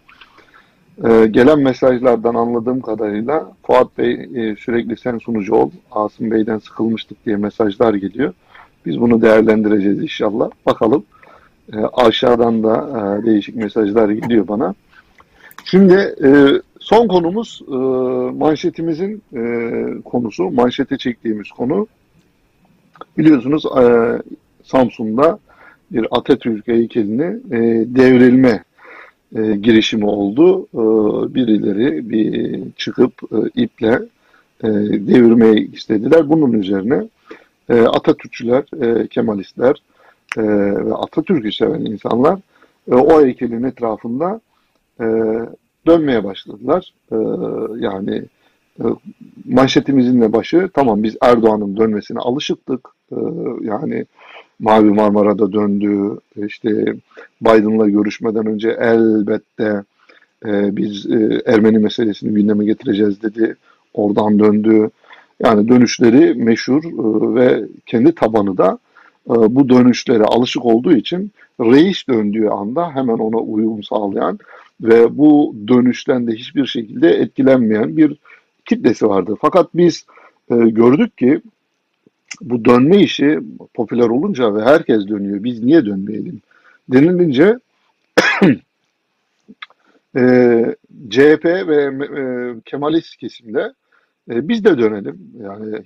[0.97, 7.25] Ee, gelen mesajlardan anladığım kadarıyla Fuat Bey e, sürekli sen sunucu ol, Asım Bey'den sıkılmıştık
[7.25, 8.33] diye mesajlar geliyor.
[8.85, 10.49] Biz bunu değerlendireceğiz inşallah.
[10.65, 11.03] Bakalım.
[11.73, 12.87] E, aşağıdan da
[13.21, 14.75] e, değişik mesajlar geliyor bana.
[15.65, 16.29] Şimdi e,
[16.79, 17.75] son konumuz e,
[18.37, 19.41] manşetimizin e,
[20.05, 21.87] konusu, manşete çektiğimiz konu.
[23.17, 23.83] Biliyorsunuz e,
[24.63, 25.39] Samsun'da
[25.91, 27.59] bir Atatürk heykelini e,
[27.95, 28.63] devrilme
[29.35, 30.67] e, girişimi oldu.
[30.73, 30.83] E,
[31.35, 33.99] birileri bir çıkıp e, iple
[34.63, 34.67] e,
[35.07, 36.29] devirmeye istediler.
[36.29, 37.07] Bunun üzerine
[37.69, 39.75] e, Atatürkçüler, e, Kemalistler
[40.37, 40.43] e,
[40.85, 42.39] ve Atatürk'ü seven insanlar
[42.91, 44.41] e, o heykelin etrafında
[44.99, 45.05] e,
[45.87, 46.93] dönmeye başladılar.
[47.11, 47.17] E,
[47.77, 48.23] yani
[48.79, 48.85] e,
[49.45, 52.89] manşetimizin de başı tamam biz Erdoğan'ın dönmesine alışıktık.
[53.11, 53.17] E,
[53.61, 54.05] yani
[54.63, 56.17] Mavi Marmara'da döndü.
[56.35, 56.69] İşte
[57.41, 59.83] Biden'la görüşmeden önce elbette
[60.45, 63.55] e, biz e, Ermeni meselesini gündeme getireceğiz dedi.
[63.93, 64.89] Oradan döndü.
[65.43, 68.79] Yani dönüşleri meşhur e, ve kendi tabanı da
[69.29, 74.39] e, bu dönüşlere alışık olduğu için reis döndüğü anda hemen ona uyum sağlayan
[74.81, 78.17] ve bu dönüşten de hiçbir şekilde etkilenmeyen bir
[78.65, 79.35] kitlesi vardı.
[79.41, 80.05] Fakat biz
[80.51, 81.41] e, gördük ki
[82.41, 83.39] bu dönme işi
[83.73, 85.43] popüler olunca ve herkes dönüyor.
[85.43, 86.41] Biz niye dönmeyelim?
[86.91, 87.59] Denilince
[90.17, 90.75] e,
[91.09, 93.73] CHP ve e, Kemalist kesimde
[94.29, 95.19] e, biz de dönelim.
[95.43, 95.81] Yani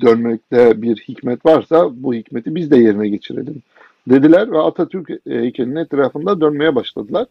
[0.00, 3.62] dönmekte bir hikmet varsa bu hikmeti biz de yerine geçirelim
[4.10, 7.26] dediler ve Atatürk heykelinin etrafında dönmeye başladılar.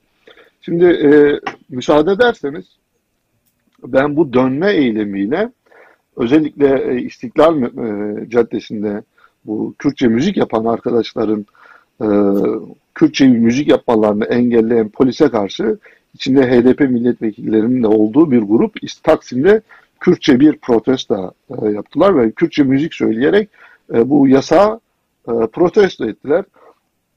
[0.62, 1.40] Şimdi e,
[1.70, 2.66] müsaade ederseniz
[3.84, 5.52] ben bu dönme eylemiyle
[6.18, 7.70] özellikle e, İstiklal e,
[8.30, 9.02] Caddesi'nde
[9.46, 11.46] bu Kürtçe müzik yapan arkadaşların
[12.02, 12.08] e,
[12.96, 15.78] Kürtçe müzik yapmalarını engelleyen polise karşı
[16.14, 19.62] içinde HDP milletvekillerinin de olduğu bir grup Taksim'de
[20.00, 23.50] Kürtçe bir protesto e, yaptılar ve Kürtçe müzik söyleyerek
[23.90, 24.80] bu yasağı
[25.28, 26.46] e, protesto ettiler.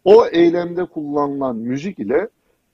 [0.05, 2.29] O eylemde kullanılan müzik ile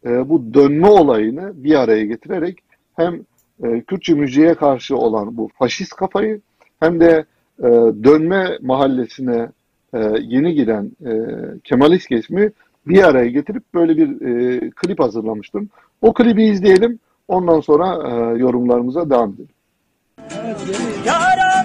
[0.04, 2.58] bu dönme olayını bir araya getirerek
[2.96, 3.20] hem
[3.64, 6.40] e, Kürtçe müziğe karşı olan bu faşist kafayı
[6.80, 7.24] hem de
[7.58, 7.68] e,
[8.04, 9.48] dönme mahallesine
[9.94, 11.12] e, yeni giren e,
[11.64, 12.50] Kemalist kesimi
[12.86, 15.68] bir araya getirip böyle bir e, klip hazırlamıştım.
[16.02, 16.98] O klibi izleyelim.
[17.28, 19.48] Ondan sonra e, yorumlarımıza devam edelim.
[21.06, 21.55] Yaramın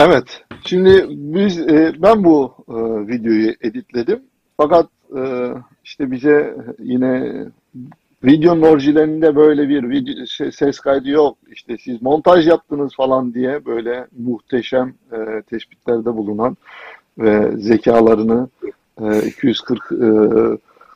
[0.00, 2.74] Evet, şimdi biz e, ben bu e,
[3.08, 4.22] videoyu editledim.
[4.56, 4.86] Fakat
[5.16, 5.22] e,
[5.84, 7.32] işte bize yine
[8.24, 11.38] videonun orijinalinde böyle bir video, şey, ses kaydı yok.
[11.52, 16.56] İşte siz montaj yaptınız falan diye böyle muhteşem e, tespitlerde bulunan
[17.18, 18.48] ve zekalarını
[19.02, 19.96] e, 240 e,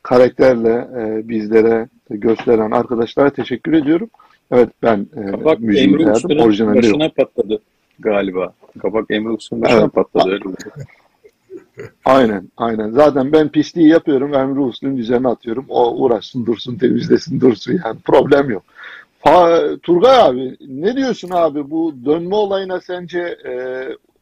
[0.02, 4.10] karakterle e, bizlere gösteren arkadaşlara teşekkür ediyorum.
[4.50, 6.76] Evet ben e, Bak müziği Orijinalde yok.
[6.76, 7.60] başına patladı
[7.98, 8.52] galiba.
[8.82, 9.92] Kabak Emre Uslu'nun başına Evet.
[9.92, 10.56] patladı öyle oldu.
[12.04, 12.90] Aynen, aynen.
[12.90, 15.66] Zaten ben pisliği yapıyorum, Emre Uslu'nun üzerine atıyorum.
[15.68, 18.00] O uğraşsın, dursun, temizlesin, dursun yani.
[18.04, 18.62] Problem yok.
[19.20, 21.70] Ha, Turgay abi, ne diyorsun abi?
[21.70, 23.52] Bu dönme olayına sence e,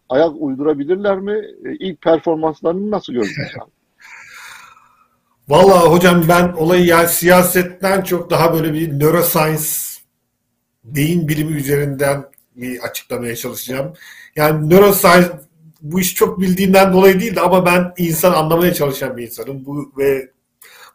[0.08, 1.40] ayak uydurabilirler mi?
[1.64, 3.66] E, ilk performanslarını nasıl gördün sen?
[5.48, 9.64] Vallahi hocam ben olayı yani siyasetten çok daha böyle bir neuroscience
[10.84, 12.24] beyin bilimi üzerinden
[12.56, 13.92] bir açıklamaya çalışacağım.
[14.36, 15.28] Yani neuroscience
[15.82, 19.66] bu iş çok bildiğimden dolayı değildi ama ben insan anlamaya çalışan bir insanım.
[19.66, 20.30] Bu ve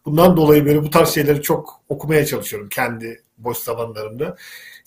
[0.06, 4.38] bundan dolayı böyle bu tarz şeyleri çok okumaya çalışıyorum kendi boş zamanlarımda.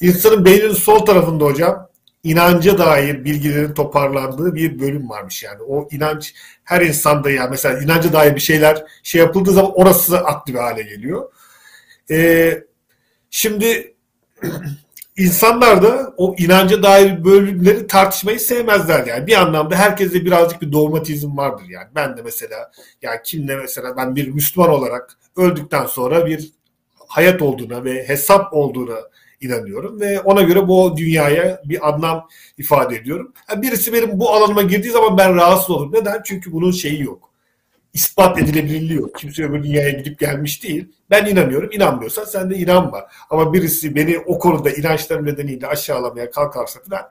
[0.01, 1.89] İnsanın beyninin sol tarafında hocam
[2.25, 5.63] inanca dair bilgilerin toparlandığı bir bölüm varmış yani.
[5.63, 6.35] O inanç
[6.65, 11.33] her insanda yani mesela inanca dair bir şeyler şey yapıldığı zaman orası aktif hale geliyor.
[12.11, 12.65] Ee,
[13.31, 13.95] şimdi
[15.17, 19.27] insanlar da o inanca dair bölümleri tartışmayı sevmezler yani.
[19.27, 21.89] Bir anlamda herkeste birazcık bir dogmatizm vardır yani.
[21.95, 22.71] Ben de mesela
[23.03, 26.53] yani kimle mesela ben bir Müslüman olarak öldükten sonra bir
[27.09, 28.97] hayat olduğuna ve hesap olduğuna
[29.41, 32.29] inanıyorum ve ona göre bu dünyaya bir anlam
[32.59, 33.33] ifade ediyorum.
[33.51, 35.93] Yani birisi benim bu alanıma girdiği zaman ben rahatsız olurum.
[35.93, 36.23] Neden?
[36.25, 37.30] Çünkü bunun şeyi yok.
[37.95, 39.15] İspat edilebilirliği yok.
[39.19, 40.89] Kimse öbür dünyaya gidip gelmiş değil.
[41.11, 41.71] Ben inanıyorum.
[41.73, 43.07] İnanmıyorsan sen de inanma.
[43.31, 47.09] Ama birisi beni o konuda inançlarım nedeniyle aşağılamaya kalkarsa falan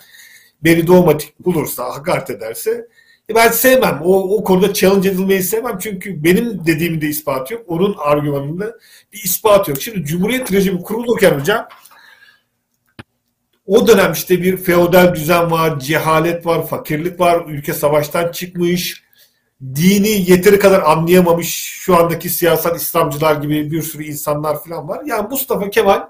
[0.63, 2.87] beni dogmatik bulursa, hakaret ederse
[3.29, 3.99] e ben sevmem.
[4.03, 5.77] O, o konuda challenge edilmeyi sevmem.
[5.81, 7.63] Çünkü benim dediğimin de ispatı yok.
[7.67, 8.77] Onun argümanında
[9.13, 9.81] bir ispat yok.
[9.81, 11.67] Şimdi Cumhuriyet rejimi kurulurken hocam
[13.69, 19.03] o dönem işte bir feodal düzen var, cehalet var, fakirlik var, ülke savaştan çıkmış,
[19.61, 25.01] dini yeteri kadar anlayamamış şu andaki siyasal İslamcılar gibi bir sürü insanlar falan var.
[25.05, 26.07] Yani Mustafa Kemal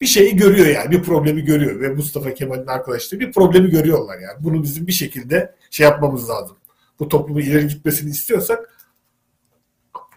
[0.00, 4.44] bir şeyi görüyor yani, bir problemi görüyor ve Mustafa Kemal'in arkadaşları bir problemi görüyorlar yani.
[4.44, 6.56] Bunu bizim bir şekilde şey yapmamız lazım.
[6.98, 8.88] Bu toplumun ileri gitmesini istiyorsak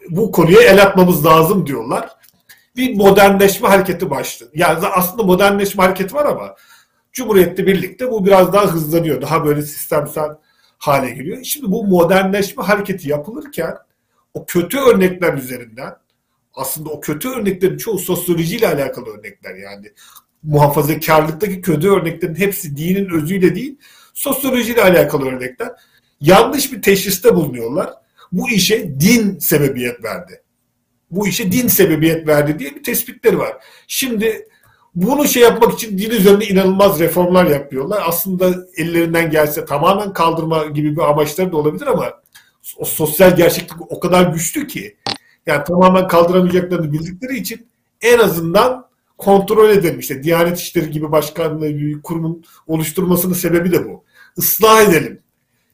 [0.10, 2.18] bu konuya el atmamız lazım diyorlar
[2.76, 4.52] bir modernleşme hareketi başladı.
[4.54, 6.56] Yani aslında modernleşme hareketi var ama
[7.12, 9.22] Cumhuriyet'le birlikte bu biraz daha hızlanıyor.
[9.22, 10.30] Daha böyle sistemsel
[10.78, 11.44] hale geliyor.
[11.44, 13.78] Şimdi bu modernleşme hareketi yapılırken
[14.34, 15.94] o kötü örnekler üzerinden
[16.54, 19.92] aslında o kötü örneklerin çoğu sosyolojiyle alakalı örnekler yani.
[20.44, 23.78] Muhafazakarlıktaki kötü örneklerin hepsi dinin özüyle değil,
[24.14, 25.72] sosyolojiyle alakalı örnekler.
[26.22, 27.94] Yanlış bir teşhiste bulunuyorlar.
[28.32, 30.42] Bu işe din sebebiyet verdi.
[31.12, 33.54] Bu işe din sebebiyet verdi diye bir tespitleri var.
[33.88, 34.48] Şimdi
[34.98, 38.04] bunu şey yapmak için din üzerinde inanılmaz reformlar yapıyorlar.
[38.08, 42.14] Aslında ellerinden gelse tamamen kaldırma gibi bir amaçları da olabilir ama
[42.78, 44.98] o sosyal gerçeklik o kadar güçlü ki
[45.46, 47.68] yani tamamen kaldıramayacaklarını bildikleri için
[48.02, 48.88] en azından
[49.18, 50.00] kontrol edelim.
[50.00, 54.04] İşte Diyanet İşleri gibi başkanlığı bir kurumun oluşturmasının sebebi de bu.
[54.38, 55.20] Islah edelim.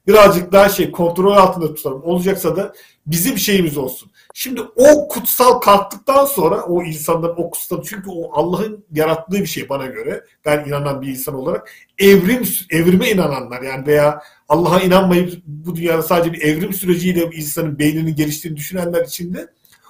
[0.08, 2.04] Birazcık daha şey kontrol altında tutalım.
[2.04, 2.74] Olacaksa da
[3.06, 4.12] bizim şeyimiz olsun.
[4.34, 9.70] Şimdi o kutsal kalktıktan sonra o insanların o kutsal çünkü o Allah'ın yarattığı bir şey
[9.70, 15.76] bana göre ben inanan bir insan olarak evrim evrime inananlar yani veya Allah'a inanmayıp bu
[15.76, 19.48] dünyada sadece bir evrim süreciyle insanın beyninin geliştiğini düşünenler için de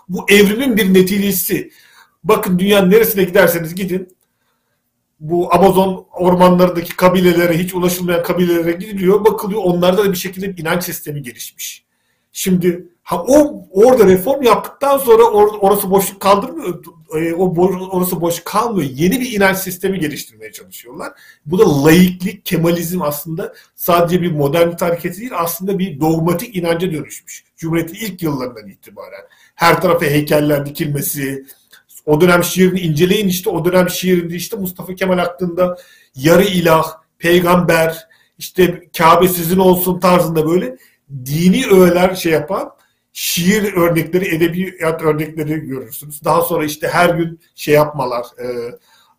[0.10, 1.72] bu evrimin bir neticesi.
[2.24, 4.16] Bakın dünyanın neresine giderseniz gidin
[5.20, 10.84] bu Amazon ormanlarındaki kabilelere hiç ulaşılmayan kabilelere gidiliyor bakılıyor onlarda da bir şekilde bir inanç
[10.84, 11.86] sistemi gelişmiş.
[12.32, 16.84] Şimdi ha o orada reform yaptıktan sonra or, orası boşluk kaldırmıyor.
[17.16, 17.56] E, o
[17.92, 18.90] orası boş kalmıyor.
[18.94, 21.12] Yeni bir inanç sistemi geliştirmeye çalışıyorlar.
[21.46, 27.44] Bu da laiklik, kemalizm aslında sadece bir modernite hareketi değil aslında bir dogmatik inanca dönüşmüş.
[27.58, 29.24] Cumhuriyetin ilk yıllarından itibaren.
[29.56, 31.46] Her tarafa heykeller dikilmesi,
[32.06, 35.78] o dönem şiirini inceleyin işte o dönem şiirinde işte Mustafa Kemal hakkında
[36.16, 38.08] yarı ilah, peygamber,
[38.38, 40.78] işte Kabe sizin olsun tarzında böyle
[41.26, 42.72] dini öğeler şey yapan
[43.14, 46.24] şiir örnekleri, edebiyat örnekleri görürsünüz.
[46.24, 48.48] Daha sonra işte her gün şey yapmalar, e,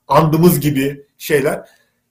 [0.09, 1.69] andımız gibi şeyler.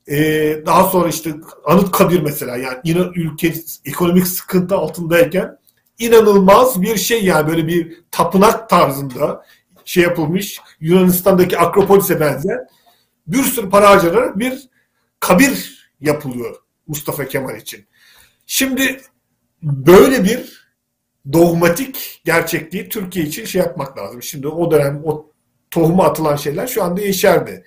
[0.08, 0.18] E,
[0.66, 1.34] daha sonra işte
[1.66, 3.54] Anıtkabir mesela yani yine ülke
[3.86, 5.58] ekonomik sıkıntı altındayken
[6.00, 9.46] inanılmaz bir şey yani böyle bir tapınak tarzında
[9.86, 12.60] şey yapılmış Yunanistan'daki Akropolis'e benzer
[13.28, 14.70] bir sürü para harcanarak bir
[15.20, 16.56] kabir yapılıyor
[16.88, 17.86] Mustafa Kemal için.
[18.46, 19.02] Şimdi
[19.62, 20.63] böyle bir
[21.34, 24.24] dogmatik gerçekliği Türkiye için şey yapmak lazım.
[24.24, 25.26] Şimdi o dönem o
[25.72, 27.64] tohuma atılan şeyler şu anda yeşerdi.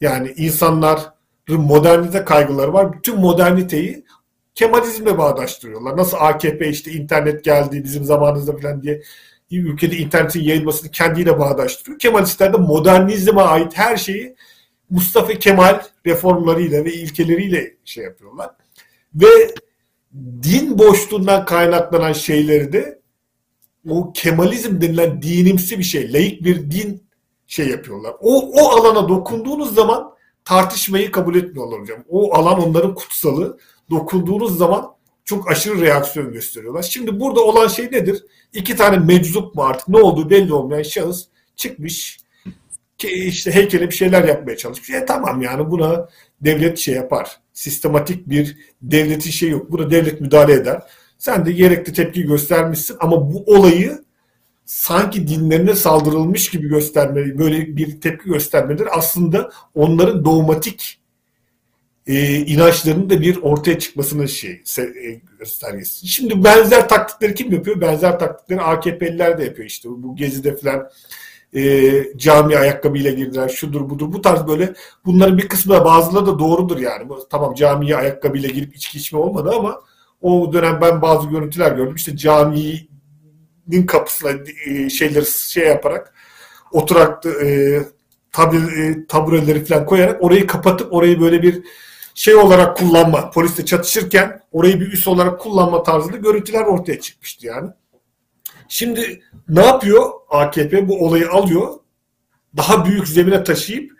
[0.00, 1.02] Yani insanların
[1.48, 2.92] modernite kaygıları var.
[2.92, 4.04] Bütün moderniteyi
[4.54, 5.96] Kemalizmle bağdaştırıyorlar.
[5.96, 9.02] Nasıl AKP işte internet geldi bizim zamanımızda falan diye
[9.50, 11.98] ülkede internetin yayılmasını kendiyle bağdaştırıyor.
[11.98, 14.36] Kemalistler de modernizme ait her şeyi
[14.90, 18.50] Mustafa Kemal reformlarıyla ve ilkeleriyle şey yapıyorlar.
[19.14, 19.26] Ve
[20.42, 23.02] din boşluğundan kaynaklanan şeyleri de
[23.88, 27.02] o Kemalizm denilen dinimsi bir şey, laik bir din
[27.46, 28.14] şey yapıyorlar.
[28.20, 30.14] O, o alana dokunduğunuz zaman
[30.44, 32.04] tartışmayı kabul etmiyorlar hocam.
[32.08, 33.58] O alan onların kutsalı.
[33.90, 34.94] Dokunduğunuz zaman
[35.24, 36.82] çok aşırı reaksiyon gösteriyorlar.
[36.82, 38.24] Şimdi burada olan şey nedir?
[38.52, 41.26] İki tane meczup mu artık ne olduğu belli olmayan şahıs
[41.56, 42.20] çıkmış
[42.98, 44.90] ki işte heykele bir şeyler yapmaya çalışmış.
[44.90, 46.08] E tamam yani buna
[46.44, 47.40] devlet şey yapar.
[47.52, 49.72] Sistematik bir devletin şey yok.
[49.72, 50.82] Buna devlet müdahale eder.
[51.18, 54.04] Sen de gerekli tepki göstermişsin ama bu olayı
[54.64, 61.02] sanki dinlerine saldırılmış gibi göstermeli, böyle bir tepki göstermeleri aslında onların dogmatik
[62.06, 66.08] e, inançlarının da bir ortaya çıkmasının şey e, göstergesi.
[66.08, 67.80] Şimdi benzer taktikleri kim yapıyor?
[67.80, 69.88] Benzer taktikleri AKP'liler de yapıyor işte.
[69.88, 70.88] Bu Gezi'de falan
[71.56, 74.12] e, cami ayakkabıyla girdiler, şudur budur.
[74.12, 74.74] Bu tarz böyle
[75.04, 77.08] bunların bir kısmı da bazıları da doğrudur yani.
[77.30, 79.80] Tamam camiye ayakkabıyla girip içki içme olmadı ama
[80.20, 81.94] o dönem ben bazı görüntüler gördüm.
[81.94, 84.30] İşte caminin kapısına
[84.66, 86.14] e, şeyleri şey yaparak
[86.72, 87.78] oturak e,
[88.32, 91.62] tabi, e, tabureleri falan koyarak orayı kapatıp orayı böyle bir
[92.14, 97.70] şey olarak kullanma, polisle çatışırken orayı bir üs olarak kullanma tarzında görüntüler ortaya çıkmıştı yani.
[98.72, 100.88] Şimdi ne yapıyor AKP?
[100.88, 101.74] Bu olayı alıyor,
[102.56, 103.92] daha büyük zemine taşıyıp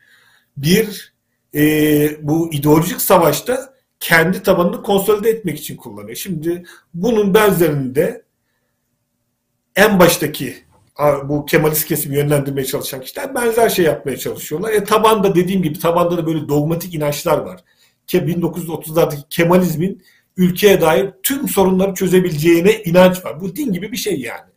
[0.56, 1.14] bir
[1.54, 1.62] e,
[2.28, 6.16] bu ideolojik savaşta kendi tabanını konsolide etmek için kullanıyor.
[6.16, 8.22] Şimdi bunun benzerinde
[9.76, 10.56] en baştaki
[11.24, 14.72] bu Kemalist kesimi yönlendirmeye çalışan kişiler benzer şey yapmaya çalışıyorlar.
[14.72, 17.60] E tabanda dediğim gibi tabanda da böyle dogmatik inançlar var.
[18.08, 20.02] 1930'lardaki Kemalizmin
[20.36, 23.40] ülkeye dair tüm sorunları çözebileceğine inanç var.
[23.40, 24.51] Bu din gibi bir şey yani.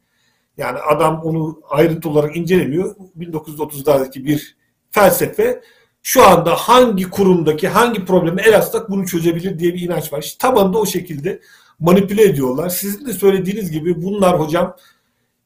[0.57, 2.95] Yani adam onu ayrıntı olarak incelemiyor.
[3.19, 4.57] 1930'lardaki bir
[4.91, 5.61] felsefe
[6.03, 10.21] şu anda hangi kurumdaki hangi problemi el atsak bunu çözebilir diye bir inanç var.
[10.21, 11.41] İşte tabanında o şekilde
[11.79, 12.69] manipüle ediyorlar.
[12.69, 14.75] Sizin de söylediğiniz gibi bunlar hocam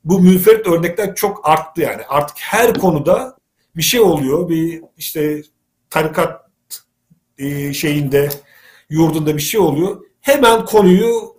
[0.04, 2.02] bu münferit örnekler çok arttı yani.
[2.10, 3.38] Artık her konuda
[3.76, 4.50] bir şey oluyor.
[4.50, 5.42] Bir işte
[5.90, 6.50] tarikat
[7.38, 8.30] e, şeyinde
[8.90, 10.02] yurdunda bir şey oluyor.
[10.22, 11.39] Hemen konuyu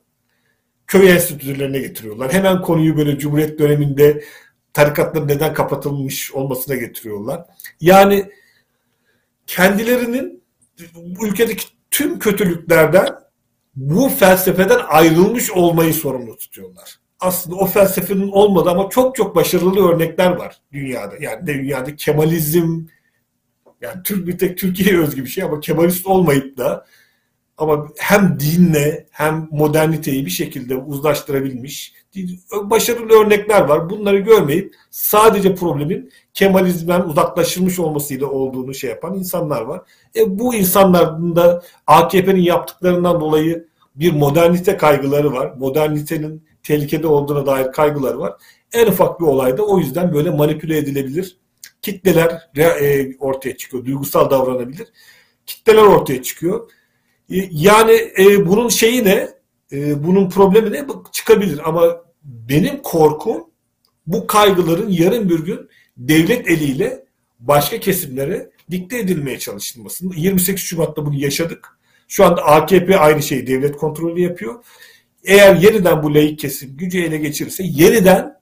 [0.90, 2.32] köy enstitülerine getiriyorlar.
[2.32, 4.24] Hemen konuyu böyle Cumhuriyet döneminde
[4.72, 7.44] tarikatların neden kapatılmış olmasına getiriyorlar.
[7.80, 8.30] Yani
[9.46, 10.42] kendilerinin
[11.22, 13.08] ülkedeki tüm kötülüklerden
[13.76, 17.00] bu felsefeden ayrılmış olmayı sorumlu tutuyorlar.
[17.20, 21.14] Aslında o felsefenin olmadı ama çok çok başarılı örnekler var dünyada.
[21.20, 22.80] Yani dünyada Kemalizm
[23.80, 26.86] yani Türk bir tek Türkiye'ye özgü bir şey ama Kemalist olmayıp da
[27.60, 31.92] ama hem dinle hem moderniteyi bir şekilde uzlaştırabilmiş
[32.62, 33.90] başarılı örnekler var.
[33.90, 39.82] Bunları görmeyip sadece problemin Kemalizmden uzaklaşılmış olmasıyla olduğunu şey yapan insanlar var.
[40.16, 45.52] E, bu insanların da AKP'nin yaptıklarından dolayı bir modernite kaygıları var.
[45.58, 48.32] Modernitenin tehlikede olduğuna dair kaygıları var.
[48.72, 51.36] En ufak bir olayda o yüzden böyle manipüle edilebilir.
[51.82, 53.84] Kitleler e, ortaya çıkıyor.
[53.84, 54.88] Duygusal davranabilir.
[55.46, 56.70] Kitleler ortaya çıkıyor.
[57.50, 59.28] Yani e, bunun şeyi ne?
[59.72, 60.86] E, bunun problemi ne?
[61.12, 63.50] Çıkabilir ama benim korkum
[64.06, 67.04] bu kaygıların yarın bir gün devlet eliyle
[67.40, 70.04] başka kesimlere dikte edilmeye çalışılması.
[70.16, 71.78] 28 Şubat'ta bunu yaşadık.
[72.08, 74.64] Şu anda AKP aynı şeyi devlet kontrolü yapıyor.
[75.24, 78.40] Eğer yeniden bu layık kesim gücü ele geçirirse yeniden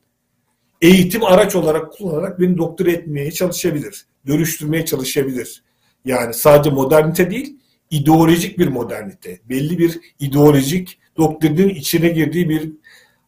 [0.82, 4.06] eğitim araç olarak kullanarak beni doktor etmeye çalışabilir.
[4.26, 5.62] Dönüştürmeye çalışabilir.
[6.04, 7.56] Yani sadece modernite değil,
[7.90, 9.40] ideolojik bir modernite.
[9.48, 12.72] Belli bir ideolojik doktrinin içine girdiği bir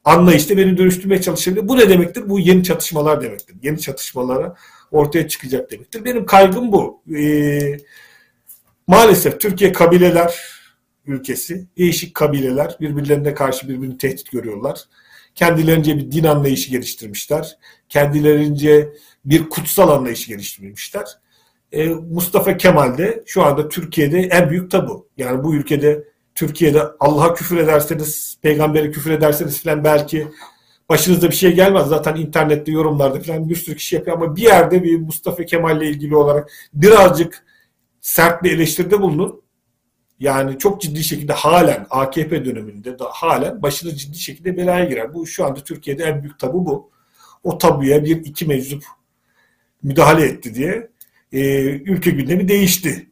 [0.05, 1.69] anlayışta beni dönüştürmeye çalışabilir.
[1.69, 2.29] Bu ne demektir?
[2.29, 3.57] Bu yeni çatışmalar demektir.
[3.63, 4.57] Yeni çatışmalara
[4.91, 6.05] ortaya çıkacak demektir.
[6.05, 7.03] Benim kaygım bu.
[7.17, 7.77] Ee,
[8.87, 10.35] maalesef Türkiye kabileler
[11.07, 11.67] ülkesi.
[11.79, 14.81] Değişik kabileler birbirlerine karşı birbirini tehdit görüyorlar.
[15.35, 17.59] Kendilerince bir din anlayışı geliştirmişler.
[17.89, 18.89] Kendilerince
[19.25, 21.05] bir kutsal anlayışı geliştirmişler.
[21.73, 25.09] Ee, Mustafa Kemal de şu anda Türkiye'de en büyük tabu.
[25.17, 30.29] Yani bu ülkede Türkiye'de Allah'a küfür ederseniz, peygambere küfür ederseniz falan belki
[30.89, 31.87] başınıza bir şey gelmez.
[31.87, 35.91] Zaten internette yorumlarda falan bir sürü kişi yapıyor ama bir yerde bir Mustafa Kemal ile
[35.91, 37.45] ilgili olarak birazcık
[38.01, 39.43] sert bir eleştiride bulunun.
[40.21, 45.15] Yani çok ciddi şekilde halen AKP döneminde de halen başına ciddi şekilde belaya girer.
[45.15, 46.91] Bu şu anda Türkiye'de en büyük tabu bu.
[47.45, 48.85] O tabuya bir iki meczup
[49.83, 50.90] müdahale etti diye
[51.33, 53.11] e, ülke gündemi değişti.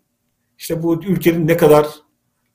[0.59, 1.87] İşte bu ülkenin ne kadar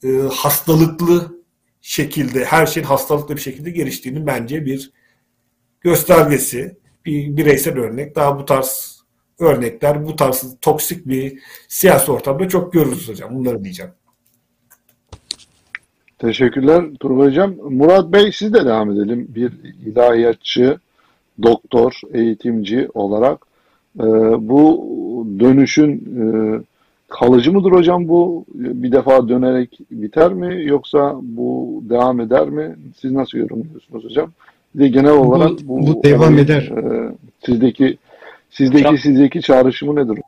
[0.04, 1.44] e, hastalıklı
[1.82, 4.92] şekilde, her şeyin hastalıklı bir şekilde geliştiğini bence bir
[5.82, 8.16] göstergesi, bir bireysel örnek.
[8.16, 9.04] Daha bu tarz
[9.40, 13.36] örnekler, bu tarz toksik bir siyasi ortamda çok görürüz hocam.
[13.36, 13.92] Bunları diyeceğim.
[16.20, 17.56] Teşekkürler Turgay Hocam.
[17.56, 19.28] Murat Bey siz de devam edelim.
[19.30, 19.52] Bir
[19.86, 20.80] ilahiyatçı,
[21.44, 23.46] doktor, eğitimci olarak
[24.00, 24.04] e,
[24.50, 24.88] bu
[25.40, 26.24] dönüşün e,
[27.08, 28.46] kalıcı mıdır hocam bu?
[28.54, 32.76] Bir defa dönerek biter mi yoksa bu devam eder mi?
[33.02, 34.32] Siz nasıl yorumluyorsunuz hocam?
[34.76, 36.62] Bir de genel olarak bu, bu, bu devam hani, eder.
[36.62, 37.12] E,
[37.46, 37.98] sizdeki
[38.50, 40.20] sizdeki hocam, sizdeki çağrışımı nedir?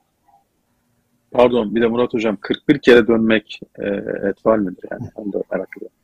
[1.31, 3.87] Pardon bir de Murat hocam 41 kere dönmek e,
[4.29, 5.09] etval midir yani?
[5.15, 5.95] Onu da merak ediyorum.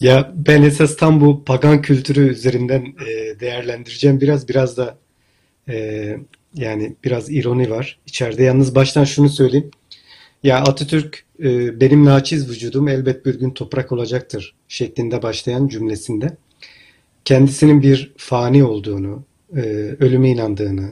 [0.00, 4.98] Ya ben esas tam bu pagan kültürü üzerinden e, değerlendireceğim biraz biraz da
[5.70, 6.16] e,
[6.54, 8.42] yani biraz ironi var içeride.
[8.42, 9.70] Yalnız baştan şunu söyleyeyim.
[10.42, 16.36] Ya Atatürk e, benim naçiz vücudum elbet bir gün toprak olacaktır şeklinde başlayan cümlesinde
[17.24, 19.24] kendisinin bir fani olduğunu,
[19.56, 19.60] e,
[20.00, 20.90] ölüme inandığını,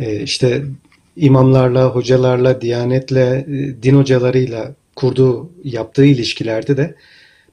[0.00, 0.64] e, işte
[1.16, 6.94] imamlarla, hocalarla, diyanetle, e, din hocalarıyla kurduğu, yaptığı ilişkilerde de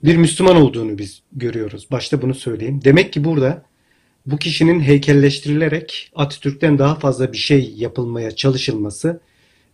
[0.04, 1.88] bir Müslüman olduğunu biz görüyoruz.
[1.92, 2.80] Başta bunu söyleyeyim.
[2.84, 3.64] Demek ki burada
[4.26, 9.20] bu kişinin heykelleştirilerek Atatürk'ten daha fazla bir şey yapılmaya çalışılması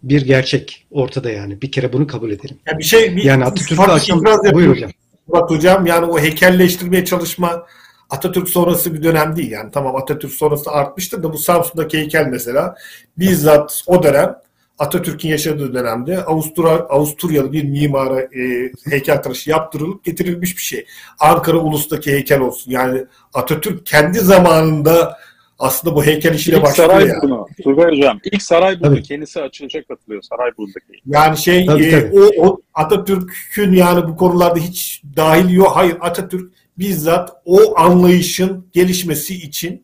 [0.04, 1.62] bir gerçek ortada yani.
[1.62, 2.58] Bir kere bunu kabul edelim.
[2.68, 4.92] Ya bir şey bir, yani Atatürk'ü aşan buyur hocam.
[5.28, 7.66] Murat hocam yani o heykelleştirmeye çalışma
[8.10, 9.72] Atatürk sonrası bir dönem değil yani.
[9.72, 12.76] Tamam Atatürk sonrası artmıştır da bu Samsun'daki heykel mesela
[13.18, 14.36] bizzat o dönem
[14.82, 20.86] Atatürk'ün yaşadığı dönemde Avusturya, Avusturyalı bir mimara e, heykeltıraşı yaptırılıp getirilmiş bir şey.
[21.20, 22.72] Ankara Ulus'taki heykel olsun.
[22.72, 25.18] Yani Atatürk kendi zamanında
[25.60, 27.22] aslında bu heykel işine ilk başlıyor saray yani.
[27.22, 31.02] Bunu, Turgay Hocam ilk saray bunu kendisi açılacak katılıyor Sarayburnu'daki.
[31.06, 32.20] Yani şey tabii, e, tabii.
[32.20, 35.72] O, o Atatürk'ün yani bu konularda hiç dahil yok.
[35.76, 39.84] Hayır Atatürk bizzat o anlayışın gelişmesi için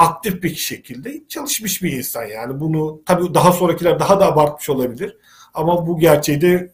[0.00, 2.60] aktif bir şekilde çalışmış bir insan yani.
[2.60, 5.16] Bunu tabii daha sonrakiler daha da abartmış olabilir.
[5.54, 6.72] Ama bu gerçeği de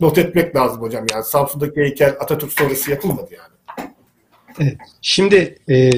[0.00, 1.06] not etmek lazım hocam.
[1.12, 3.90] Yani Samsun'daki heykel Atatürk sonrası yapılmadı yani.
[4.60, 4.76] Evet.
[5.02, 5.90] Şimdi e,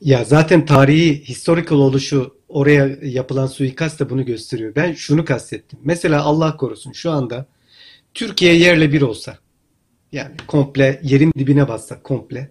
[0.00, 4.74] ya zaten tarihi historical oluşu oraya yapılan suikast da bunu gösteriyor.
[4.76, 5.78] Ben şunu kastettim.
[5.82, 7.46] Mesela Allah korusun şu anda
[8.14, 9.38] Türkiye yerle bir olsa
[10.12, 12.50] yani komple yerin dibine bassa komple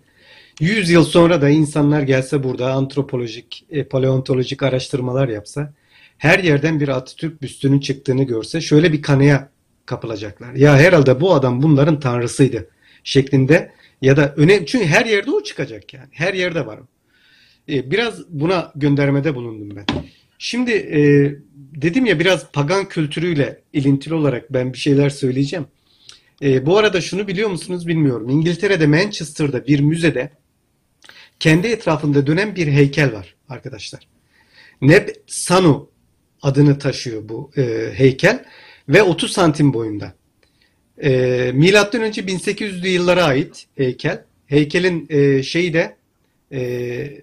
[0.60, 5.74] 100 yıl sonra da insanlar gelse burada antropolojik, e, paleontolojik araştırmalar yapsa
[6.18, 9.50] her yerden bir Atatürk büstünün çıktığını görse şöyle bir kanıya
[9.86, 10.54] kapılacaklar.
[10.54, 12.70] Ya herhalde bu adam bunların tanrısıydı
[13.04, 13.72] şeklinde
[14.02, 16.08] ya da önemli çünkü her yerde o çıkacak yani.
[16.12, 16.80] Her yerde var.
[17.70, 19.86] E, biraz buna göndermede bulundum ben.
[20.38, 21.00] Şimdi e,
[21.82, 25.66] dedim ya biraz pagan kültürüyle ilintili olarak ben bir şeyler söyleyeceğim.
[26.42, 28.30] E, bu arada şunu biliyor musunuz bilmiyorum.
[28.30, 30.32] İngiltere'de Manchester'da bir müzede
[31.46, 34.08] kendi etrafında dönen bir heykel var arkadaşlar.
[34.82, 35.90] Neb Sanu
[36.42, 38.46] adını taşıyor bu e, heykel
[38.90, 40.14] ve 30 santim boyunda.
[41.04, 44.24] E, Milattan önce 1800'lü yıllara ait heykel.
[44.48, 45.96] Heykelin e, şeyi de
[46.52, 47.22] e,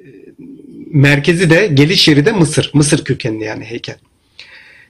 [0.86, 2.70] merkezi de geliş yeri de Mısır.
[2.74, 3.96] Mısır kökenli yani heykel.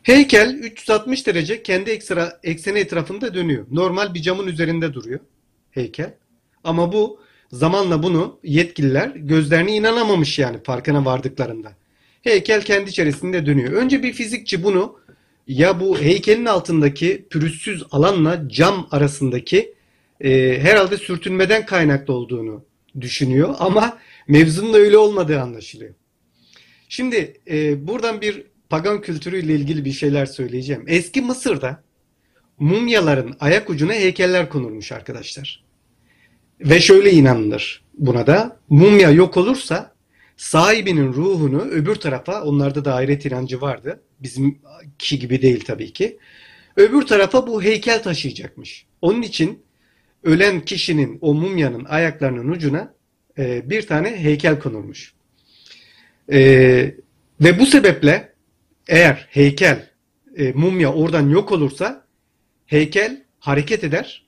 [0.03, 3.67] Heykel 360 derece kendi ekstra, ekseni etrafında dönüyor.
[3.71, 5.21] Normal bir camın üzerinde duruyor
[5.71, 6.15] heykel.
[6.65, 7.21] Ama bu
[7.53, 11.73] zamanla bunu yetkililer gözlerine inanamamış yani farkına vardıklarında.
[12.23, 13.73] Heykel kendi içerisinde dönüyor.
[13.73, 14.99] Önce bir fizikçi bunu
[15.47, 19.74] ya bu heykelin altındaki pürüzsüz alanla cam arasındaki
[20.20, 22.65] e, herhalde sürtünmeden kaynaklı olduğunu
[23.01, 23.99] düşünüyor ama
[24.29, 25.95] mevzunun öyle olmadığı anlaşılıyor.
[26.89, 30.85] Şimdi e, buradan bir pagan kültürüyle ilgili bir şeyler söyleyeceğim.
[30.87, 31.83] Eski Mısır'da
[32.59, 35.62] mumyaların ayak ucuna heykeller konulmuş arkadaşlar.
[36.64, 39.94] Ve şöyle inanılır buna da mumya yok olursa
[40.36, 44.02] sahibinin ruhunu öbür tarafa onlarda da ahiret inancı vardı.
[44.20, 44.59] Bizim
[44.98, 46.18] kişi gibi değil tabii ki.
[46.76, 48.86] Öbür tarafa bu heykel taşıyacakmış.
[49.02, 49.62] Onun için
[50.24, 52.94] ölen kişinin o mumyanın ayaklarının ucuna
[53.39, 55.14] e, bir tane heykel konulmuş.
[56.32, 56.40] E,
[57.40, 58.32] ve bu sebeple
[58.89, 59.89] eğer heykel
[60.36, 62.06] e, mumya oradan yok olursa
[62.66, 64.22] heykel hareket eder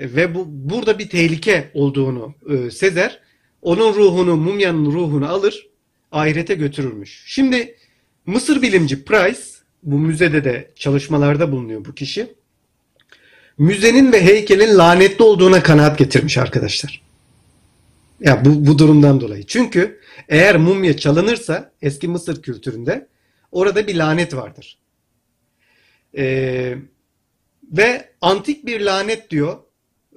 [0.00, 3.20] ve bu burada bir tehlike olduğunu e, sezer.
[3.62, 5.68] Onun ruhunu, mumyanın ruhunu alır,
[6.12, 7.22] ahirete götürürmüş.
[7.26, 7.76] Şimdi
[8.26, 9.40] Mısır bilimci Price,
[9.82, 12.34] bu müzede de çalışmalarda bulunuyor bu kişi.
[13.58, 17.02] Müzenin ve heykelin lanetli olduğuna kanaat getirmiş arkadaşlar.
[18.20, 19.46] Ya bu, bu durumdan dolayı.
[19.46, 23.08] Çünkü eğer mumya çalınırsa eski Mısır kültüründe
[23.52, 24.78] orada bir lanet vardır.
[26.16, 26.74] Ee,
[27.72, 29.58] ve antik bir lanet diyor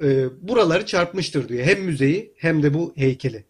[0.03, 1.65] e, buraları çarpmıştır diyor.
[1.65, 3.43] Hem müzeyi hem de bu heykeli.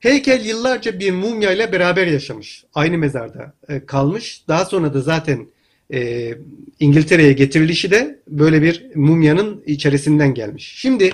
[0.00, 2.64] Heykel yıllarca bir mumya ile beraber yaşamış.
[2.74, 4.42] Aynı mezarda e, kalmış.
[4.48, 5.46] Daha sonra da zaten
[5.92, 6.34] e,
[6.80, 10.74] İngiltere'ye getirilişi de böyle bir mumyanın içerisinden gelmiş.
[10.76, 11.12] Şimdi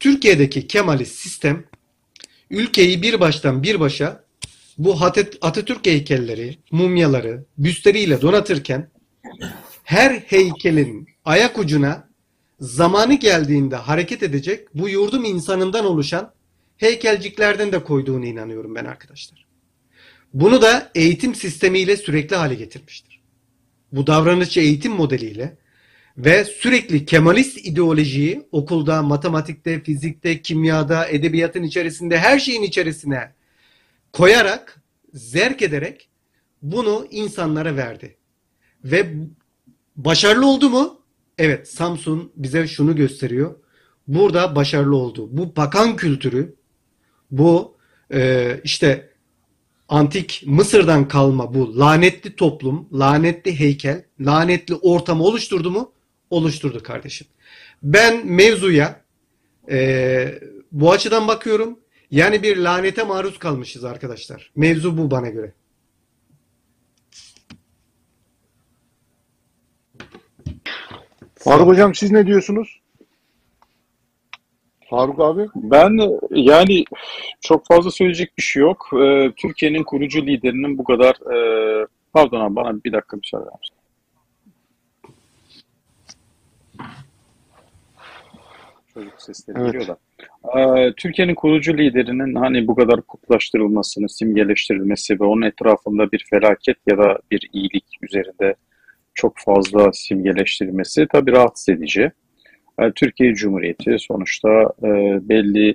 [0.00, 1.64] Türkiye'deki Kemalist sistem
[2.50, 4.24] ülkeyi bir baştan bir başa
[4.78, 4.98] bu
[5.40, 8.88] Atatürk heykelleri, mumyaları, büstleriyle donatırken
[9.84, 12.08] her heykelin ayak ucuna
[12.62, 16.32] zamanı geldiğinde hareket edecek bu yurdum insanından oluşan
[16.76, 19.46] heykelciklerden de koyduğunu inanıyorum ben arkadaşlar.
[20.34, 23.20] Bunu da eğitim sistemiyle sürekli hale getirmiştir.
[23.92, 25.56] Bu davranışçı eğitim modeliyle
[26.16, 33.32] ve sürekli Kemalist ideolojiyi okulda, matematikte, fizikte, kimyada, edebiyatın içerisinde her şeyin içerisine
[34.12, 34.82] koyarak,
[35.14, 36.08] zerk ederek
[36.62, 38.16] bunu insanlara verdi.
[38.84, 39.14] Ve
[39.96, 41.01] başarılı oldu mu?
[41.38, 43.54] Evet, Samsun bize şunu gösteriyor.
[44.08, 45.28] Burada başarılı oldu.
[45.32, 46.54] Bu bakan kültürü,
[47.30, 47.76] bu
[48.12, 49.10] e, işte
[49.88, 55.92] antik Mısır'dan kalma bu lanetli toplum, lanetli heykel, lanetli ortamı oluşturdu mu?
[56.30, 57.26] Oluşturdu kardeşim.
[57.82, 59.00] Ben mevzuya
[59.70, 60.38] e,
[60.72, 61.78] bu açıdan bakıyorum.
[62.10, 64.52] Yani bir lanete maruz kalmışız arkadaşlar.
[64.56, 65.52] Mevzu bu bana göre.
[71.44, 72.80] Faruk Hocam siz ne diyorsunuz?
[74.90, 75.48] Faruk abi?
[75.54, 76.84] Ben yani
[77.40, 78.90] çok fazla söyleyecek bir şey yok.
[79.02, 83.76] Ee, Türkiye'nin kurucu liderinin bu kadar e, pardon abi bana bir dakika müsaade eder misin?
[88.94, 89.72] Çocuk sesleri Evet.
[89.72, 89.98] geliyor da.
[90.58, 96.98] Ee, Türkiye'nin kurucu liderinin hani bu kadar kutlaştırılmasını, simgeleştirilmesi ve onun etrafında bir felaket ya
[96.98, 98.54] da bir iyilik üzerinde
[99.14, 102.12] çok fazla simgeleştirilmesi tabii rahatsız edici.
[102.94, 104.48] Türkiye Cumhuriyeti sonuçta
[104.82, 104.88] e,
[105.28, 105.74] belli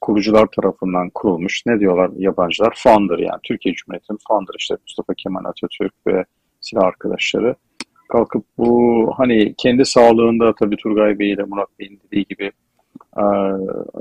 [0.00, 1.62] kurucular tarafından kurulmuş.
[1.66, 2.74] Ne diyorlar yabancılar?
[2.82, 3.40] Founder yani.
[3.42, 6.24] Türkiye Cumhuriyeti'nin founder işte Mustafa Kemal Atatürk ve
[6.60, 7.54] silah arkadaşları.
[8.08, 12.52] Kalkıp bu hani kendi sağlığında tabii Turgay Bey ile Murat Bey'in dediği gibi
[13.16, 13.24] e,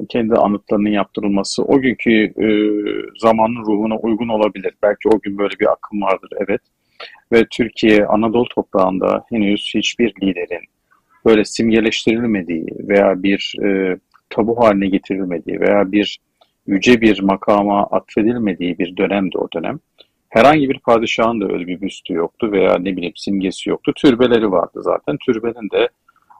[0.09, 2.47] kendi anıtlarının yaptırılması o günkü e,
[3.19, 4.73] zamanın ruhuna uygun olabilir.
[4.83, 6.61] Belki o gün böyle bir akım vardır evet.
[7.31, 10.61] Ve Türkiye Anadolu toprağında henüz hiçbir liderin
[11.25, 13.97] böyle simgeleştirilmediği veya bir e,
[14.29, 16.19] tabu haline getirilmediği veya bir
[16.67, 19.79] yüce bir makama atfedilmediği bir dönemdi o dönem.
[20.29, 23.93] Herhangi bir padişahın da öyle bir büstü yoktu veya ne bileyim simgesi yoktu.
[23.95, 25.17] Türbeleri vardı zaten.
[25.25, 25.89] Türbenin de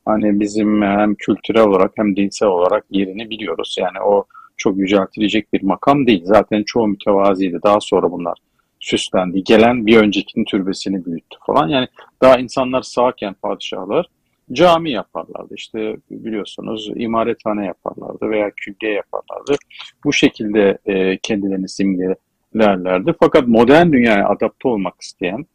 [0.06, 3.76] hani bizim hem kültürel olarak hem dinsel olarak yerini biliyoruz.
[3.80, 4.26] Yani o
[4.58, 6.22] çok yüceltilecek bir makam değil.
[6.26, 7.60] Zaten çoğu mütevaziydi.
[7.64, 8.38] Daha sonra bunlar
[8.84, 9.44] süslendi.
[9.44, 11.68] Gelen bir öncekinin türbesini büyüttü falan.
[11.68, 11.88] Yani
[12.22, 14.06] daha insanlar sağken padişahlar
[14.52, 15.54] cami yaparlardı.
[15.56, 19.56] İşte biliyorsunuz imarethane yaparlardı veya külliye yaparlardı.
[20.04, 23.14] Bu şekilde e, kendilerini simgelerlerdi.
[23.20, 25.46] Fakat modern dünyaya adapte olmak isteyen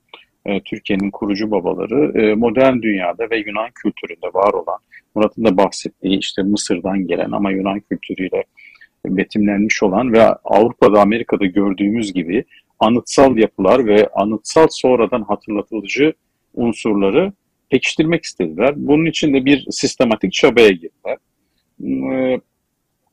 [0.47, 4.79] e, Türkiye'nin kurucu babaları e, modern dünyada ve Yunan kültüründe var olan
[5.15, 8.45] Murat'ın da bahsettiği işte Mısır'dan gelen ama Yunan kültürüyle
[9.07, 12.45] betimlenmiş olan ve Avrupa'da Amerika'da gördüğümüz gibi
[12.81, 16.13] anıtsal yapılar ve anıtsal sonradan hatırlatıcı
[16.55, 17.33] unsurları
[17.71, 18.75] pekiştirmek istediler.
[18.77, 21.19] Bunun için de bir sistematik çabaya girdiler.
[21.85, 22.41] Ee,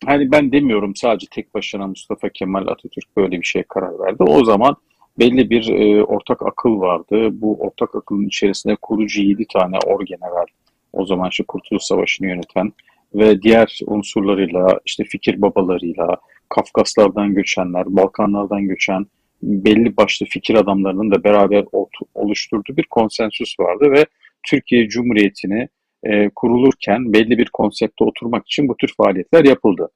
[0.05, 4.23] hani ben demiyorum sadece tek başına Mustafa Kemal Atatürk böyle bir şeye karar verdi.
[4.23, 4.75] O zaman
[5.19, 7.29] belli bir e, ortak akıl vardı.
[7.31, 10.45] Bu ortak akılın içerisinde kurucu 7 tane orgeneral,
[10.93, 12.73] o zaman şu Kurtuluş Savaşı'nı yöneten
[13.15, 16.17] ve diğer unsurlarıyla, işte fikir babalarıyla,
[16.49, 19.05] Kafkaslardan göçenler, Balkanlardan göçen
[19.41, 21.65] belli başlı fikir adamlarının da beraber
[22.13, 24.05] oluşturduğu bir konsensüs vardı ve
[24.47, 25.67] Türkiye Cumhuriyeti'ni
[26.03, 29.89] e, kurulurken belli bir konsepte oturmak için bu tür faaliyetler yapıldı.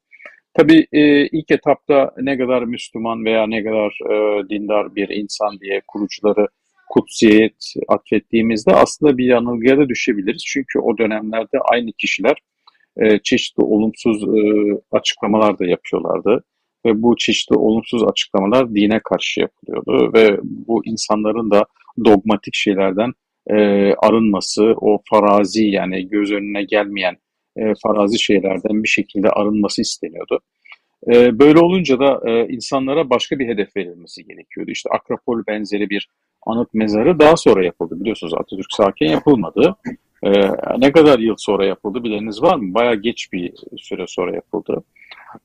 [0.54, 5.82] Tabii e, ilk etapta ne kadar Müslüman veya ne kadar e, dindar bir insan diye
[5.88, 6.46] kurucuları
[6.90, 10.44] kutsiyet atfettiğimizde aslında bir yanılgıya da düşebiliriz.
[10.46, 12.36] Çünkü o dönemlerde aynı kişiler
[12.96, 14.40] e, çeşitli olumsuz e,
[14.90, 16.44] açıklamalar da yapıyorlardı.
[16.86, 20.12] Ve bu çeşitli olumsuz açıklamalar dine karşı yapılıyordu.
[20.14, 21.66] Ve bu insanların da
[22.04, 23.12] dogmatik şeylerden
[23.50, 23.56] e,
[23.94, 27.16] arınması, o farazi yani göz önüne gelmeyen
[27.56, 30.40] e, farazi şeylerden bir şekilde arınması isteniyordu.
[31.08, 34.70] E, böyle olunca da e, insanlara başka bir hedef verilmesi gerekiyordu.
[34.70, 36.08] İşte Akropol benzeri bir
[36.46, 38.00] anıt mezarı daha sonra yapıldı.
[38.00, 39.76] Biliyorsunuz Atatürk sakin yapılmadı.
[40.22, 40.30] E,
[40.78, 42.74] ne kadar yıl sonra yapıldı bileniniz var mı?
[42.74, 44.82] Baya geç bir süre sonra yapıldı.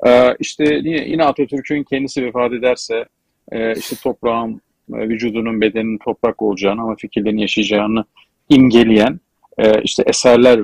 [0.07, 3.05] E, işte yine, yine Atatürk'ün kendisi vefat ederse
[3.51, 4.61] e, işte toprağın,
[4.93, 8.03] e, vücudunun, bedeninin toprak olacağını ama fikirlerini yaşayacağını
[8.49, 9.19] imgeleyen
[9.57, 10.59] e, işte eserler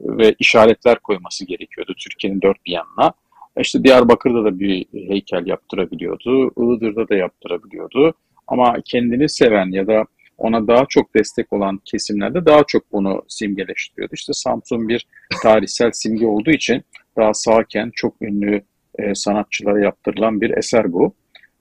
[0.00, 3.12] ve işaretler koyması gerekiyordu Türkiye'nin dört bir yanına.
[3.60, 8.14] İşte Diyarbakır'da da bir heykel yaptırabiliyordu, Iğdır'da da yaptırabiliyordu.
[8.46, 10.04] Ama kendini seven ya da
[10.38, 14.14] ona daha çok destek olan kesimlerde daha çok bunu simgeleştiriyordu.
[14.14, 15.06] İşte Samsun bir
[15.42, 16.84] tarihsel simge olduğu için
[17.16, 18.62] daha sağken çok ünlü
[18.98, 21.14] e, sanatçılara yaptırılan bir eser bu.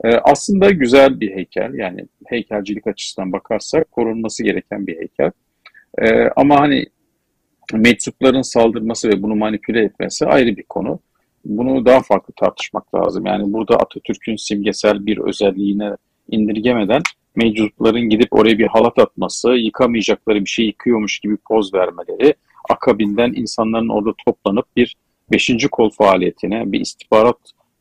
[0.03, 5.31] E, aslında güzel bir heykel yani heykelcilik açısından bakarsak korunması gereken bir heykel.
[5.97, 6.85] E, ama hani
[7.73, 10.99] meczupların saldırması ve bunu manipüle etmesi ayrı bir konu.
[11.45, 13.25] Bunu daha farklı tartışmak lazım.
[13.25, 15.91] Yani burada Atatürk'ün simgesel bir özelliğine
[16.31, 17.01] indirgemeden
[17.35, 22.33] meczupların gidip oraya bir halat atması, yıkamayacakları bir şey yıkıyormuş gibi poz vermeleri,
[22.69, 24.95] akabinden insanların orada toplanıp bir
[25.31, 27.37] beşinci kol faaliyetine, bir istihbarat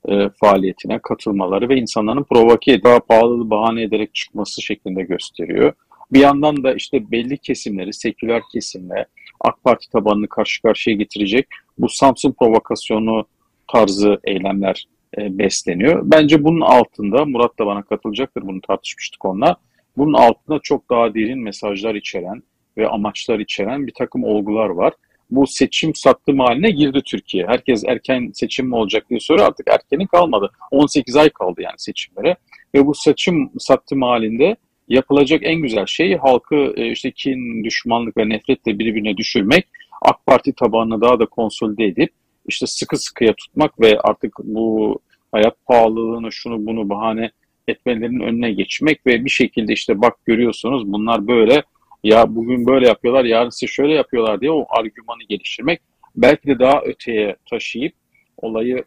[0.08, 5.72] e, faaliyetine katılmaları ve insanların provoke daha pahalı bahane ederek çıkması şeklinde gösteriyor.
[6.12, 9.06] Bir yandan da işte belli kesimleri, seküler kesimle
[9.40, 11.46] AK Parti tabanını karşı karşıya getirecek
[11.78, 13.26] bu Samsun provokasyonu
[13.72, 14.84] tarzı eylemler
[15.18, 16.02] e, besleniyor.
[16.04, 19.56] Bence bunun altında, Murat da bana katılacaktır bunu tartışmıştık onunla.
[19.96, 22.42] Bunun altında çok daha derin mesajlar içeren
[22.76, 24.92] ve amaçlar içeren bir takım olgular var.
[25.30, 27.46] Bu seçim sattım haline girdi Türkiye.
[27.46, 29.46] Herkes erken seçim mi olacak diye soruyor.
[29.46, 30.50] Artık erkeni kalmadı.
[30.70, 32.36] 18 ay kaldı yani seçimlere.
[32.74, 34.56] Ve bu seçim sattım halinde
[34.88, 39.66] yapılacak en güzel şey halkı e, işte kin, düşmanlık ve nefretle birbirine düşürmek,
[40.02, 42.10] AK Parti tabanını daha da konsolide edip
[42.48, 44.98] işte sıkı sıkıya tutmak ve artık bu
[45.32, 47.30] hayat pahalılığını şunu bunu bahane
[47.68, 51.62] etmelerinin önüne geçmek ve bir şekilde işte bak görüyorsunuz bunlar böyle
[52.04, 55.80] ya bugün böyle yapıyorlar yarın size şöyle yapıyorlar diye o argümanı geliştirmek
[56.16, 57.92] belki de daha öteye taşıyıp
[58.36, 58.84] olayı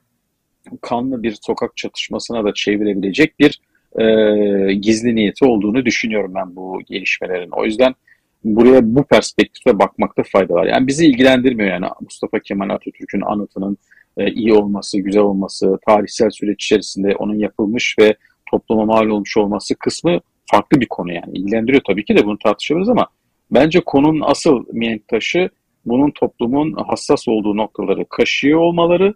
[0.81, 3.61] kanlı bir sokak çatışmasına da çevirebilecek bir
[3.99, 7.49] e, gizli niyeti olduğunu düşünüyorum ben bu gelişmelerin.
[7.51, 7.95] O yüzden
[8.43, 10.65] buraya bu perspektifle bakmakta fayda var.
[10.65, 13.77] Yani bizi ilgilendirmiyor yani Mustafa Kemal Atatürk'ün anıtının
[14.17, 18.15] e, iyi olması, güzel olması, tarihsel süreç içerisinde onun yapılmış ve
[18.51, 20.19] topluma mal olmuş olması kısmı
[20.51, 21.37] farklı bir konu yani.
[21.37, 23.07] İlgilendiriyor tabii ki de bunu tartışıyoruz ama
[23.51, 25.49] bence konunun asıl mihenk taşı
[25.85, 29.13] bunun toplumun hassas olduğu noktaları kaşıyor olmaları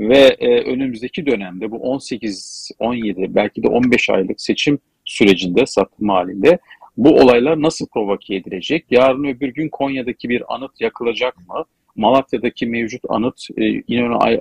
[0.00, 6.58] ve e, önümüzdeki dönemde bu 18, 17 belki de 15 aylık seçim sürecinde satım halinde
[6.96, 8.86] bu olaylar nasıl provoke edilecek?
[8.90, 11.64] Yarın öbür gün Konya'daki bir anıt yakılacak mı?
[11.96, 14.40] Malatya'daki mevcut anıt, e, İnönü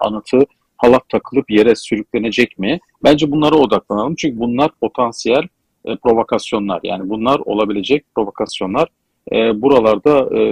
[0.00, 0.46] anıtı
[0.76, 2.78] halat takılıp yere sürüklenecek mi?
[3.04, 4.14] Bence bunlara odaklanalım.
[4.14, 5.42] Çünkü bunlar potansiyel
[5.84, 6.80] e, provokasyonlar.
[6.82, 8.88] Yani bunlar olabilecek provokasyonlar.
[9.32, 10.42] E, buralarda e,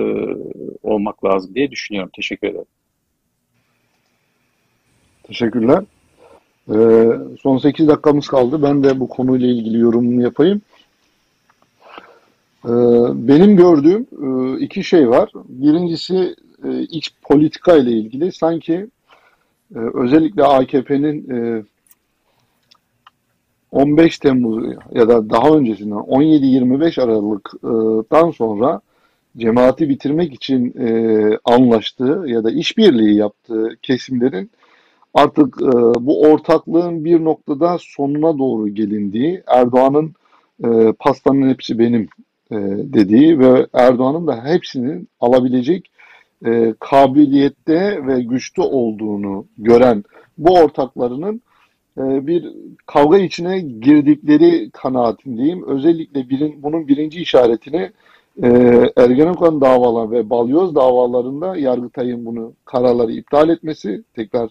[0.82, 2.10] olmak lazım diye düşünüyorum.
[2.16, 2.66] Teşekkür ederim.
[5.22, 5.84] Teşekkürler.
[6.74, 7.08] Ee,
[7.42, 8.62] son 8 dakikamız kaldı.
[8.62, 10.62] Ben de bu konuyla ilgili yorumumu yapayım.
[12.64, 12.70] Ee,
[13.14, 15.30] benim gördüğüm e, iki şey var.
[15.48, 18.86] Birincisi e, iç politika ile ilgili sanki
[19.74, 21.64] e, özellikle AKP'nin e,
[23.76, 28.80] 15 Temmuz ya da daha öncesinden 17-25 Aralık'tan sonra
[29.36, 34.50] cemaati bitirmek için e, anlaştığı ya da işbirliği yaptığı kesimlerin
[35.14, 35.70] artık e,
[36.00, 40.14] bu ortaklığın bir noktada sonuna doğru gelindiği, Erdoğan'ın
[40.64, 42.08] e, pastanın hepsi benim
[42.50, 42.56] e,
[42.94, 45.90] dediği ve Erdoğan'ın da hepsinin alabilecek
[46.46, 50.04] e, kabiliyette ve güçlü olduğunu gören
[50.38, 51.42] bu ortaklarının
[51.96, 52.52] bir
[52.86, 55.66] kavga içine girdikleri kanaatindeyim.
[55.66, 57.90] Özellikle birin, bunun birinci işaretini
[58.42, 58.48] e,
[58.96, 64.50] Ergenekon davaları ve Balyoz davalarında Yargıtay'ın bunu kararları iptal etmesi, tekrar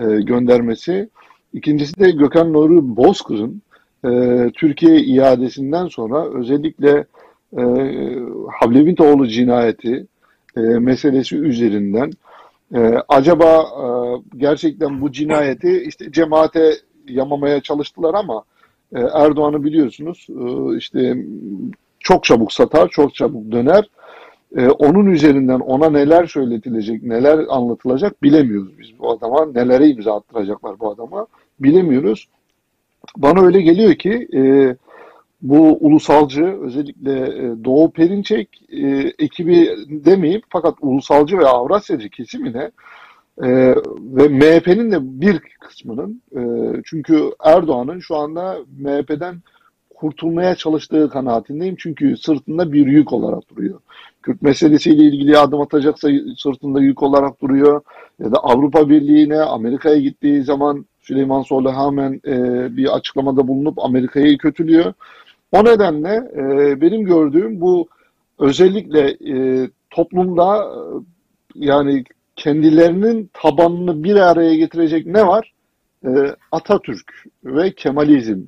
[0.00, 1.08] e, göndermesi.
[1.52, 3.62] İkincisi de Gökhan Nuri Bozkır'ın
[4.04, 4.10] e,
[4.54, 7.04] Türkiye iadesinden sonra özellikle
[7.58, 7.62] e,
[8.60, 10.06] Havlevitoğlu cinayeti
[10.56, 12.10] e, meselesi üzerinden
[12.74, 13.86] e, acaba e,
[14.36, 16.72] gerçekten bu cinayeti işte cemaate
[17.08, 18.44] yamamaya çalıştılar ama
[18.94, 21.24] e, Erdoğan'ı biliyorsunuz e, işte
[22.00, 23.90] çok çabuk satar, çok çabuk döner.
[24.56, 29.46] E, onun üzerinden ona neler söyletilecek, neler anlatılacak bilemiyoruz biz bu adama.
[29.46, 31.26] Nelere imza attıracaklar bu adama
[31.60, 32.28] bilemiyoruz.
[33.16, 34.40] Bana öyle geliyor ki e,
[35.42, 42.70] bu ulusalcı özellikle e, Doğu Perinçek e, ekibi demeyeyim fakat ulusalcı ve Avrasyacı kesimine
[43.42, 46.42] e, ve MHP'nin de bir kısmının e,
[46.84, 49.42] çünkü Erdoğan'ın şu anda MHP'den
[50.00, 51.76] kurtulmaya çalıştığı kanaatindeyim.
[51.78, 53.80] Çünkü sırtında bir yük olarak duruyor.
[54.22, 57.82] Kürt meselesiyle ilgili adım atacaksa sırtında yük olarak duruyor.
[58.18, 62.36] Ya da Avrupa Birliği'ne, Amerika'ya gittiği zaman Süleyman Soylu hemen e,
[62.76, 64.92] bir açıklamada bulunup Amerika'yı kötülüyor.
[65.52, 67.88] O nedenle e, benim gördüğüm bu
[68.38, 70.80] özellikle e, toplumda e,
[71.54, 72.04] yani
[72.36, 75.52] kendilerinin tabanını bir araya getirecek ne var?
[76.06, 76.10] E,
[76.52, 78.38] Atatürk ve Kemalizm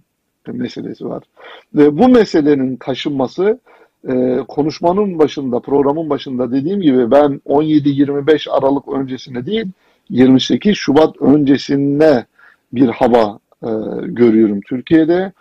[0.46, 1.22] meselesi var.
[1.74, 3.58] Ve bu meselenin taşınması
[4.08, 9.66] e, konuşmanın başında, programın başında dediğim gibi ben 17-25 Aralık öncesine değil
[10.10, 12.24] 28 Şubat öncesine
[12.72, 13.70] bir hava e,
[14.02, 15.32] görüyorum Türkiye'de.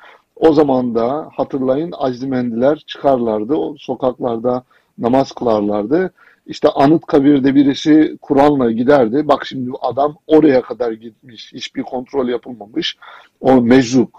[0.42, 3.56] O zaman da hatırlayın Azimendiler çıkarlardı.
[3.56, 4.64] O sokaklarda
[4.98, 6.12] namaz kılarlardı.
[6.46, 9.28] İşte Anıtkabir'de birisi Kur'an'la giderdi.
[9.28, 11.54] Bak şimdi adam oraya kadar gitmiş.
[11.54, 12.98] Hiçbir kontrol yapılmamış.
[13.42, 14.10] O meczup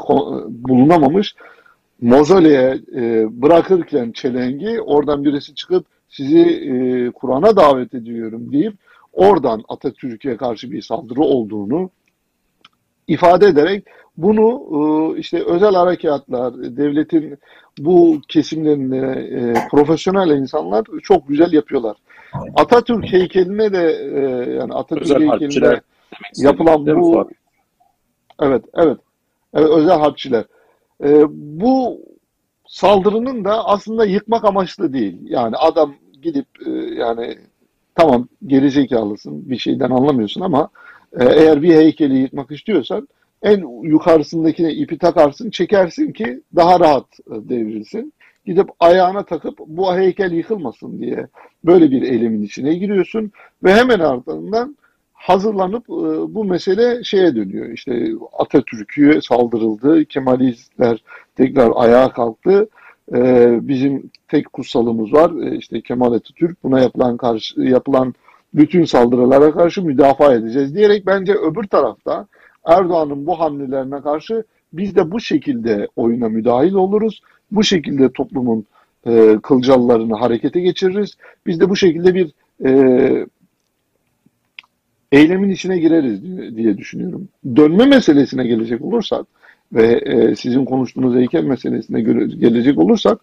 [0.48, 1.34] bulunamamış.
[2.00, 8.74] Mozole'ye e, bırakırken çelengi oradan birisi çıkıp sizi e, Kur'an'a davet ediyorum deyip
[9.12, 11.90] oradan Atatürk'e karşı bir saldırı olduğunu
[13.08, 13.84] ifade ederek
[14.16, 17.38] bunu e, işte özel harekatlar, devletin
[17.78, 21.96] bu kesimlerinde e, profesyonel insanlar çok güzel yapıyorlar.
[22.56, 25.80] Atatürk heykeline de e, yani Atatürk özel heykeline
[26.36, 27.30] yapılan bu
[28.42, 28.98] evet evet
[29.54, 30.44] evet özel harpçiler.
[31.30, 32.00] Bu
[32.66, 35.18] saldırının da aslında yıkmak amaçlı değil.
[35.22, 36.46] Yani adam gidip
[36.96, 37.38] yani
[37.94, 40.68] tamam gerizekalısın bir şeyden anlamıyorsun ama
[41.20, 43.08] eğer bir heykeli yıkmak istiyorsan
[43.42, 48.12] en yukarısındakine ipi takarsın, çekersin ki daha rahat e, devrilsin.
[48.46, 51.26] Gidip ayağına takıp bu heykel yıkılmasın diye
[51.64, 53.32] böyle bir elimin içine giriyorsun
[53.64, 54.76] ve hemen ardından
[55.14, 57.68] hazırlanıp e, bu mesele şeye dönüyor.
[57.68, 58.08] İşte
[58.38, 61.02] Atatürk'ü saldırıldı, Kemalistler
[61.36, 62.68] tekrar ayağa kalktı.
[63.14, 65.52] E, bizim tek kutsalımız var.
[65.52, 68.14] işte Kemal Atatürk buna yapılan karşı yapılan
[68.54, 72.26] bütün saldırılara karşı müdafaa edeceğiz diyerek bence öbür tarafta
[72.64, 77.22] Erdoğan'ın bu hamlelerine karşı biz de bu şekilde oyuna müdahil oluruz.
[77.50, 78.66] Bu şekilde toplumun
[79.06, 81.16] e, kılcallarını harekete geçiririz.
[81.46, 82.32] Biz de bu şekilde bir
[82.64, 83.26] e,
[85.12, 86.22] eylemin içine gireriz
[86.56, 87.28] diye düşünüyorum.
[87.56, 89.26] Dönme meselesine gelecek olursak
[89.72, 92.00] ve e, sizin konuştuğunuz heykel meselesine
[92.40, 93.18] gelecek olursak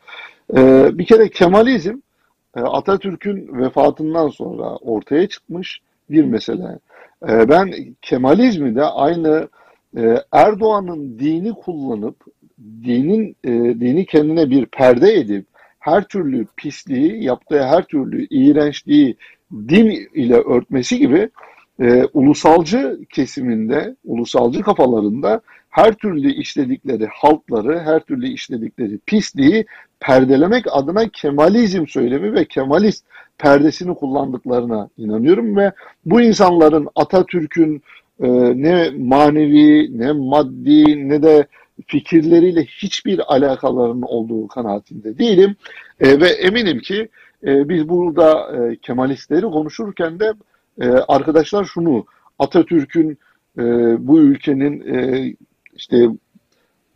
[0.57, 1.97] e, bir kere Kemalizm
[2.54, 6.80] Atatürk'ün vefatından sonra ortaya çıkmış bir mesele.
[7.30, 9.48] Ee, ben Kemalizmi de aynı
[9.98, 12.16] e, Erdoğan'ın dini kullanıp
[12.84, 15.46] dinin e, dini kendine bir perde edip
[15.80, 19.16] her türlü pisliği, yaptığı her türlü iğrençliği
[19.52, 21.30] din ile örtmesi gibi
[21.80, 29.66] e, ulusalcı kesiminde, ulusalcı kafalarında her türlü işledikleri haltları, her türlü işledikleri pisliği
[30.00, 33.06] perdelemek adına Kemalizm söylemi ve Kemalist
[33.38, 35.72] perdesini kullandıklarına inanıyorum ve
[36.06, 37.82] bu insanların Atatürk'ün
[38.20, 38.28] e,
[38.64, 41.48] ne manevi, ne maddi, ne de
[41.88, 45.56] fikirleriyle hiçbir alakalarının olduğu kanaatinde değilim.
[46.00, 47.10] E, ve eminim ki
[47.44, 50.34] e, biz burada e, Kemalistleri konuşurken de
[50.82, 52.06] e, arkadaşlar şunu,
[52.40, 53.18] Atatürk'ün
[53.58, 53.64] e,
[54.08, 55.28] bu ülkenin e,
[55.80, 56.07] işte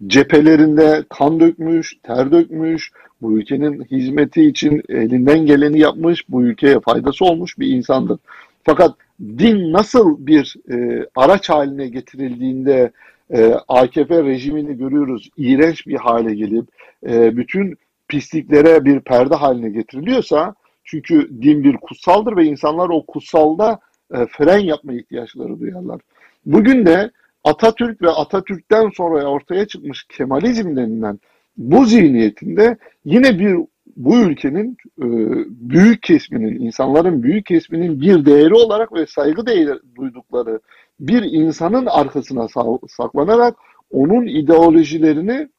[0.07, 2.91] cephelerinde kan dökmüş, ter dökmüş,
[3.21, 8.19] bu ülkenin hizmeti için elinden geleni yapmış, bu ülkeye faydası olmuş bir insandır.
[8.63, 12.91] Fakat din nasıl bir e, araç haline getirildiğinde
[13.33, 16.65] e, AKP rejimini görüyoruz, iğrenç bir hale gelip
[17.07, 17.77] e, bütün
[18.07, 23.79] pisliklere bir perde haline getiriliyorsa, çünkü din bir kutsaldır ve insanlar o kutsalda
[24.13, 26.01] e, fren yapma ihtiyaçları duyarlar.
[26.45, 27.11] Bugün de
[27.43, 31.19] Atatürk ve Atatürk'ten sonra ortaya çıkmış Kemalizm denilen
[31.57, 33.57] bu zihniyetinde yine bir
[33.95, 35.05] bu ülkenin e,
[35.49, 40.59] büyük kesminin, insanların büyük kesminin bir değeri olarak ve saygı değeri duydukları
[40.99, 42.47] bir insanın arkasına
[42.87, 43.55] saklanarak
[43.91, 45.49] onun ideolojilerini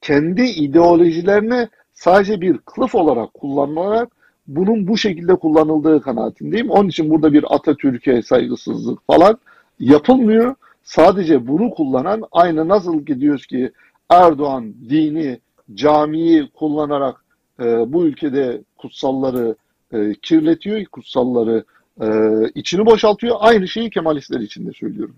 [0.00, 4.08] kendi ideolojilerine sadece bir kılıf olarak kullanılarak
[4.46, 6.70] bunun bu şekilde kullanıldığı kanaatindeyim.
[6.70, 9.38] Onun için burada bir Atatürk'e saygısızlık falan
[9.78, 10.54] yapılmıyor.
[10.88, 13.72] Sadece bunu kullanan aynı nasıl gidiyoruz ki
[14.08, 15.40] Erdoğan dini,
[15.74, 17.24] camiyi kullanarak
[17.60, 19.56] e, bu ülkede kutsalları
[19.92, 21.64] e, kirletiyor, kutsalları
[22.02, 22.08] e,
[22.54, 23.36] içini boşaltıyor.
[23.40, 25.16] Aynı şeyi Kemalistler için de söylüyorum.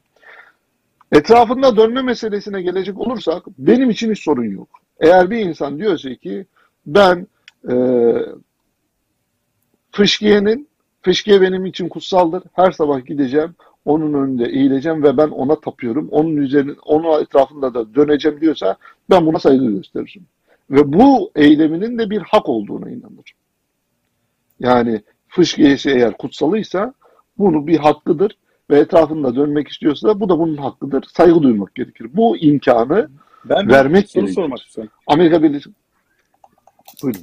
[1.12, 4.68] Etrafında dönme meselesine gelecek olursak benim için hiç sorun yok.
[5.00, 6.46] Eğer bir insan diyorsa ki
[6.86, 7.26] ben
[7.70, 7.74] e,
[9.92, 10.68] fışkiyenin,
[11.02, 12.42] fışkiye benim için kutsaldır.
[12.52, 13.54] Her sabah gideceğim,
[13.84, 16.08] onun önünde eğileceğim ve ben ona tapıyorum.
[16.10, 18.76] Onun üzerine, onun etrafında da döneceğim diyorsa
[19.10, 20.26] ben buna saygı gösteririm.
[20.70, 23.24] Ve bu eyleminin de bir hak olduğuna inanırım.
[24.60, 26.94] Yani fışkiyesi eğer kutsalıysa
[27.38, 28.36] bunu bir hakkıdır
[28.70, 31.04] ve etrafında dönmek istiyorsa da bu da bunun hakkıdır.
[31.16, 32.10] Saygı duymak gerekir.
[32.14, 33.08] Bu imkanı
[33.44, 34.34] ben vermek soru gerekir.
[34.34, 34.92] sormak istiyorum.
[35.06, 35.74] Amerika Birleşik
[37.02, 37.22] Buyurun.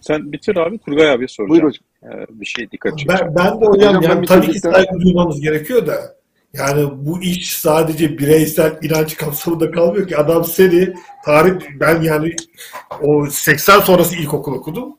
[0.00, 0.78] Sen bitir abi.
[0.78, 1.50] Turgay abi soracağım.
[1.50, 1.84] Buyur hocam.
[2.02, 3.34] Ee, bir şey dikkat çekeceğim.
[3.34, 6.18] Ben, ben de hocam, hocam yani tabii ki saygı duymamız gerekiyor da
[6.52, 10.16] yani bu iş sadece bireysel inanç kapsamında kalmıyor ki.
[10.16, 10.94] Adam seni
[11.24, 12.36] tarih ben yani
[13.02, 14.96] o 80 sonrası ilkokul okudum.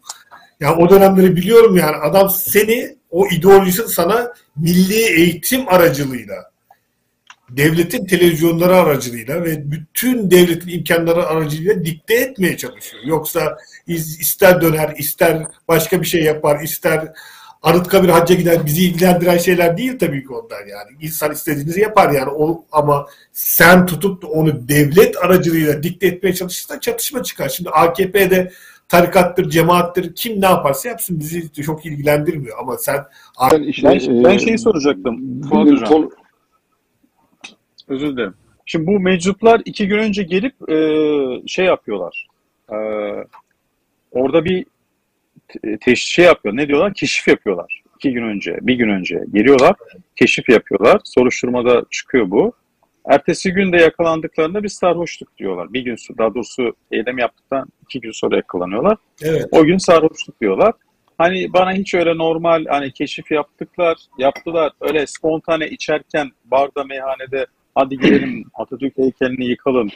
[0.60, 6.49] Yani o dönemleri biliyorum yani adam seni o ideolojisini sana milli eğitim aracılığıyla
[7.50, 13.04] devletin televizyonları aracılığıyla ve bütün devletin imkanları aracılığıyla dikte etmeye çalışıyor.
[13.06, 13.58] Yoksa
[13.88, 17.14] ister döner, ister başka bir şey yapar, ister
[17.62, 20.90] Anıtkabir hacca gider bizi ilgilendiren şeyler değil tabii ki onlar yani.
[21.02, 22.30] İnsan istediğinizi yapar yani.
[22.30, 27.50] O, ama sen tutup da onu devlet aracılığıyla dikte etmeye çalışırsan çatışma çıkar.
[27.50, 28.52] Şimdi AKP'de
[28.88, 33.06] tarikattır, cemaattir kim ne yaparsa yapsın bizi çok ilgilendirmiyor ama sen
[33.52, 35.42] ben, işte, ben, ben şeyi soracaktım.
[35.50, 36.10] Fuat Hocam.
[37.90, 38.34] Özür dilerim.
[38.66, 40.78] Şimdi bu meczuplar iki gün önce gelip e,
[41.48, 42.28] şey yapıyorlar.
[42.72, 42.78] E,
[44.12, 44.66] orada bir
[45.82, 46.58] te, şey yapıyor.
[46.58, 46.94] Ne diyorlar?
[46.94, 47.82] Keşif yapıyorlar.
[47.96, 49.76] İki gün önce, bir gün önce geliyorlar.
[50.16, 51.02] Keşif yapıyorlar.
[51.04, 52.54] Soruşturmada çıkıyor bu.
[53.06, 55.74] Ertesi gün de yakalandıklarında bir sarhoşluk diyorlar.
[55.74, 58.98] Bir gün daha doğrusu eylem yaptıktan iki gün sonra yakalanıyorlar.
[59.22, 59.46] Evet.
[59.52, 60.74] O gün sarhoşluk diyorlar.
[61.18, 64.72] Hani bana hiç öyle normal hani keşif yaptıklar, yaptılar.
[64.82, 67.46] Öyle spontane içerken barda, meyhanede
[67.80, 69.90] hadi gidelim Atatürk heykelini yıkalım.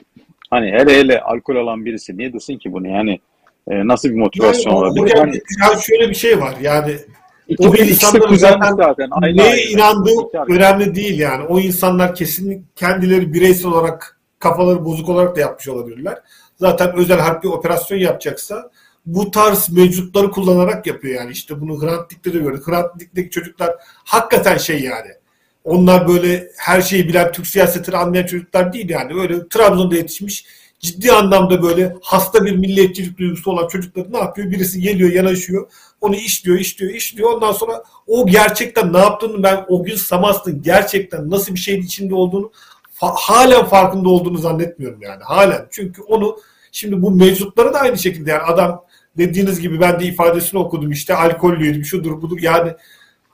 [0.49, 3.19] Hani hele hele alkol alan birisi niye desin ki bunu yani
[3.67, 5.17] e, nasıl bir motivasyon yani, olabilir?
[5.17, 6.95] Yani, yani şöyle bir şey var yani
[7.59, 10.11] o insanların zaten, zaten ayrı neye ayrı, inandığı
[10.49, 11.43] önemli değil yani.
[11.43, 16.19] O insanlar kesin kendileri bireysel olarak kafaları bozuk olarak da yapmış olabilirler.
[16.55, 18.71] Zaten özel harp bir operasyon yapacaksa
[19.05, 21.31] bu tarz mevcutları kullanarak yapıyor yani.
[21.31, 22.67] işte bunu Hrant Dink'te de gördük.
[22.67, 25.09] Hrant Dink'teki çocuklar hakikaten şey yani
[25.63, 29.21] onlar böyle her şeyi bilen Türk siyasetini anlayan çocuklar değil yani.
[29.21, 30.45] Öyle Trabzon'da yetişmiş
[30.83, 34.51] ciddi anlamda böyle hasta bir milliyetçilik duygusu olan çocuklar ne yapıyor?
[34.51, 35.71] Birisi geliyor yanaşıyor.
[36.01, 37.33] Onu işliyor, işliyor, işliyor.
[37.33, 42.15] Ondan sonra o gerçekten ne yaptığını ben o gün Samas'ın gerçekten nasıl bir şeyin içinde
[42.15, 42.51] olduğunu
[42.99, 45.23] fa- halen farkında olduğunu zannetmiyorum yani.
[45.23, 45.67] Halen.
[45.71, 46.37] Çünkü onu
[46.71, 48.85] şimdi bu mevcutları da aynı şekilde yani adam
[49.17, 52.73] dediğiniz gibi ben de ifadesini okudum işte alkollüydüm şudur budur yani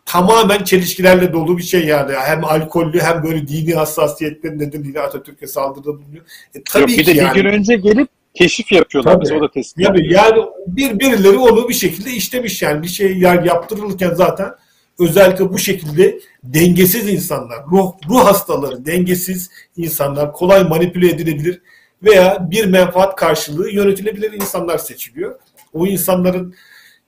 [0.09, 2.13] tamamen çelişkilerle dolu bir şey yani.
[2.15, 6.25] Hem alkollü hem böyle dini hassasiyetleri nedeniyle Atatürk'e saldırıda bulunuyor.
[6.55, 9.13] E, tabii Yok, bir ki de yani, bir gün önce gelip keşif yapıyorlar.
[9.13, 12.83] Tabii, Biz o da tespit yani, yani bir, birileri onu bir şekilde işlemiş yani.
[12.83, 14.51] Bir şey yani yaptırılırken zaten
[14.99, 21.61] özellikle bu şekilde dengesiz insanlar, ruh, ruh hastaları, dengesiz insanlar kolay manipüle edilebilir
[22.03, 25.39] veya bir menfaat karşılığı yönetilebilir insanlar seçiliyor.
[25.73, 26.55] O insanların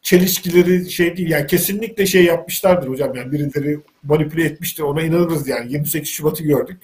[0.01, 5.73] çelişkileri şey değil yani kesinlikle şey yapmışlardır hocam yani birileri manipüle etmiştir ona inanırız yani
[5.73, 6.77] 28 Şubat'ı gördük.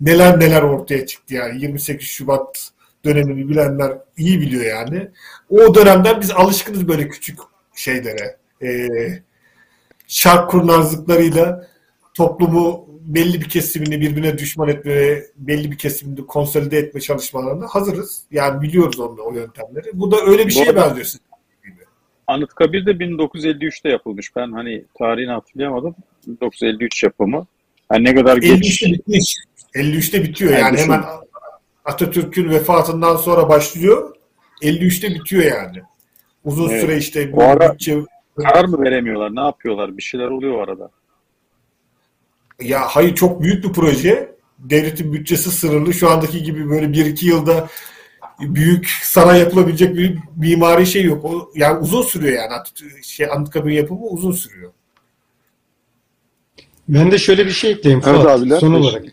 [0.00, 2.70] Neler neler ortaya çıktı yani 28 Şubat
[3.04, 5.08] dönemini bilenler iyi biliyor yani.
[5.48, 7.38] O dönemden biz alışkınız böyle küçük
[7.74, 8.36] şeylere.
[8.62, 8.88] Ee,
[10.06, 11.68] şark kurnazlıklarıyla
[12.14, 18.22] toplumu belli bir kesimini birbirine düşman etme, belli bir kesimini konsolide etme çalışmalarına hazırız.
[18.30, 19.90] Yani biliyoruz onu o yöntemleri.
[19.92, 21.06] Bu da öyle bir şeye benziyor.
[22.26, 24.36] Anıtkabir de 1953'te yapılmış.
[24.36, 25.94] Ben hani tarihini hatırlayamadım.
[26.26, 27.46] 1953 yapımı.
[27.92, 29.36] Yani ne kadar geç 53'te bitmiş.
[29.74, 30.84] 53'te bitiyor Yani yani düşün.
[30.92, 31.04] hemen
[31.84, 34.14] Atatürk'ün vefatından sonra başlıyor.
[34.62, 35.82] 53'te bitiyor yani.
[36.44, 36.80] Uzun Evet.
[36.80, 37.98] süre işte bu ara- bütçe
[38.36, 39.36] karar mı veremiyorlar?
[39.36, 39.96] Ne yapıyorlar?
[39.96, 40.90] Bir şeyler oluyor arada.
[42.60, 44.34] Ya hayır çok büyük bir proje.
[44.58, 45.94] Devletin bütçesi sınırlı.
[45.94, 47.68] Şu andaki gibi böyle bir iki yılda
[48.40, 51.24] büyük saray yapılabilecek bir mimari şey yok.
[51.24, 52.52] O, yani uzun sürüyor yani.
[52.54, 54.72] At- Şey, Anıtkabir yapımı uzun sürüyor.
[56.88, 58.58] Ben de şöyle bir şey ekleyeyim Evet Fuat, abiler.
[58.60, 59.04] son olarak.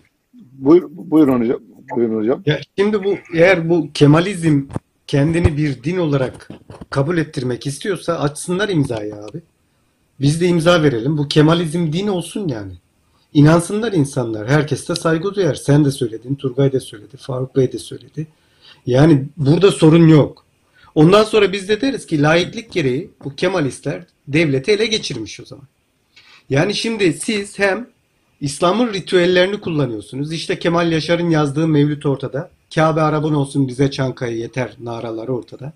[0.54, 1.60] Buyur, buyurun hocam.
[1.96, 2.44] Buyurun hocam.
[2.46, 4.62] Ya şimdi bu eğer bu Kemalizm
[5.08, 6.50] kendini bir din olarak
[6.90, 9.42] kabul ettirmek istiyorsa açsınlar imzayı abi.
[10.20, 11.18] Biz de imza verelim.
[11.18, 12.74] Bu Kemalizm din olsun yani.
[13.34, 14.48] İnansınlar insanlar.
[14.50, 15.56] Herkes de saygı duyar.
[15.56, 18.28] Sen de söyledin, Turgay da söyledi, Faruk Bey de söyledi.
[18.86, 20.46] Yani burada sorun yok.
[20.96, 25.68] Ondan sonra biz de deriz ki laiklik gereği bu Kemalistler devleti ele geçirmiş o zaman.
[26.50, 27.88] Yani şimdi siz hem
[28.42, 30.34] İslam'ın ritüellerini kullanıyorsunuz.
[30.34, 32.50] İşte Kemal Yaşar'ın yazdığı Mevlüt ortada.
[32.76, 35.74] Kabe Arabın olsun bize Çankaya yeter naraları ortada.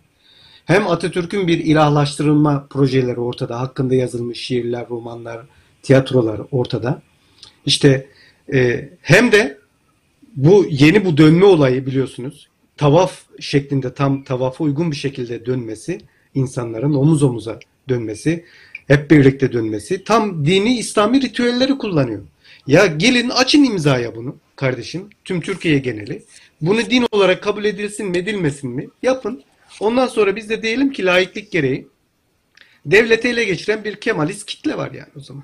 [0.65, 3.59] Hem Atatürk'ün bir ilahlaştırılma projeleri ortada.
[3.59, 5.41] Hakkında yazılmış şiirler, romanlar,
[5.83, 7.01] tiyatrolar ortada.
[7.65, 8.07] İşte
[8.53, 9.57] e, hem de
[10.35, 12.47] bu yeni bu dönme olayı biliyorsunuz.
[12.77, 15.97] Tavaf şeklinde tam tavafa uygun bir şekilde dönmesi,
[16.33, 18.45] insanların omuz omuza dönmesi,
[18.87, 22.21] hep birlikte dönmesi tam dini İslami ritüelleri kullanıyor.
[22.67, 25.09] Ya gelin açın imzaya bunu kardeşim.
[25.25, 26.23] Tüm Türkiye geneli.
[26.61, 28.87] Bunu din olarak kabul edilsin mi edilmesin mi?
[29.03, 29.43] Yapın.
[29.79, 31.87] Ondan sonra biz de diyelim ki laiklik gereği
[32.85, 35.43] devleti ele geçiren bir Kemalist kitle var yani o zaman.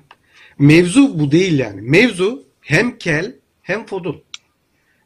[0.58, 1.80] Mevzu bu değil yani.
[1.80, 4.16] Mevzu hem kel hem fodul.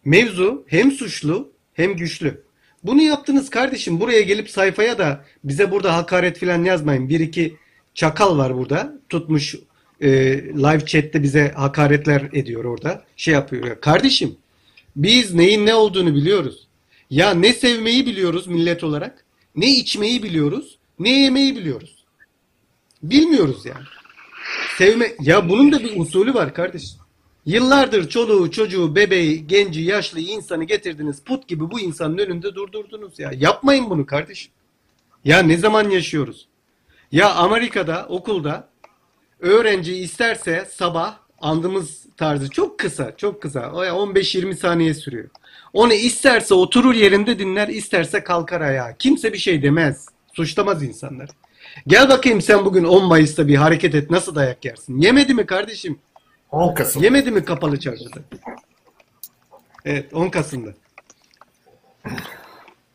[0.04, 2.42] Mevzu hem suçlu hem güçlü.
[2.84, 4.00] Bunu yaptınız kardeşim.
[4.00, 7.08] Buraya gelip sayfaya da bize burada hakaret falan yazmayın.
[7.08, 7.56] Bir iki
[7.94, 8.92] çakal var burada.
[9.08, 9.54] Tutmuş
[10.00, 10.08] e,
[10.42, 13.04] live chatte bize hakaretler ediyor orada.
[13.16, 13.66] Şey yapıyor.
[13.66, 14.36] ya, Kardeşim
[14.96, 16.66] biz neyin ne olduğunu biliyoruz.
[17.10, 19.24] Ya ne sevmeyi biliyoruz millet olarak.
[19.56, 20.78] Ne içmeyi biliyoruz.
[20.98, 22.04] Ne yemeyi biliyoruz.
[23.02, 23.84] Bilmiyoruz yani.
[24.78, 27.00] Sevme ya bunun da bir usulü var kardeşim.
[27.46, 31.22] Yıllardır çoluğu, çocuğu, bebeği, genci, yaşlı insanı getirdiniz.
[31.24, 33.30] Put gibi bu insanın önünde durdurdunuz ya.
[33.36, 34.52] Yapmayın bunu kardeşim.
[35.24, 36.48] Ya ne zaman yaşıyoruz?
[37.12, 38.68] Ya Amerika'da okulda
[39.40, 43.72] öğrenci isterse sabah andımız tarzı çok kısa, çok kısa.
[43.74, 45.28] O ya 15-20 saniye sürüyor.
[45.72, 48.96] Onu isterse oturur yerinde dinler, isterse kalkar ayağa.
[48.98, 50.06] Kimse bir şey demez.
[50.34, 51.28] Suçlamaz insanlar.
[51.86, 55.00] Gel bakayım sen bugün 10 Mayıs'ta bir hareket et nasıl dayak yersin?
[55.00, 55.98] Yemedi mi kardeşim?
[56.52, 57.02] 10 Kasım.
[57.02, 58.20] Yemedi mi kapalı çarşıda?
[59.84, 60.70] Evet 10 Kasım'da.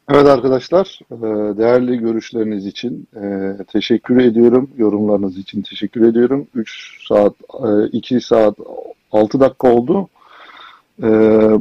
[0.09, 1.17] Evet arkadaşlar, e,
[1.57, 4.69] değerli görüşleriniz için e, teşekkür ediyorum.
[4.77, 6.47] Yorumlarınız için teşekkür ediyorum.
[6.55, 7.33] 3 saat,
[7.91, 8.55] 2 saat
[9.11, 10.09] 6 dakika oldu.
[11.03, 11.09] E,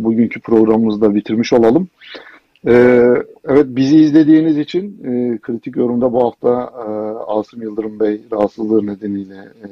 [0.05, 1.89] Bugünkü programımızı da bitirmiş olalım.
[2.67, 3.05] E,
[3.45, 6.91] Evet, bizi izlediğiniz için e, kritik yorumda bu hafta e,
[7.33, 9.69] Asım Yıldırım Bey rahatsızlığı nedeniyle e,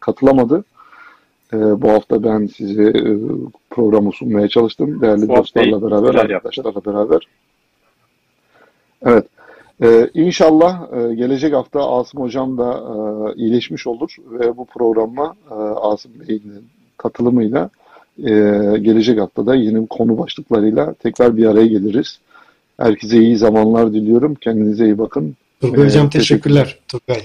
[0.00, 0.64] katılamadı.
[1.52, 3.16] E, Bu hafta ben size e,
[3.70, 5.00] programı sunmaya çalıştım.
[5.02, 6.48] Değerli Fuat dostlarla beraber, neler yaptı?
[6.48, 7.20] arkadaşlarla beraber.
[9.02, 9.26] Evet.
[9.82, 15.54] Ee, inşallah e, gelecek hafta Asım Hocam da e, iyileşmiş olur ve bu programa e,
[15.54, 16.64] Asım Bey'in
[16.96, 17.70] katılımıyla
[18.18, 18.30] e,
[18.78, 22.20] gelecek hafta da yeni konu başlıklarıyla tekrar bir araya geliriz.
[22.80, 24.34] Herkese iyi zamanlar diliyorum.
[24.34, 25.36] Kendinize iyi bakın.
[25.60, 26.78] Turgay Ee, Hocam teşekkürler.
[26.88, 27.22] Turgay.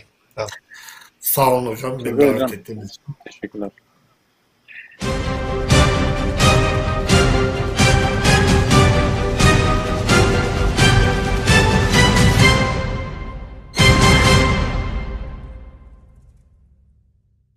[1.19, 1.91] Sağ olun hocam.
[1.91, 2.39] Beni Teşekkür ederim.
[2.39, 3.82] davet
[5.03, 5.52] Thank you.